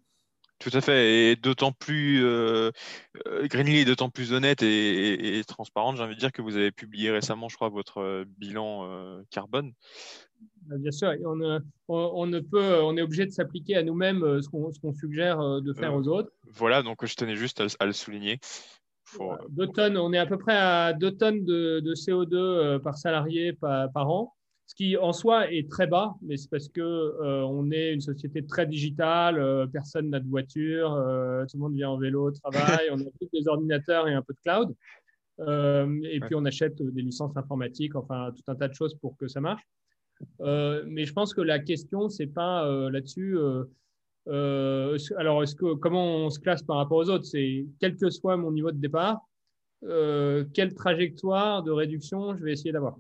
Tout 0.62 0.70
à 0.74 0.82
fait, 0.82 1.32
et 1.32 1.36
d'autant 1.36 1.72
plus 1.72 2.24
euh, 2.24 2.70
euh 3.26 3.48
Greenly 3.48 3.80
est 3.80 3.86
d'autant 3.86 4.12
plus 4.12 4.32
honnête 4.32 4.62
et, 4.62 5.42
transparente. 5.48 5.98
J'ai 5.98 6.04
envie 6.04 6.14
de 6.14 6.20
dire 6.20 6.32
que 6.32 6.44
vous 6.44 6.56
avez 6.56 6.72
publié 6.72 7.10
récemment, 7.10 7.50
je 7.50 7.56
crois, 7.56 7.70
votre 7.70 7.98
euh, 7.98 8.26
bilan 8.38 8.86
euh, 8.86 9.24
carbone. 9.32 9.74
Bah, 10.68 10.76
bien 10.78 10.92
sûr, 10.92 11.12
on, 11.26 11.60
on, 11.88 12.28
ne 12.28 12.39
peut, 12.39 12.80
on 12.84 12.96
est 12.96 13.02
obligé 13.02 13.26
de 13.26 13.32
s'appliquer 13.32 13.76
à 13.76 13.82
nous-mêmes 13.82 14.39
ce 14.39 14.50
qu'on 14.50 14.94
suggère 14.94 15.39
de 15.62 15.74
faire 15.74 15.96
aux 15.96 16.08
autres. 16.08 16.32
Voilà, 16.46 16.84
donc 16.84 17.04
je 17.08 17.16
tenais 17.16 17.36
juste 17.36 17.64
à, 17.80 17.86
le 17.88 17.94
souligner. 17.94 18.39
Deux 19.49 19.68
tonnes, 19.68 19.97
on 19.97 20.14
est 20.14 20.18
à 20.18 20.26
peu 20.26 20.38
près 20.38 20.57
à 20.57 20.93
2 20.93 21.12
tonnes 21.18 21.43
de, 21.43 21.93
CO2 21.95 22.80
par 22.80 22.97
salarié 22.97 23.53
par 23.53 24.09
an 24.09 24.34
ce 24.72 24.76
qui 24.76 24.95
en 24.95 25.12
soi 25.12 25.51
est 25.51 25.70
très 25.70 25.86
bas, 25.86 26.16
mais 26.22 26.38
c'est 26.38 26.49
parce 26.49 26.70
que 26.70 26.80
euh, 26.80 27.43
on 27.43 27.72
est 27.72 27.93
une 27.93 27.99
société 27.99 28.45
très 28.45 28.66
digitale, 28.66 29.38
euh, 29.38 29.68
personne 29.68 30.09
n'a 30.09 30.22
de 30.22 30.30
voiture, 30.30 30.93
euh, 30.93 31.43
tout 31.45 31.57
le 31.57 31.64
monde 31.64 31.74
vient 31.74 31.89
en 31.89 31.97
vélo 31.97 32.30
au 32.30 32.32
travail, 32.32 32.88
on 32.93 33.01
a 33.01 33.03
tous 33.20 33.28
des 33.34 33.49
ordinateurs 33.49 34.07
et 34.07 34.14
un 34.14 34.22
peu 34.22 34.34
de 34.34 34.39
cloud. 34.39 34.74
et 36.05 36.20
puis 36.22 36.36
on 36.36 36.45
achète 36.45 36.82
des 36.82 37.01
licences 37.01 37.36
informatiques, 37.36 37.95
enfin 37.95 38.32
tout 38.34 38.43
un 38.47 38.55
tas 38.55 38.70
de 38.70 38.74
choses 38.74 38.95
pour 38.95 39.18
que 39.18 39.28
ça 39.28 39.41
marche. 39.41 39.64
mais 40.39 41.03
je 41.03 41.12
pense 41.12 41.34
que 41.34 41.41
la 41.41 41.59
question, 41.59 42.07
c'est 42.07 42.28
pas 42.28 42.66
là-dessus. 42.89 43.38
Alors, 44.28 45.43
est-ce 45.43 45.55
que, 45.55 45.74
comment 45.76 46.26
on 46.26 46.30
se 46.30 46.39
classe 46.39 46.63
par 46.63 46.78
rapport 46.78 46.97
aux 46.97 47.09
autres? 47.09 47.26
C'est 47.26 47.65
quel 47.80 47.95
que 47.95 48.09
soit 48.09 48.38
mon 48.38 48.51
niveau 48.51 48.72
de 48.72 48.78
départ, 48.78 49.19
quelle 49.82 50.74
trajectoire 50.76 51.63
de 51.63 51.72
réduction 51.72 52.36
je 52.38 52.43
vais 52.43 52.53
essayer 52.53 52.72
d'avoir. 52.72 52.95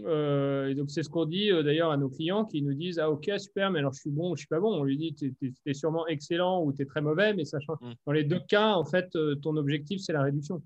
Euh, 0.00 0.68
et 0.68 0.74
donc, 0.74 0.90
c'est 0.90 1.02
ce 1.02 1.08
qu'on 1.08 1.26
dit 1.26 1.50
euh, 1.50 1.62
d'ailleurs 1.62 1.90
à 1.90 1.96
nos 1.96 2.08
clients 2.08 2.44
qui 2.44 2.62
nous 2.62 2.74
disent 2.74 2.98
Ah, 2.98 3.10
ok, 3.10 3.30
super, 3.38 3.70
mais 3.70 3.80
alors 3.80 3.92
je 3.92 4.00
suis 4.00 4.10
bon 4.10 4.32
ou 4.32 4.36
je 4.36 4.40
suis 4.40 4.48
pas 4.48 4.60
bon? 4.60 4.74
On 4.74 4.84
lui 4.84 4.96
dit 4.96 5.14
Tu 5.14 5.34
es, 5.66 5.74
sûrement 5.74 6.06
excellent 6.06 6.62
ou 6.62 6.72
tu 6.72 6.82
es 6.82 6.86
très 6.86 7.02
mauvais, 7.02 7.34
mais 7.34 7.44
ça 7.44 7.60
change. 7.60 7.78
Mm. 7.80 7.92
Dans 8.06 8.12
les 8.12 8.24
deux 8.24 8.40
cas, 8.40 8.72
en 8.72 8.84
fait, 8.84 9.14
euh, 9.16 9.34
ton 9.36 9.56
objectif, 9.56 10.00
c'est 10.00 10.12
la 10.12 10.22
réduction. 10.22 10.62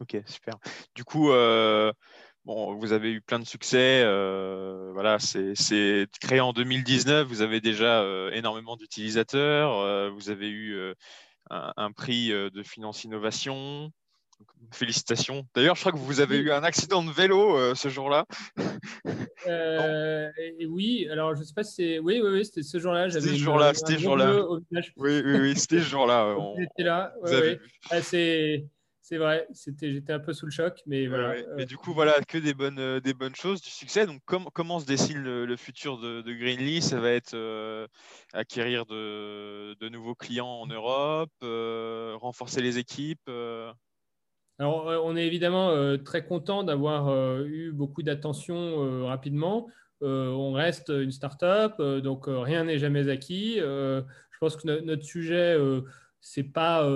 Ok, 0.00 0.16
super. 0.26 0.54
Du 0.94 1.04
coup, 1.04 1.30
bon, 2.44 2.74
vous 2.74 2.92
avez 2.92 3.12
eu 3.12 3.20
plein 3.20 3.38
de 3.38 3.46
succès. 3.46 4.02
voilà, 4.92 5.18
c'est 5.18 6.06
créé 6.20 6.40
en 6.40 6.52
2019. 6.52 7.26
Vous 7.26 7.42
avez 7.42 7.60
déjà 7.60 8.04
énormément 8.32 8.76
d'utilisateurs. 8.76 10.12
vous 10.12 10.30
avez 10.30 10.48
eu 10.48 10.94
un, 11.50 11.72
un, 11.76 11.92
prix 11.92 12.28
de 12.28 12.62
finance 12.62 13.04
innovation. 13.04 13.92
Félicitations. 14.72 15.46
D'ailleurs, 15.54 15.74
je 15.74 15.80
crois 15.80 15.92
que 15.92 15.98
vous 15.98 16.20
avez 16.20 16.38
eu 16.38 16.52
un 16.52 16.62
accident 16.62 17.02
de 17.02 17.10
vélo 17.10 17.56
euh, 17.56 17.74
ce 17.74 17.88
jour-là. 17.88 18.24
Euh, 19.46 20.30
oui, 20.68 21.08
alors 21.10 21.34
je 21.34 21.40
ne 21.40 21.44
sais 21.44 21.54
pas 21.54 21.64
si 21.64 21.74
c'est. 21.74 21.98
Oui, 21.98 22.20
oui, 22.22 22.30
oui 22.30 22.44
c'était 22.44 22.62
ce 22.62 22.78
jour-là. 22.78 23.10
C'était 23.10 23.28
ce 23.28 23.34
jour-là. 23.34 23.74
C'était 23.74 23.94
ce 23.94 23.98
jour-là. 23.98 24.44
Oui, 24.70 25.22
oui, 25.24 25.40
oui, 25.40 25.56
c'était 25.56 25.78
ce 25.78 25.88
jour-là. 25.88 26.36
J'étais 26.58 26.82
là. 26.82 27.12
Ah, 27.90 28.02
c'est. 28.02 28.64
C'est 29.10 29.18
vrai, 29.18 29.48
j'étais 29.82 30.12
un 30.12 30.20
peu 30.20 30.32
sous 30.32 30.46
le 30.46 30.52
choc, 30.52 30.80
mais 30.86 31.08
voilà. 31.08 31.34
Mais 31.56 31.66
du 31.66 31.76
coup, 31.76 31.92
voilà, 31.92 32.20
que 32.28 32.38
des 32.38 32.54
bonnes, 32.54 32.78
euh, 32.78 33.00
des 33.00 33.12
bonnes 33.12 33.34
choses, 33.34 33.60
du 33.60 33.70
succès. 33.70 34.06
Donc, 34.06 34.22
comment 34.24 34.78
se 34.78 34.86
dessine 34.86 35.18
le, 35.18 35.56
futur 35.56 35.98
de, 35.98 36.22
Greenly 36.22 36.80
Ça 36.80 37.00
va 37.00 37.10
être 37.10 37.36
acquérir 38.32 38.86
de, 38.86 39.74
de, 39.80 39.88
nouveaux 39.88 40.14
clients 40.14 40.46
en 40.46 40.66
Europe, 40.66 41.32
renforcer 42.20 42.62
les 42.62 42.78
équipes 42.78 43.28
alors, 44.60 44.90
euh, 44.90 44.98
on 45.02 45.16
est 45.16 45.26
évidemment 45.26 45.70
euh, 45.70 45.96
très 45.96 46.26
content 46.26 46.62
d'avoir 46.62 47.08
euh, 47.08 47.46
eu 47.46 47.72
beaucoup 47.72 48.02
d'attention 48.02 49.06
rapidement. 49.06 49.68
on 50.02 50.52
reste 50.52 50.90
une 50.90 51.10
start-up, 51.10 51.80
donc 52.02 52.24
rien 52.26 52.64
n'est 52.64 52.78
jamais 52.78 53.08
acquis. 53.08 53.56
je 53.56 54.38
pense 54.38 54.56
que 54.56 54.80
notre 54.82 55.04
sujet, 55.04 55.56
c'est 56.20 56.44
pas. 56.44 56.88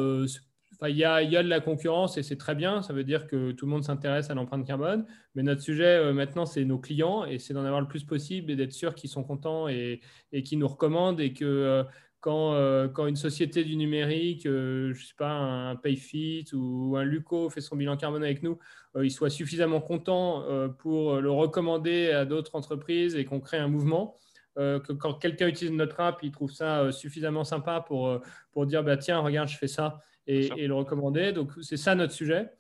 Il 0.89 0.97
y, 0.97 1.05
a, 1.05 1.23
y, 1.23 1.37
a, 1.37 1.43
de 1.43 1.49
la 1.49 1.61
concurrence 1.61 2.17
et 2.19 2.23
c'est 2.23 2.37
très 2.37 2.55
bien. 2.55 2.83
Ça 2.83 2.93
veut 2.93 3.05
dire 3.05 3.27
que 3.27 3.53
tout 3.53 3.67
le 3.67 3.71
monde 3.71 3.85
s'intéresse 3.85 4.31
à 4.31 4.35
l'empreinte 4.35 4.67
carbone. 4.67 5.07
Mais 5.35 5.43
notre 5.43 5.63
sujet 5.63 6.13
maintenant, 6.13 6.47
c'est 6.47 6.65
nos 6.65 6.79
clients 6.79 7.25
et 7.25 7.39
c'est 7.39 7.55
d'en 7.55 7.65
avoir 7.65 7.81
le 7.81 7.89
plus 7.89 8.05
possible 8.05 8.51
et 8.51 8.57
d'être 8.57 8.73
sûr 8.73 8.95
qu'ils 8.95 9.11
sont 9.11 9.25
contents 9.25 9.69
et, 9.69 10.01
et 10.33 10.43
qu'ils 10.43 10.59
nous 10.59 10.69
recommandent 10.69 11.21
et 11.21 11.33
que 11.33 11.85
euh, 12.27 12.89
quand, 12.89 13.07
une 13.07 13.17
société 13.17 13.65
du 13.65 13.77
numérique, 13.77 14.47
euh, 14.47 14.93
je 14.95 15.07
sais 15.07 15.15
pas, 15.17 15.33
un 15.33 15.77
PayFit 15.77 16.47
ou 16.55 16.97
un 16.97 17.05
Luco 17.05 17.51
fait 17.51 17.61
son 17.61 17.77
bilan 17.77 17.97
carbone 17.97 18.23
avec 18.23 18.43
nous, 18.43 18.59
euh, 18.97 19.05
il 19.05 19.11
soit 19.11 19.31
suffisamment 19.31 19.81
content 19.81 20.45
pour 20.79 21.21
le 21.21 21.31
recommander 21.31 22.11
à 22.11 22.25
d'autres 22.25 22.55
entreprises 22.55 23.17
et 23.17 23.25
qu'on 23.25 23.41
crée 23.41 23.59
un 23.59 23.69
mouvement. 23.69 24.19
que 24.57 24.93
quand 24.93 25.15
quelqu'un 25.15 25.49
utilise 25.49 25.73
notre 25.73 26.01
app, 26.01 26.21
il 26.23 26.31
trouve 26.31 26.53
ça 26.53 26.93
suffisamment 26.93 27.45
sympa 27.45 27.81
pour, 27.81 28.21
pour 28.53 28.67
dire 28.67 28.85
bah, 28.85 28.97
tiens, 28.97 29.19
regarde, 29.19 29.49
je 29.49 29.59
fais 29.59 29.69
ça 29.69 30.01
et, 30.27 30.51
et 30.57 30.67
le 30.67 30.75
recommander. 30.75 31.33
Donc, 31.33 31.53
c'est 31.63 31.77
ça 31.77 31.95
notre 31.95 32.13
sujet. 32.13 32.51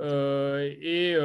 et 0.00 1.16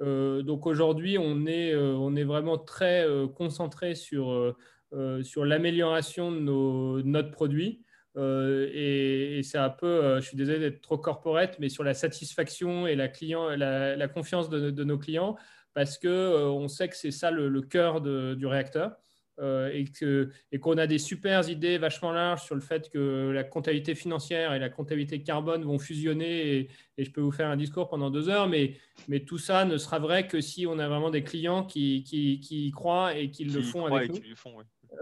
donc, 0.00 0.66
aujourd'hui, 0.66 1.18
on 1.18 1.46
est, 1.46 1.74
on 1.74 2.16
est 2.16 2.24
vraiment 2.24 2.58
très 2.58 3.06
concentré 3.34 3.94
sur 3.94 4.54
euh, 4.94 5.24
sur 5.24 5.44
l'amélioration 5.44 6.30
de, 6.30 7.02
notre 7.02 7.30
produit. 7.32 7.82
Euh, 8.16 8.70
et, 8.72 9.42
c'est 9.42 9.58
un 9.58 9.70
peu, 9.70 9.86
euh, 9.86 10.20
je 10.20 10.28
suis 10.28 10.36
désolé 10.36 10.60
d'être 10.60 10.80
trop 10.82 10.98
corporate, 10.98 11.58
mais 11.58 11.68
sur 11.68 11.82
la 11.82 11.94
satisfaction 11.94 12.86
et 12.86 12.94
la, 12.94 13.08
client, 13.08 13.48
la, 13.56 14.08
confiance 14.08 14.48
de, 14.48 14.84
nos 14.84 14.98
clients, 14.98 15.36
parce 15.72 15.98
qu'on 15.98 16.08
on 16.08 16.68
sait 16.68 16.88
que 16.88 16.96
c'est 16.96 17.10
ça 17.10 17.32
le, 17.32 17.60
cœur 17.62 18.00
du 18.02 18.46
réacteur. 18.46 18.92
Et 19.40 20.58
qu'on 20.60 20.78
a 20.78 20.86
des 20.86 20.98
super 20.98 21.48
idées 21.48 21.78
vachement 21.78 22.12
larges 22.12 22.44
sur 22.44 22.54
le 22.54 22.60
fait 22.60 22.88
que 22.90 23.30
la 23.32 23.44
comptabilité 23.44 23.94
financière 23.94 24.54
et 24.54 24.58
la 24.58 24.68
comptabilité 24.68 25.22
carbone 25.22 25.64
vont 25.64 25.78
fusionner. 25.78 26.56
Et, 26.58 26.70
je 26.98 27.10
peux 27.10 27.20
vous 27.20 27.32
faire 27.32 27.48
un 27.48 27.56
discours 27.56 27.88
pendant 27.88 28.10
deux 28.10 28.28
heures, 28.28 28.48
mais, 28.48 28.76
mais, 29.08 29.20
tout 29.20 29.38
ça 29.38 29.64
ne 29.64 29.76
sera 29.76 29.98
vrai 29.98 30.28
que 30.28 30.40
si 30.40 30.66
on 30.66 30.78
a 30.78 30.88
vraiment 30.88 31.10
des 31.10 31.24
clients 31.24 31.64
qui, 31.64 32.04
qui, 32.04 32.40
y 32.50 32.70
croient 32.70 33.16
et 33.16 33.30
qui, 33.30 33.44
le 33.44 33.62
font 33.62 33.86
avec 33.86 34.12
nous. 34.12 34.20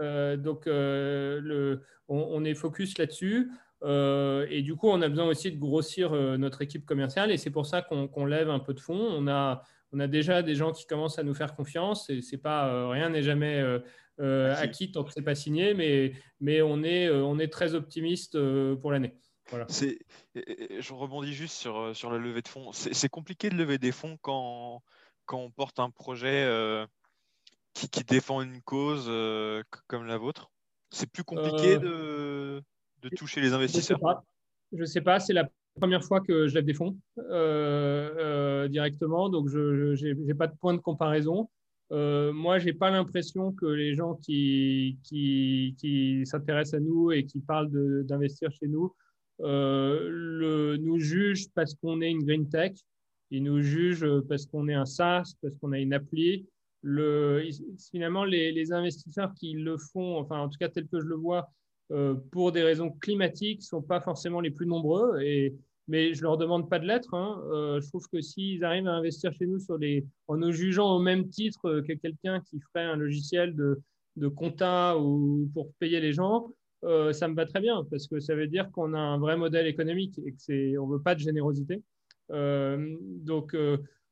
Euh, 0.01 0.37
donc, 0.37 0.67
euh, 0.67 1.39
le, 1.41 1.81
on, 2.07 2.43
est 2.43 2.53
focus 2.53 2.97
là-dessus. 2.97 3.51
Euh, 3.83 4.45
et 4.49 4.61
du 4.61 4.75
coup, 4.75 4.89
on 4.89 5.01
a 5.01 5.09
besoin 5.09 5.25
aussi 5.25 5.51
de 5.51 5.59
grossir 5.59 6.11
notre 6.37 6.61
équipe 6.61 6.85
commerciale. 6.85 7.31
Et 7.31 7.37
c'est 7.37 7.51
pour 7.51 7.65
ça 7.65 7.81
qu'on 7.81 8.25
lève 8.25 8.49
un 8.49 8.59
peu 8.59 8.73
de 8.73 8.79
fonds. 8.79 9.07
On 9.11 9.27
a, 9.27 9.63
on 9.91 9.99
a 9.99 10.07
déjà 10.07 10.41
des 10.41 10.55
gens 10.55 10.71
qui 10.71 10.85
commencent 10.85 11.19
à 11.19 11.23
nous 11.23 11.33
faire 11.33 11.55
confiance. 11.55 12.09
Et 12.09 12.21
c'est 12.21 12.37
pas, 12.37 12.89
rien 12.89 13.09
n'est 13.09 13.23
jamais 13.23 13.63
acquis 14.19 14.91
tant 14.91 15.03
que 15.03 15.11
c'est 15.11 15.21
pas 15.21 15.35
signé. 15.35 15.73
Mais, 15.73 16.13
mais 16.39 16.61
on, 16.61 16.83
est, 16.83 17.09
on 17.09 17.39
est 17.39 17.51
très 17.51 17.75
optimiste 17.75 18.37
pour 18.75 18.91
l'année. 18.91 19.15
Voilà. 19.49 19.67
Je 19.69 20.93
rebondis 20.93 21.33
juste 21.33 21.55
sur, 21.55 21.95
sur 21.95 22.11
la 22.11 22.17
levée 22.17 22.41
de 22.41 22.47
fonds. 22.47 22.71
C'est 22.71 23.09
compliqué 23.09 23.49
de 23.49 23.55
lever 23.55 23.77
des 23.77 23.91
fonds 23.91 24.17
quand, 24.21 24.81
quand 25.25 25.39
on 25.39 25.51
porte 25.51 25.79
un 25.79 25.89
projet 25.89 26.87
qui, 27.73 28.03
défend 28.03 28.41
une 28.41 28.61
cause 28.61 29.05
euh, 29.07 29.63
comme 29.87 30.05
la 30.05 30.17
vôtre 30.17 30.51
C'est 30.91 31.09
plus 31.09 31.23
compliqué 31.23 31.77
euh, 31.81 32.61
de, 33.01 33.09
toucher 33.09 33.41
les 33.41 33.53
investisseurs? 33.53 33.99
Je 34.71 34.79
ne 34.79 34.85
sais 34.85 35.01
pas, 35.01 35.19
c'est 35.19 35.33
la 35.33 35.49
première 35.79 36.03
fois 36.03 36.21
que 36.21 36.47
je 36.47 36.55
lève 36.55 36.65
des 36.65 36.73
fonds 36.73 36.97
euh, 37.17 38.67
directement, 38.67 39.29
donc 39.29 39.49
je 39.49 40.23
n'ai 40.25 40.33
pas 40.33 40.47
de 40.47 40.55
point 40.55 40.73
de 40.73 40.79
comparaison. 40.79 41.49
Moi, 41.93 42.59
je 42.59 42.65
n'ai 42.65 42.73
pas 42.73 42.89
l'impression 42.89 43.51
que 43.51 43.65
les 43.65 43.95
gens 43.95 44.15
qui, 44.15 44.97
s'intéressent 46.25 46.79
à 46.79 46.79
nous 46.79 47.11
et 47.11 47.25
qui 47.25 47.39
parlent 47.39 48.03
d'investir 48.03 48.51
chez 48.51 48.67
nous 48.67 48.93
le, 49.39 50.77
nous 50.77 50.99
jugent 50.99 51.49
parce 51.53 51.73
qu'on 51.75 52.01
est 52.01 52.11
une 52.11 52.23
green 52.23 52.49
tech. 52.49 52.73
Ils 53.31 53.43
nous 53.43 53.61
jugent 53.61 54.21
parce 54.27 54.45
qu'on 54.45 54.67
est 54.67 54.73
un 54.73 54.85
SaaS, 54.85 55.33
parce 55.41 55.55
qu'on 55.59 55.71
a 55.71 55.79
une 55.79 55.93
appli 55.93 56.45
le, 56.83 57.49
finalement, 57.91 58.25
les, 58.25 58.71
investisseurs 58.71 59.33
qui 59.33 59.53
le 59.53 59.77
font, 59.77 60.17
enfin, 60.17 60.39
en 60.39 60.49
tout 60.49 60.57
cas, 60.59 60.69
tel 60.69 60.87
que 60.87 60.99
je 60.99 61.05
le 61.05 61.15
vois, 61.15 61.49
euh, 61.91 62.15
pour 62.31 62.51
des 62.51 62.61
raisons 62.61 62.91
climatiques, 62.91 63.59
ne 63.59 63.65
sont 63.65 63.81
pas 63.81 64.01
forcément 64.01 64.41
les 64.41 64.51
plus 64.51 64.67
nombreux. 64.67 65.17
Mais 65.87 66.13
je 66.13 66.19
ne 66.19 66.23
leur 66.23 66.37
demande 66.37 66.69
pas 66.69 66.79
de 66.79 66.85
l'être. 66.85 67.13
Hein. 67.13 67.41
Euh, 67.51 67.81
je 67.81 67.87
trouve 67.87 68.07
que 68.07 68.21
s'ils 68.21 68.63
arrivent 68.63 68.87
à 68.87 68.93
investir 68.93 69.33
chez 69.33 69.45
nous 69.45 69.59
sur 69.59 69.77
les, 69.77 70.05
en 70.27 70.37
nous 70.37 70.51
jugeant 70.51 70.95
au 70.95 70.99
même 70.99 71.29
titre 71.29 71.81
que 71.81 71.93
quelqu'un 71.93 72.41
qui 72.41 72.59
ferait 72.59 72.85
un 72.85 72.95
logiciel 72.95 73.55
de, 73.55 73.81
de 74.15 74.27
compta 74.27 74.97
ou 74.97 75.49
pour 75.53 75.73
payer 75.79 75.99
les 75.99 76.13
gens, 76.13 76.53
euh, 76.83 77.13
ça 77.13 77.27
me 77.27 77.35
va 77.35 77.45
très 77.45 77.61
bien 77.61 77.85
parce 77.89 78.07
que 78.07 78.19
ça 78.19 78.35
veut 78.35 78.47
dire 78.47 78.71
qu'on 78.71 78.93
a 78.93 78.99
un 78.99 79.17
vrai 79.17 79.37
modèle 79.37 79.67
économique 79.67 80.19
et 80.25 80.31
qu'on 80.31 80.87
ne 80.87 80.93
veut 80.93 81.01
pas 81.01 81.15
de 81.15 81.19
générosité. 81.19 81.81
donc, 82.29 83.55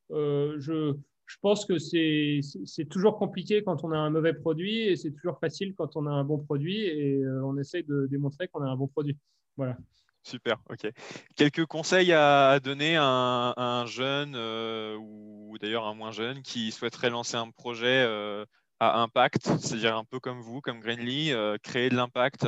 je, 0.09 0.95
je 1.31 1.37
pense 1.39 1.65
que 1.65 1.77
c'est 1.77 2.85
toujours 2.89 3.17
compliqué 3.17 3.63
quand 3.63 3.85
on 3.85 3.91
a 3.93 3.97
un 3.97 4.09
mauvais 4.09 4.33
produit 4.33 4.81
et 4.81 4.97
c'est 4.97 5.11
toujours 5.11 5.39
facile 5.39 5.73
quand 5.75 5.95
on 5.95 6.05
a 6.05 6.09
un 6.09 6.25
bon 6.25 6.39
produit 6.39 6.81
et 6.81 7.23
euh, 7.23 7.45
on 7.45 7.57
essaie 7.57 7.83
de 7.83 8.05
démontrer 8.07 8.49
qu'on 8.49 8.61
a 8.61 8.67
un 8.67 8.75
bon 8.75 8.87
produit. 8.87 9.17
Voilà. 9.55 9.77
Super, 10.23 10.57
ok. 10.69 10.91
Quelques 11.35 11.65
conseils 11.65 12.13
à 12.13 12.59
donner 12.59 12.95
à 12.97 13.53
un, 13.57 13.85
jeune 13.85 14.35
euh, 14.35 14.95
ou 14.97 15.57
d'ailleurs 15.59 15.87
un 15.87 15.95
moins 15.95 16.11
jeune 16.11 16.41
qui 16.43 16.71
souhaiterait 16.71 17.09
lancer 17.09 17.37
un 17.37 17.49
projet 17.49 18.05
euh, 18.07 18.45
à 18.79 19.01
impact, 19.01 19.45
c'est-à-dire 19.59 19.95
un 19.95 20.05
peu 20.05 20.19
comme 20.19 20.41
vous, 20.41 20.61
comme 20.61 20.79
Greenly, 20.79 21.31
créer 21.63 21.89
de 21.89 21.95
l'impact. 21.95 22.47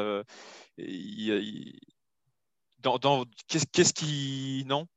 Qu'est-ce 3.47 3.93
qui. 3.93 4.65
Non? 4.67 4.87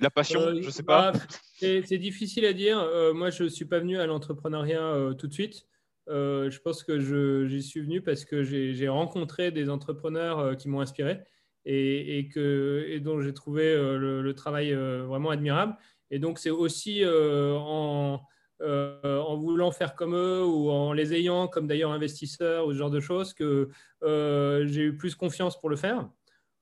La 0.00 0.10
passion, 0.10 0.40
euh, 0.40 0.60
je 0.60 0.66
ne 0.66 0.70
sais 0.70 0.82
pas. 0.82 1.12
Bah, 1.12 1.18
c'est 1.58 1.98
difficile 1.98 2.44
à 2.46 2.52
dire. 2.52 2.78
Euh, 2.78 3.12
moi, 3.12 3.30
je 3.30 3.44
ne 3.44 3.48
suis 3.48 3.64
pas 3.64 3.78
venu 3.78 3.98
à 3.98 4.06
l'entrepreneuriat 4.06 4.82
euh, 4.82 5.14
tout 5.14 5.26
de 5.26 5.32
suite. 5.32 5.66
je 6.08 6.58
pense 6.60 6.82
que 6.82 6.98
j'y 7.46 7.62
suis 7.62 7.80
venu 7.80 8.02
parce 8.02 8.24
que 8.24 8.42
j'ai 8.42 8.88
rencontré 8.88 9.50
des 9.50 9.70
entrepreneurs 9.70 10.56
qui 10.56 10.68
m'ont 10.68 10.80
inspiré 10.80 11.20
et, 11.66 13.00
dont 13.00 13.20
j'ai 13.20 13.34
trouvé 13.34 13.74
le, 13.74 14.32
travail 14.34 14.72
vraiment 14.72 15.30
admirable. 15.30 15.76
Et 16.10 16.18
donc, 16.18 16.38
c'est 16.38 16.50
aussi 16.50 17.02
en, 17.06 18.20
en, 18.60 19.36
voulant 19.36 19.70
faire 19.70 19.94
comme 19.94 20.14
eux 20.14 20.44
ou 20.44 20.70
en 20.70 20.92
les 20.92 21.14
ayant 21.14 21.48
comme 21.48 21.66
d'ailleurs 21.66 21.92
investisseurs 21.92 22.66
ou 22.66 22.72
ce 22.72 22.78
genre 22.78 22.90
de 22.90 23.00
choses 23.00 23.34
que 23.34 23.68
j'ai 24.02 24.82
eu 24.82 24.96
plus 24.96 25.14
confiance 25.14 25.58
pour 25.58 25.70
le 25.70 25.76
faire. 25.76 26.08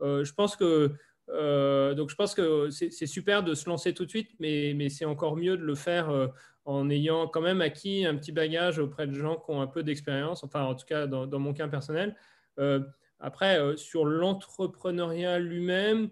je 0.01 0.33
pense 0.33 0.57
que 0.57 0.93
donc 1.95 2.11
je 2.11 2.15
pense 2.15 2.35
que 2.35 2.71
c'est 2.71 3.07
super 3.07 3.43
de 3.43 3.55
se 3.55 3.69
lancer 3.69 3.95
tout 3.95 4.05
de 4.05 4.11
suite, 4.11 4.31
mais, 4.39 4.89
c'est 4.89 5.05
encore 5.05 5.37
mieux 5.37 5.57
de 5.57 5.65
le 5.65 5.75
faire 5.75 6.31
en 6.65 6.89
ayant 6.91 7.27
quand 7.27 7.41
même 7.41 7.61
acquis 7.61 8.07
un 8.07 8.17
petit 8.17 8.33
bagage 8.33 8.79
auprès 8.79 9.07
de 9.07 9.15
gens 9.15 9.37
qui 9.37 9.51
ont 9.51 9.61
un 9.61 9.67
peu 9.67 9.83
d'expérience, 9.83 10.45
enfin 10.45 10.63
en 10.63 10.75
tout 10.75 10.87
cas 10.87 11.07
dans 11.07 11.39
mon 11.39 11.53
cas 11.53 11.69
personnel. 11.69 12.17
Après, 13.23 13.77
sur 13.77 14.05
l'entrepreneuriat 14.05 15.39
lui-même, 15.39 16.11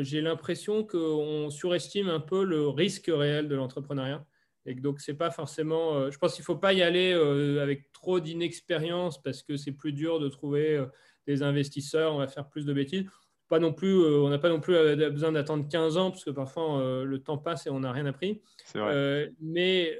j'ai 0.00 0.20
l'impression 0.20 0.84
qu'on 0.84 1.48
surestime 1.50 2.08
un 2.08 2.20
peu 2.20 2.44
le 2.44 2.68
risque 2.68 3.10
réel 3.10 3.48
de 3.48 3.54
l'entrepreneuriat. 3.54 4.26
Et 4.66 4.74
donc, 4.74 5.00
c'est 5.00 5.14
pas 5.14 5.30
forcément. 5.30 5.94
Euh, 5.94 6.10
je 6.10 6.18
pense 6.18 6.34
qu'il 6.34 6.42
ne 6.42 6.46
faut 6.46 6.56
pas 6.56 6.72
y 6.72 6.82
aller 6.82 7.12
euh, 7.12 7.62
avec 7.62 7.92
trop 7.92 8.20
d'inexpérience 8.20 9.22
parce 9.22 9.42
que 9.42 9.56
c'est 9.56 9.72
plus 9.72 9.92
dur 9.92 10.18
de 10.18 10.28
trouver 10.28 10.76
euh, 10.76 10.86
des 11.26 11.42
investisseurs. 11.42 12.12
On 12.12 12.18
va 12.18 12.26
faire 12.26 12.48
plus 12.48 12.66
de 12.66 12.72
bêtises. 12.72 13.06
Pas 13.48 13.60
non 13.60 13.72
plus, 13.72 14.04
on 14.04 14.28
n'a 14.28 14.38
pas 14.38 14.48
non 14.48 14.58
plus 14.58 14.74
besoin 14.74 15.30
d'attendre 15.30 15.68
15 15.68 15.96
ans 15.98 16.10
parce 16.10 16.24
que 16.24 16.30
parfois 16.30 17.04
le 17.04 17.22
temps 17.22 17.38
passe 17.38 17.68
et 17.68 17.70
on 17.70 17.78
n'a 17.78 17.92
rien 17.92 18.04
appris. 18.04 18.42
mais 19.40 19.96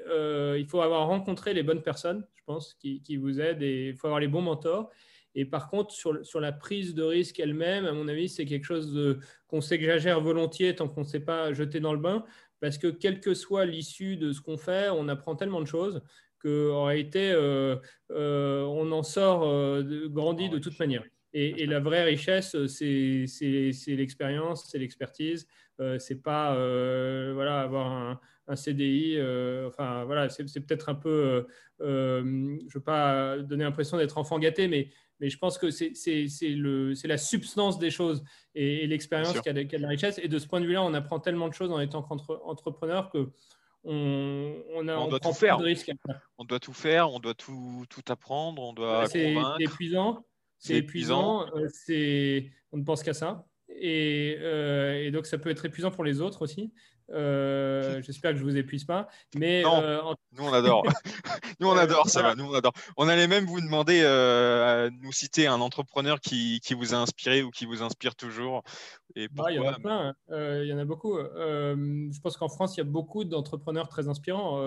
il 0.57 0.65
faut 0.67 0.81
avoir 0.81 1.07
rencontré 1.07 1.53
les 1.53 1.63
bonnes 1.63 1.81
personnes, 1.81 2.27
je 2.35 2.43
pense, 2.43 2.73
qui, 2.73 3.01
qui 3.01 3.15
vous 3.15 3.39
aident 3.39 3.63
et 3.63 3.87
il 3.87 3.95
faut 3.95 4.07
avoir 4.07 4.19
les 4.19 4.27
bons 4.27 4.41
mentors. 4.41 4.91
Et 5.37 5.45
par 5.45 5.69
contre, 5.69 5.93
sur, 5.93 6.25
sur 6.25 6.41
la 6.41 6.51
prise 6.51 6.95
de 6.95 7.03
risque 7.03 7.39
elle-même, 7.39 7.85
à 7.85 7.93
mon 7.93 8.09
avis, 8.09 8.27
c'est 8.27 8.45
quelque 8.45 8.65
chose 8.65 9.17
qu'on 9.47 9.61
s'exagère 9.61 10.19
volontiers 10.19 10.75
tant 10.75 10.89
qu'on 10.89 11.01
ne 11.01 11.05
s'est 11.05 11.21
pas 11.21 11.53
jeté 11.53 11.79
dans 11.79 11.93
le 11.93 11.99
bain 11.99 12.25
parce 12.59 12.77
que 12.77 12.87
quelle 12.87 13.19
que 13.19 13.33
soit 13.33 13.65
l'issue 13.65 14.17
de 14.17 14.31
ce 14.31 14.41
qu'on 14.41 14.57
fait, 14.57 14.89
on 14.89 15.07
apprend 15.07 15.35
tellement 15.35 15.61
de 15.61 15.67
choses 15.67 16.01
qu'en 16.39 16.85
réalité, 16.85 17.31
euh, 17.31 17.75
euh, 18.11 18.63
on 18.63 18.91
en 18.91 19.03
sort 19.03 19.47
euh, 19.47 20.07
grandi 20.07 20.49
de 20.49 20.59
toute 20.59 20.79
manière. 20.79 21.03
Et, 21.33 21.65
la 21.67 21.79
vraie 21.79 22.03
richesse, 22.03 22.55
c'est 22.65 23.25
l'expérience, 23.87 24.69
c'est 24.71 24.79
l'expertise. 24.79 25.47
c'est 25.99 26.23
pas 26.23 26.53
voilà, 27.33 27.61
avoir 27.61 27.91
un, 27.91 28.19
un 28.47 28.55
CDI. 28.55 29.17
enfin, 29.67 30.03
voilà, 30.05 30.29
c'est 30.29 30.65
peut-être 30.65 30.89
un 30.89 30.95
peu. 30.95 31.45
je 31.79 31.85
ne 31.85 32.73
veux 32.73 32.81
pas 32.81 33.37
donner 33.37 33.65
l'impression 33.65 33.97
d'être 33.97 34.17
enfant 34.17 34.39
gâté, 34.39 34.67
mais 34.67 34.89
mais 35.19 35.29
je 35.29 35.37
pense 35.37 35.57
que 35.57 35.69
c'est 35.71 35.95
la 37.05 37.17
substance 37.17 37.79
des 37.79 37.89
choses 37.89 38.23
et, 38.55 38.85
l'expérience 38.87 39.39
qui 39.41 39.49
a, 39.49 39.53
de 39.53 39.77
la 39.77 39.87
richesse. 39.87 40.19
Et 40.21 40.27
de 40.27 40.39
ce 40.39 40.47
point 40.47 40.61
de 40.61 40.65
vue-là, 40.65 40.83
on 40.83 40.93
apprend 40.93 41.19
tellement 41.19 41.47
de 41.47 41.53
choses 41.53 41.71
en 41.71 41.79
étant 41.79 42.07
entrepreneur 42.45 43.09
que 43.09 43.31
on, 43.83 44.55
on, 44.73 44.87
a, 44.87 44.97
on, 44.97 45.07
doit 45.07 45.19
tout 45.19 45.33
faire. 45.33 45.59
On 46.37 46.43
doit 46.43 46.59
tout 46.59 46.73
faire, 46.73 47.11
on 47.11 47.19
doit 47.19 47.33
tout, 47.33 47.85
tout 47.89 48.03
apprendre, 48.09 48.61
on 48.61 48.73
doit 48.73 49.07
C'est 49.07 49.35
épuisant. 49.59 50.25
C'est 50.59 50.75
épuisant. 50.75 51.45
Euh, 51.55 51.67
c'est 51.71 52.51
on 52.71 52.77
ne 52.77 52.83
pense 52.83 53.03
qu'à 53.03 53.13
ça. 53.13 53.45
Et, 53.69 54.37
euh, 54.39 55.05
et, 55.05 55.11
donc, 55.11 55.25
ça 55.25 55.37
peut 55.37 55.49
être 55.49 55.65
épuisant 55.65 55.91
pour 55.91 56.03
les 56.03 56.21
autres 56.21 56.41
aussi. 56.41 56.73
Euh, 57.11 58.01
j'espère 58.01 58.33
que 58.33 58.37
je 58.37 58.43
vous 58.43 58.57
épuise 58.57 58.83
pas. 58.83 59.07
Mais 59.35 59.63
euh, 59.65 60.01
nous 60.33 60.43
on 60.43 60.53
adore. 60.53 60.83
nous 61.59 61.67
on 61.67 61.77
adore, 61.77 62.09
ça 62.09 62.21
va. 62.21 62.35
Nous 62.35 62.45
on 62.45 62.53
adore. 62.53 62.73
On 62.97 63.07
allait 63.07 63.27
même 63.27 63.45
vous 63.45 63.61
demander 63.61 64.01
euh, 64.03 64.89
nous 65.01 65.11
citer 65.11 65.47
un 65.47 65.61
entrepreneur 65.61 66.19
qui, 66.19 66.59
qui, 66.61 66.73
vous 66.73 66.93
a 66.93 66.97
inspiré 66.97 67.43
ou 67.43 67.49
qui 67.49 67.65
vous 67.65 67.81
inspire 67.81 68.15
toujours. 68.15 68.63
Et 69.15 69.29
bah, 69.29 69.45
il 69.49 69.55
y 69.55 69.59
en 69.59 69.67
a 69.67 69.79
plein. 69.79 70.15
Hein. 70.29 70.61
il 70.61 70.67
y 70.67 70.73
en 70.73 70.77
a 70.77 70.85
beaucoup. 70.85 71.17
je 71.17 72.19
pense 72.21 72.37
qu'en 72.37 72.49
France 72.49 72.75
il 72.75 72.79
y 72.79 72.81
a 72.81 72.85
beaucoup 72.85 73.23
d'entrepreneurs 73.23 73.87
très 73.87 74.09
inspirants. 74.09 74.59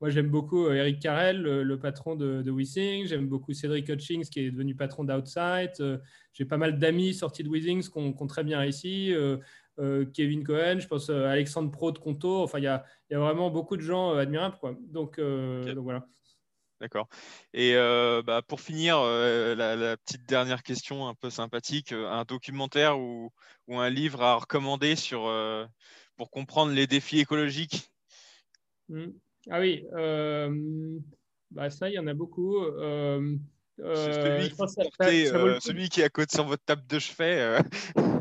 moi 0.00 0.10
j'aime 0.10 0.28
beaucoup 0.28 0.70
Eric 0.70 1.00
Carrel, 1.00 1.42
le, 1.42 1.78
patron 1.78 2.14
de, 2.14 2.42
de. 2.42 3.06
J'aime 3.06 3.26
beaucoup 3.26 3.52
Cédric 3.52 3.88
Hutchings 3.88 4.26
qui 4.26 4.40
est 4.40 4.50
devenu 4.50 4.74
patron 4.74 5.04
d'Outside. 5.04 6.00
J'ai 6.32 6.44
pas 6.44 6.58
mal 6.58 6.78
d'amis 6.78 7.14
sortis 7.14 7.42
de 7.42 7.48
Wissings 7.48 7.88
qui 7.88 7.98
ont, 7.98 8.26
très 8.26 8.44
bien 8.44 8.58
réussi. 8.58 9.14
Euh, 9.78 10.06
Kevin 10.06 10.42
Cohen, 10.42 10.78
je 10.80 10.86
pense 10.86 11.10
euh, 11.10 11.26
Alexandre 11.26 11.70
Pro 11.70 11.92
de 11.92 11.98
Conto. 11.98 12.42
Enfin, 12.42 12.58
il 12.58 12.64
y 12.64 12.68
a, 12.68 12.84
vraiment 13.10 13.50
beaucoup 13.50 13.76
de 13.76 13.82
gens 13.82 14.14
euh, 14.14 14.20
admirables. 14.20 14.56
Donc, 14.88 15.18
voilà. 15.18 16.06
D'accord. 16.80 17.08
Et 17.54 17.74
bah, 18.26 18.42
pour 18.46 18.60
finir, 18.60 19.00
la, 19.00 19.96
petite 19.96 20.26
dernière 20.28 20.62
question 20.62 21.08
un 21.08 21.14
peu 21.14 21.30
sympathique, 21.30 21.92
un 21.92 22.24
documentaire 22.24 22.98
ou, 22.98 23.32
un 23.68 23.90
livre 23.90 24.22
à 24.22 24.36
recommander 24.36 24.94
sur, 24.96 25.30
pour 26.16 26.30
comprendre 26.30 26.72
les 26.72 26.86
défis 26.86 27.20
écologiques? 27.20 27.90
Hmm. 28.88 29.08
Ah 29.50 29.60
oui, 29.60 29.84
bah, 31.50 31.70
ça, 31.70 31.88
il 31.88 31.94
y 31.94 31.98
en 31.98 32.06
a 32.06 32.14
beaucoup. 32.14 32.62
celui, 33.78 34.50
celui, 35.60 35.88
qui 35.88 36.02
est 36.02 36.04
à 36.04 36.10
côté 36.10 36.36
sur 36.36 36.44
votre 36.44 36.64
table 36.64 36.86
de 36.86 36.98
chevet 36.98 37.58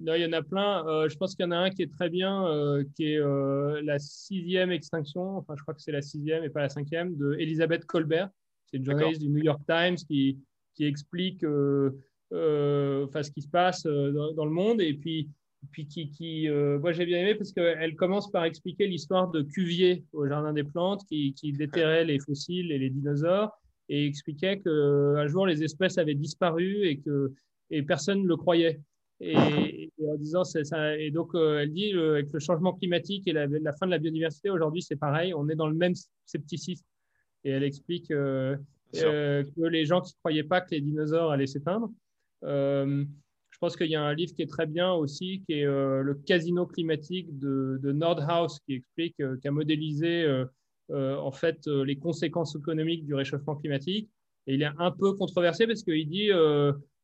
non, 0.00 0.14
il 0.14 0.22
y 0.22 0.26
en 0.26 0.32
a 0.32 0.42
plein. 0.42 0.86
Euh, 0.86 1.08
je 1.08 1.16
pense 1.16 1.34
qu'il 1.34 1.44
y 1.44 1.48
en 1.48 1.52
a 1.52 1.56
un 1.56 1.70
qui 1.70 1.82
est 1.82 1.92
très 1.92 2.08
bien, 2.08 2.46
euh, 2.46 2.84
qui 2.94 3.12
est 3.12 3.18
euh, 3.18 3.80
la 3.82 3.98
sixième 3.98 4.70
extinction, 4.70 5.36
enfin 5.36 5.54
je 5.56 5.62
crois 5.62 5.74
que 5.74 5.80
c'est 5.80 5.92
la 5.92 6.02
sixième 6.02 6.44
et 6.44 6.50
pas 6.50 6.60
la 6.60 6.68
cinquième, 6.68 7.16
de 7.16 7.34
Elisabeth 7.38 7.84
Colbert. 7.86 8.30
C'est 8.66 8.78
une 8.78 8.84
journaliste 8.84 9.20
du 9.20 9.28
New 9.28 9.42
York 9.42 9.62
Times 9.66 9.96
qui, 9.96 10.38
qui 10.74 10.84
explique 10.84 11.42
enfin, 11.42 13.22
ce 13.22 13.30
qui 13.30 13.42
se 13.42 13.48
passe 13.48 13.84
dans, 13.84 14.44
le 14.44 14.50
monde 14.50 14.82
et 14.82 14.92
puis, 14.92 15.30
puis 15.70 15.86
qui, 15.86 16.10
qui 16.10 16.48
moi 16.50 16.92
j'ai 16.92 17.06
bien 17.06 17.20
aimé 17.20 17.34
parce 17.34 17.52
qu'elle 17.52 17.96
commence 17.96 18.30
par 18.30 18.44
expliquer 18.44 18.86
l'histoire 18.86 19.30
de 19.30 19.40
Cuvier 19.40 20.04
au 20.12 20.26
Jardin 20.26 20.52
des 20.52 20.64
Plantes 20.64 21.00
qui, 21.08 21.32
qui 21.32 21.54
déterrait 21.54 22.04
les 22.04 22.18
fossiles 22.18 22.70
et 22.70 22.78
les 22.78 22.90
dinosaures 22.90 23.58
et 23.88 24.06
expliquait 24.06 24.60
qu'un 24.60 25.26
jour 25.28 25.46
les 25.46 25.64
espèces 25.64 25.96
avaient 25.96 26.14
disparu 26.14 26.86
et 26.86 26.98
que 26.98 27.32
et 27.70 27.82
personne 27.82 28.22
ne 28.22 28.28
le 28.28 28.36
croyait. 28.36 28.80
Et, 29.20 29.90
en 30.06 30.16
disant, 30.16 30.44
ça, 30.44 30.96
et 30.96 31.10
donc 31.10 31.34
euh, 31.34 31.58
elle 31.58 31.72
dit, 31.72 31.92
avec 31.92 32.32
le 32.32 32.38
changement 32.38 32.72
climatique 32.72 33.26
et 33.26 33.32
la, 33.32 33.72
fin 33.72 33.86
de 33.86 33.90
la 33.90 33.98
biodiversité, 33.98 34.48
aujourd'hui 34.48 34.82
c'est 34.82 34.96
pareil, 34.96 35.34
on 35.34 35.48
est 35.48 35.56
dans 35.56 35.66
le 35.66 35.74
même 35.74 35.94
scepticisme. 36.24 36.84
Et 37.44 37.50
elle 37.50 37.64
explique 37.64 38.10
euh, 38.10 38.56
euh, 38.96 39.42
que 39.42 39.62
les 39.62 39.84
gens 39.84 40.00
qui 40.00 40.12
ne 40.12 40.18
croyaient 40.18 40.44
pas 40.44 40.60
que 40.60 40.70
les 40.70 40.80
dinosaures 40.80 41.32
allaient 41.32 41.46
s'éteindre. 41.46 41.90
je 42.42 43.58
pense 43.60 43.76
qu'il 43.76 43.88
y 43.88 43.96
a 43.96 44.02
un 44.02 44.14
livre 44.14 44.34
qui 44.34 44.42
est 44.42 44.50
très 44.50 44.66
bien 44.66 44.92
aussi, 44.92 45.42
qui 45.46 45.54
est 45.54 45.64
Le 45.64 46.14
casino 46.26 46.66
climatique 46.66 47.36
de, 47.38 47.80
de 47.82 47.92
Nordhaus, 47.92 48.60
qui 48.66 48.74
explique, 48.74 49.16
qui 49.16 49.48
a 49.48 49.50
modélisé 49.50 50.44
en 50.90 51.32
fait 51.32 51.66
les 51.66 51.96
conséquences 51.96 52.54
économiques 52.54 53.04
du 53.04 53.14
réchauffement 53.14 53.56
climatique. 53.56 54.08
Et 54.46 54.54
il 54.54 54.62
est 54.62 54.70
un 54.78 54.92
peu 54.92 55.12
controversé 55.14 55.66
parce 55.66 55.82
qu'il 55.82 56.08
dit 56.08 56.30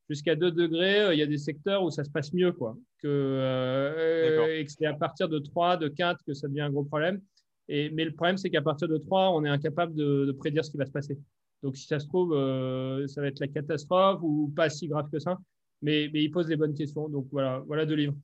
jusqu'à 0.09 0.34
2 0.34 0.50
degrés, 0.50 1.00
euh, 1.00 1.14
il 1.14 1.18
y 1.18 1.22
a 1.22 1.26
des 1.26 1.38
secteurs 1.38 1.82
où 1.82 1.90
ça 1.90 2.05
se 2.05 2.11
passe 2.11 2.32
mieux, 2.32 2.52
quoi. 2.52 2.76
Que, 2.98 3.09
euh, 3.09 4.59
et 4.59 4.64
que 4.64 4.70
c'est 4.70 4.86
à 4.86 4.94
partir 4.94 5.28
de 5.28 5.38
3, 5.38 5.76
de 5.76 5.88
4 5.88 6.24
que 6.24 6.34
ça 6.34 6.48
devient 6.48 6.62
un 6.62 6.70
gros 6.70 6.84
problème. 6.84 7.20
Et, 7.68 7.90
mais 7.90 8.05
le 8.05 8.12
problème, 8.12 8.36
c'est 8.36 8.50
qu'à 8.50 8.62
partir 8.62 8.88
de 8.88 8.98
3, 8.98 9.30
on 9.30 9.44
est 9.44 9.48
incapable 9.48 9.94
de, 9.94 10.32
prédire 10.38 10.64
ce 10.64 10.70
qui 10.70 10.76
va 10.76 10.86
se 10.86 10.92
passer. 10.92 11.18
Donc, 11.62 11.76
si 11.76 11.86
ça 11.86 11.98
se 11.98 12.07
trouve, 12.07 12.34
euh, 12.34 13.07
ça 13.07 13.22
va 13.22 13.28
être 13.28 13.40
la 13.40 13.48
catastrophe 13.48 14.20
ou 14.22 14.52
pas 14.55 14.68
si 14.68 14.86
grave 14.88 15.09
que 15.11 15.18
ça. 15.18 15.38
Mais, 15.80 16.11
mais 16.12 16.22
il 16.22 16.30
pose 16.30 16.46
des 16.46 16.57
bonnes 16.57 16.74
questions. 16.74 17.09
Donc, 17.09 17.26
voilà, 17.30 17.62
voilà 17.66 17.86
deux 17.86 17.94
livres. 17.94 18.16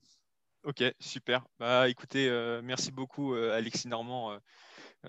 Ok, 0.65 0.85
super. 0.99 1.47
Bah, 1.59 1.89
écoutez, 1.89 2.29
merci 2.63 2.93
beaucoup, 2.93 3.33
Alexis 3.33 3.89
Normand 3.89 4.33
euh, 4.33 4.39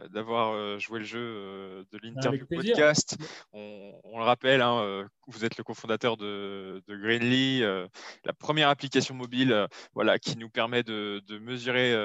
d'avoir 0.09 0.53
euh, 0.53 0.79
joué 0.79 0.99
le 0.99 1.05
jeu 1.05 1.19
euh, 1.19 1.83
de 1.91 1.99
l'interview 2.01 2.45
podcast. 2.45 3.17
On, 3.51 4.17
le 4.17 4.23
rappelle, 4.23 4.61
hein, 4.61 5.07
vous 5.27 5.45
êtes 5.45 5.57
le 5.57 5.63
cofondateur 5.63 6.17
de, 6.17 6.81
de 6.87 6.95
Greenly, 6.95 7.61
la 7.61 8.33
première 8.37 8.69
application 8.69 9.15
mobile 9.15 9.67
voilà, 9.93 10.19
qui 10.19 10.37
nous 10.37 10.49
permet 10.49 10.83
de, 10.83 11.21
mesurer 11.39 11.95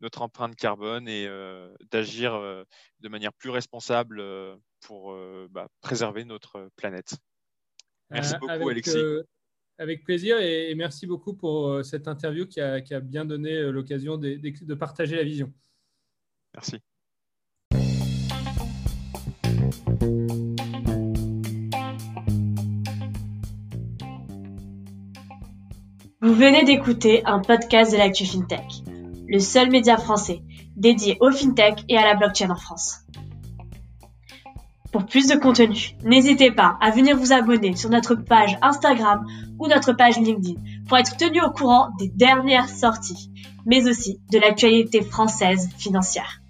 notre 0.00 0.22
empreinte 0.22 0.54
carbone 0.54 1.08
et 1.08 1.28
d'agir 1.90 2.32
de 3.00 3.08
manière 3.08 3.32
plus 3.32 3.50
responsable 3.50 4.22
pour 4.80 5.16
bah, 5.50 5.66
préserver 5.80 6.24
notre 6.24 6.68
planète. 6.76 7.16
Merci 8.10 8.34
beaucoup, 8.40 8.68
Alexis. 8.68 8.98
avec 9.78 10.04
plaisir 10.04 10.38
et, 10.40 10.74
merci 10.74 11.06
beaucoup 11.06 11.34
pour 11.34 11.84
cette 11.84 12.06
interview 12.06 12.46
qui 12.46 12.60
a, 12.60 12.80
qui 12.80 12.94
a 12.94 13.00
bien 13.00 13.24
donné 13.24 13.60
l'occasion 13.72 14.18
de 14.18 14.74
partager 14.74 15.16
la 15.16 15.24
vision. 15.24 15.52
Merci. 16.54 16.80
Vous 26.22 26.34
venez 26.34 26.64
d'écouter 26.64 27.22
un 27.24 27.40
podcast 27.40 27.92
de 27.92 27.96
l'actu 27.96 28.26
FinTech, 28.26 28.82
le 29.26 29.38
seul 29.38 29.70
média 29.70 29.96
français 29.96 30.42
dédié 30.76 31.16
au 31.20 31.30
FinTech 31.30 31.84
et 31.88 31.96
à 31.96 32.04
la 32.04 32.14
blockchain 32.14 32.50
en 32.50 32.56
France. 32.56 33.00
Pour 34.92 35.06
plus 35.06 35.28
de 35.28 35.36
contenu, 35.36 35.96
n'hésitez 36.04 36.50
pas 36.50 36.76
à 36.80 36.90
venir 36.90 37.16
vous 37.16 37.32
abonner 37.32 37.76
sur 37.76 37.90
notre 37.90 38.16
page 38.16 38.58
Instagram 38.60 39.24
ou 39.58 39.68
notre 39.68 39.92
page 39.92 40.18
LinkedIn 40.18 40.60
pour 40.88 40.98
être 40.98 41.16
tenu 41.16 41.40
au 41.42 41.50
courant 41.50 41.90
des 41.98 42.08
dernières 42.08 42.68
sorties, 42.68 43.30
mais 43.66 43.88
aussi 43.88 44.20
de 44.32 44.38
l'actualité 44.38 45.02
française 45.02 45.68
financière. 45.78 46.40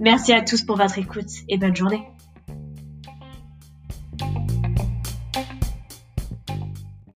Merci 0.00 0.32
à 0.32 0.42
tous 0.42 0.62
pour 0.62 0.76
votre 0.76 0.98
écoute 0.98 1.30
et 1.48 1.58
bonne 1.58 1.74
journée. 1.74 2.06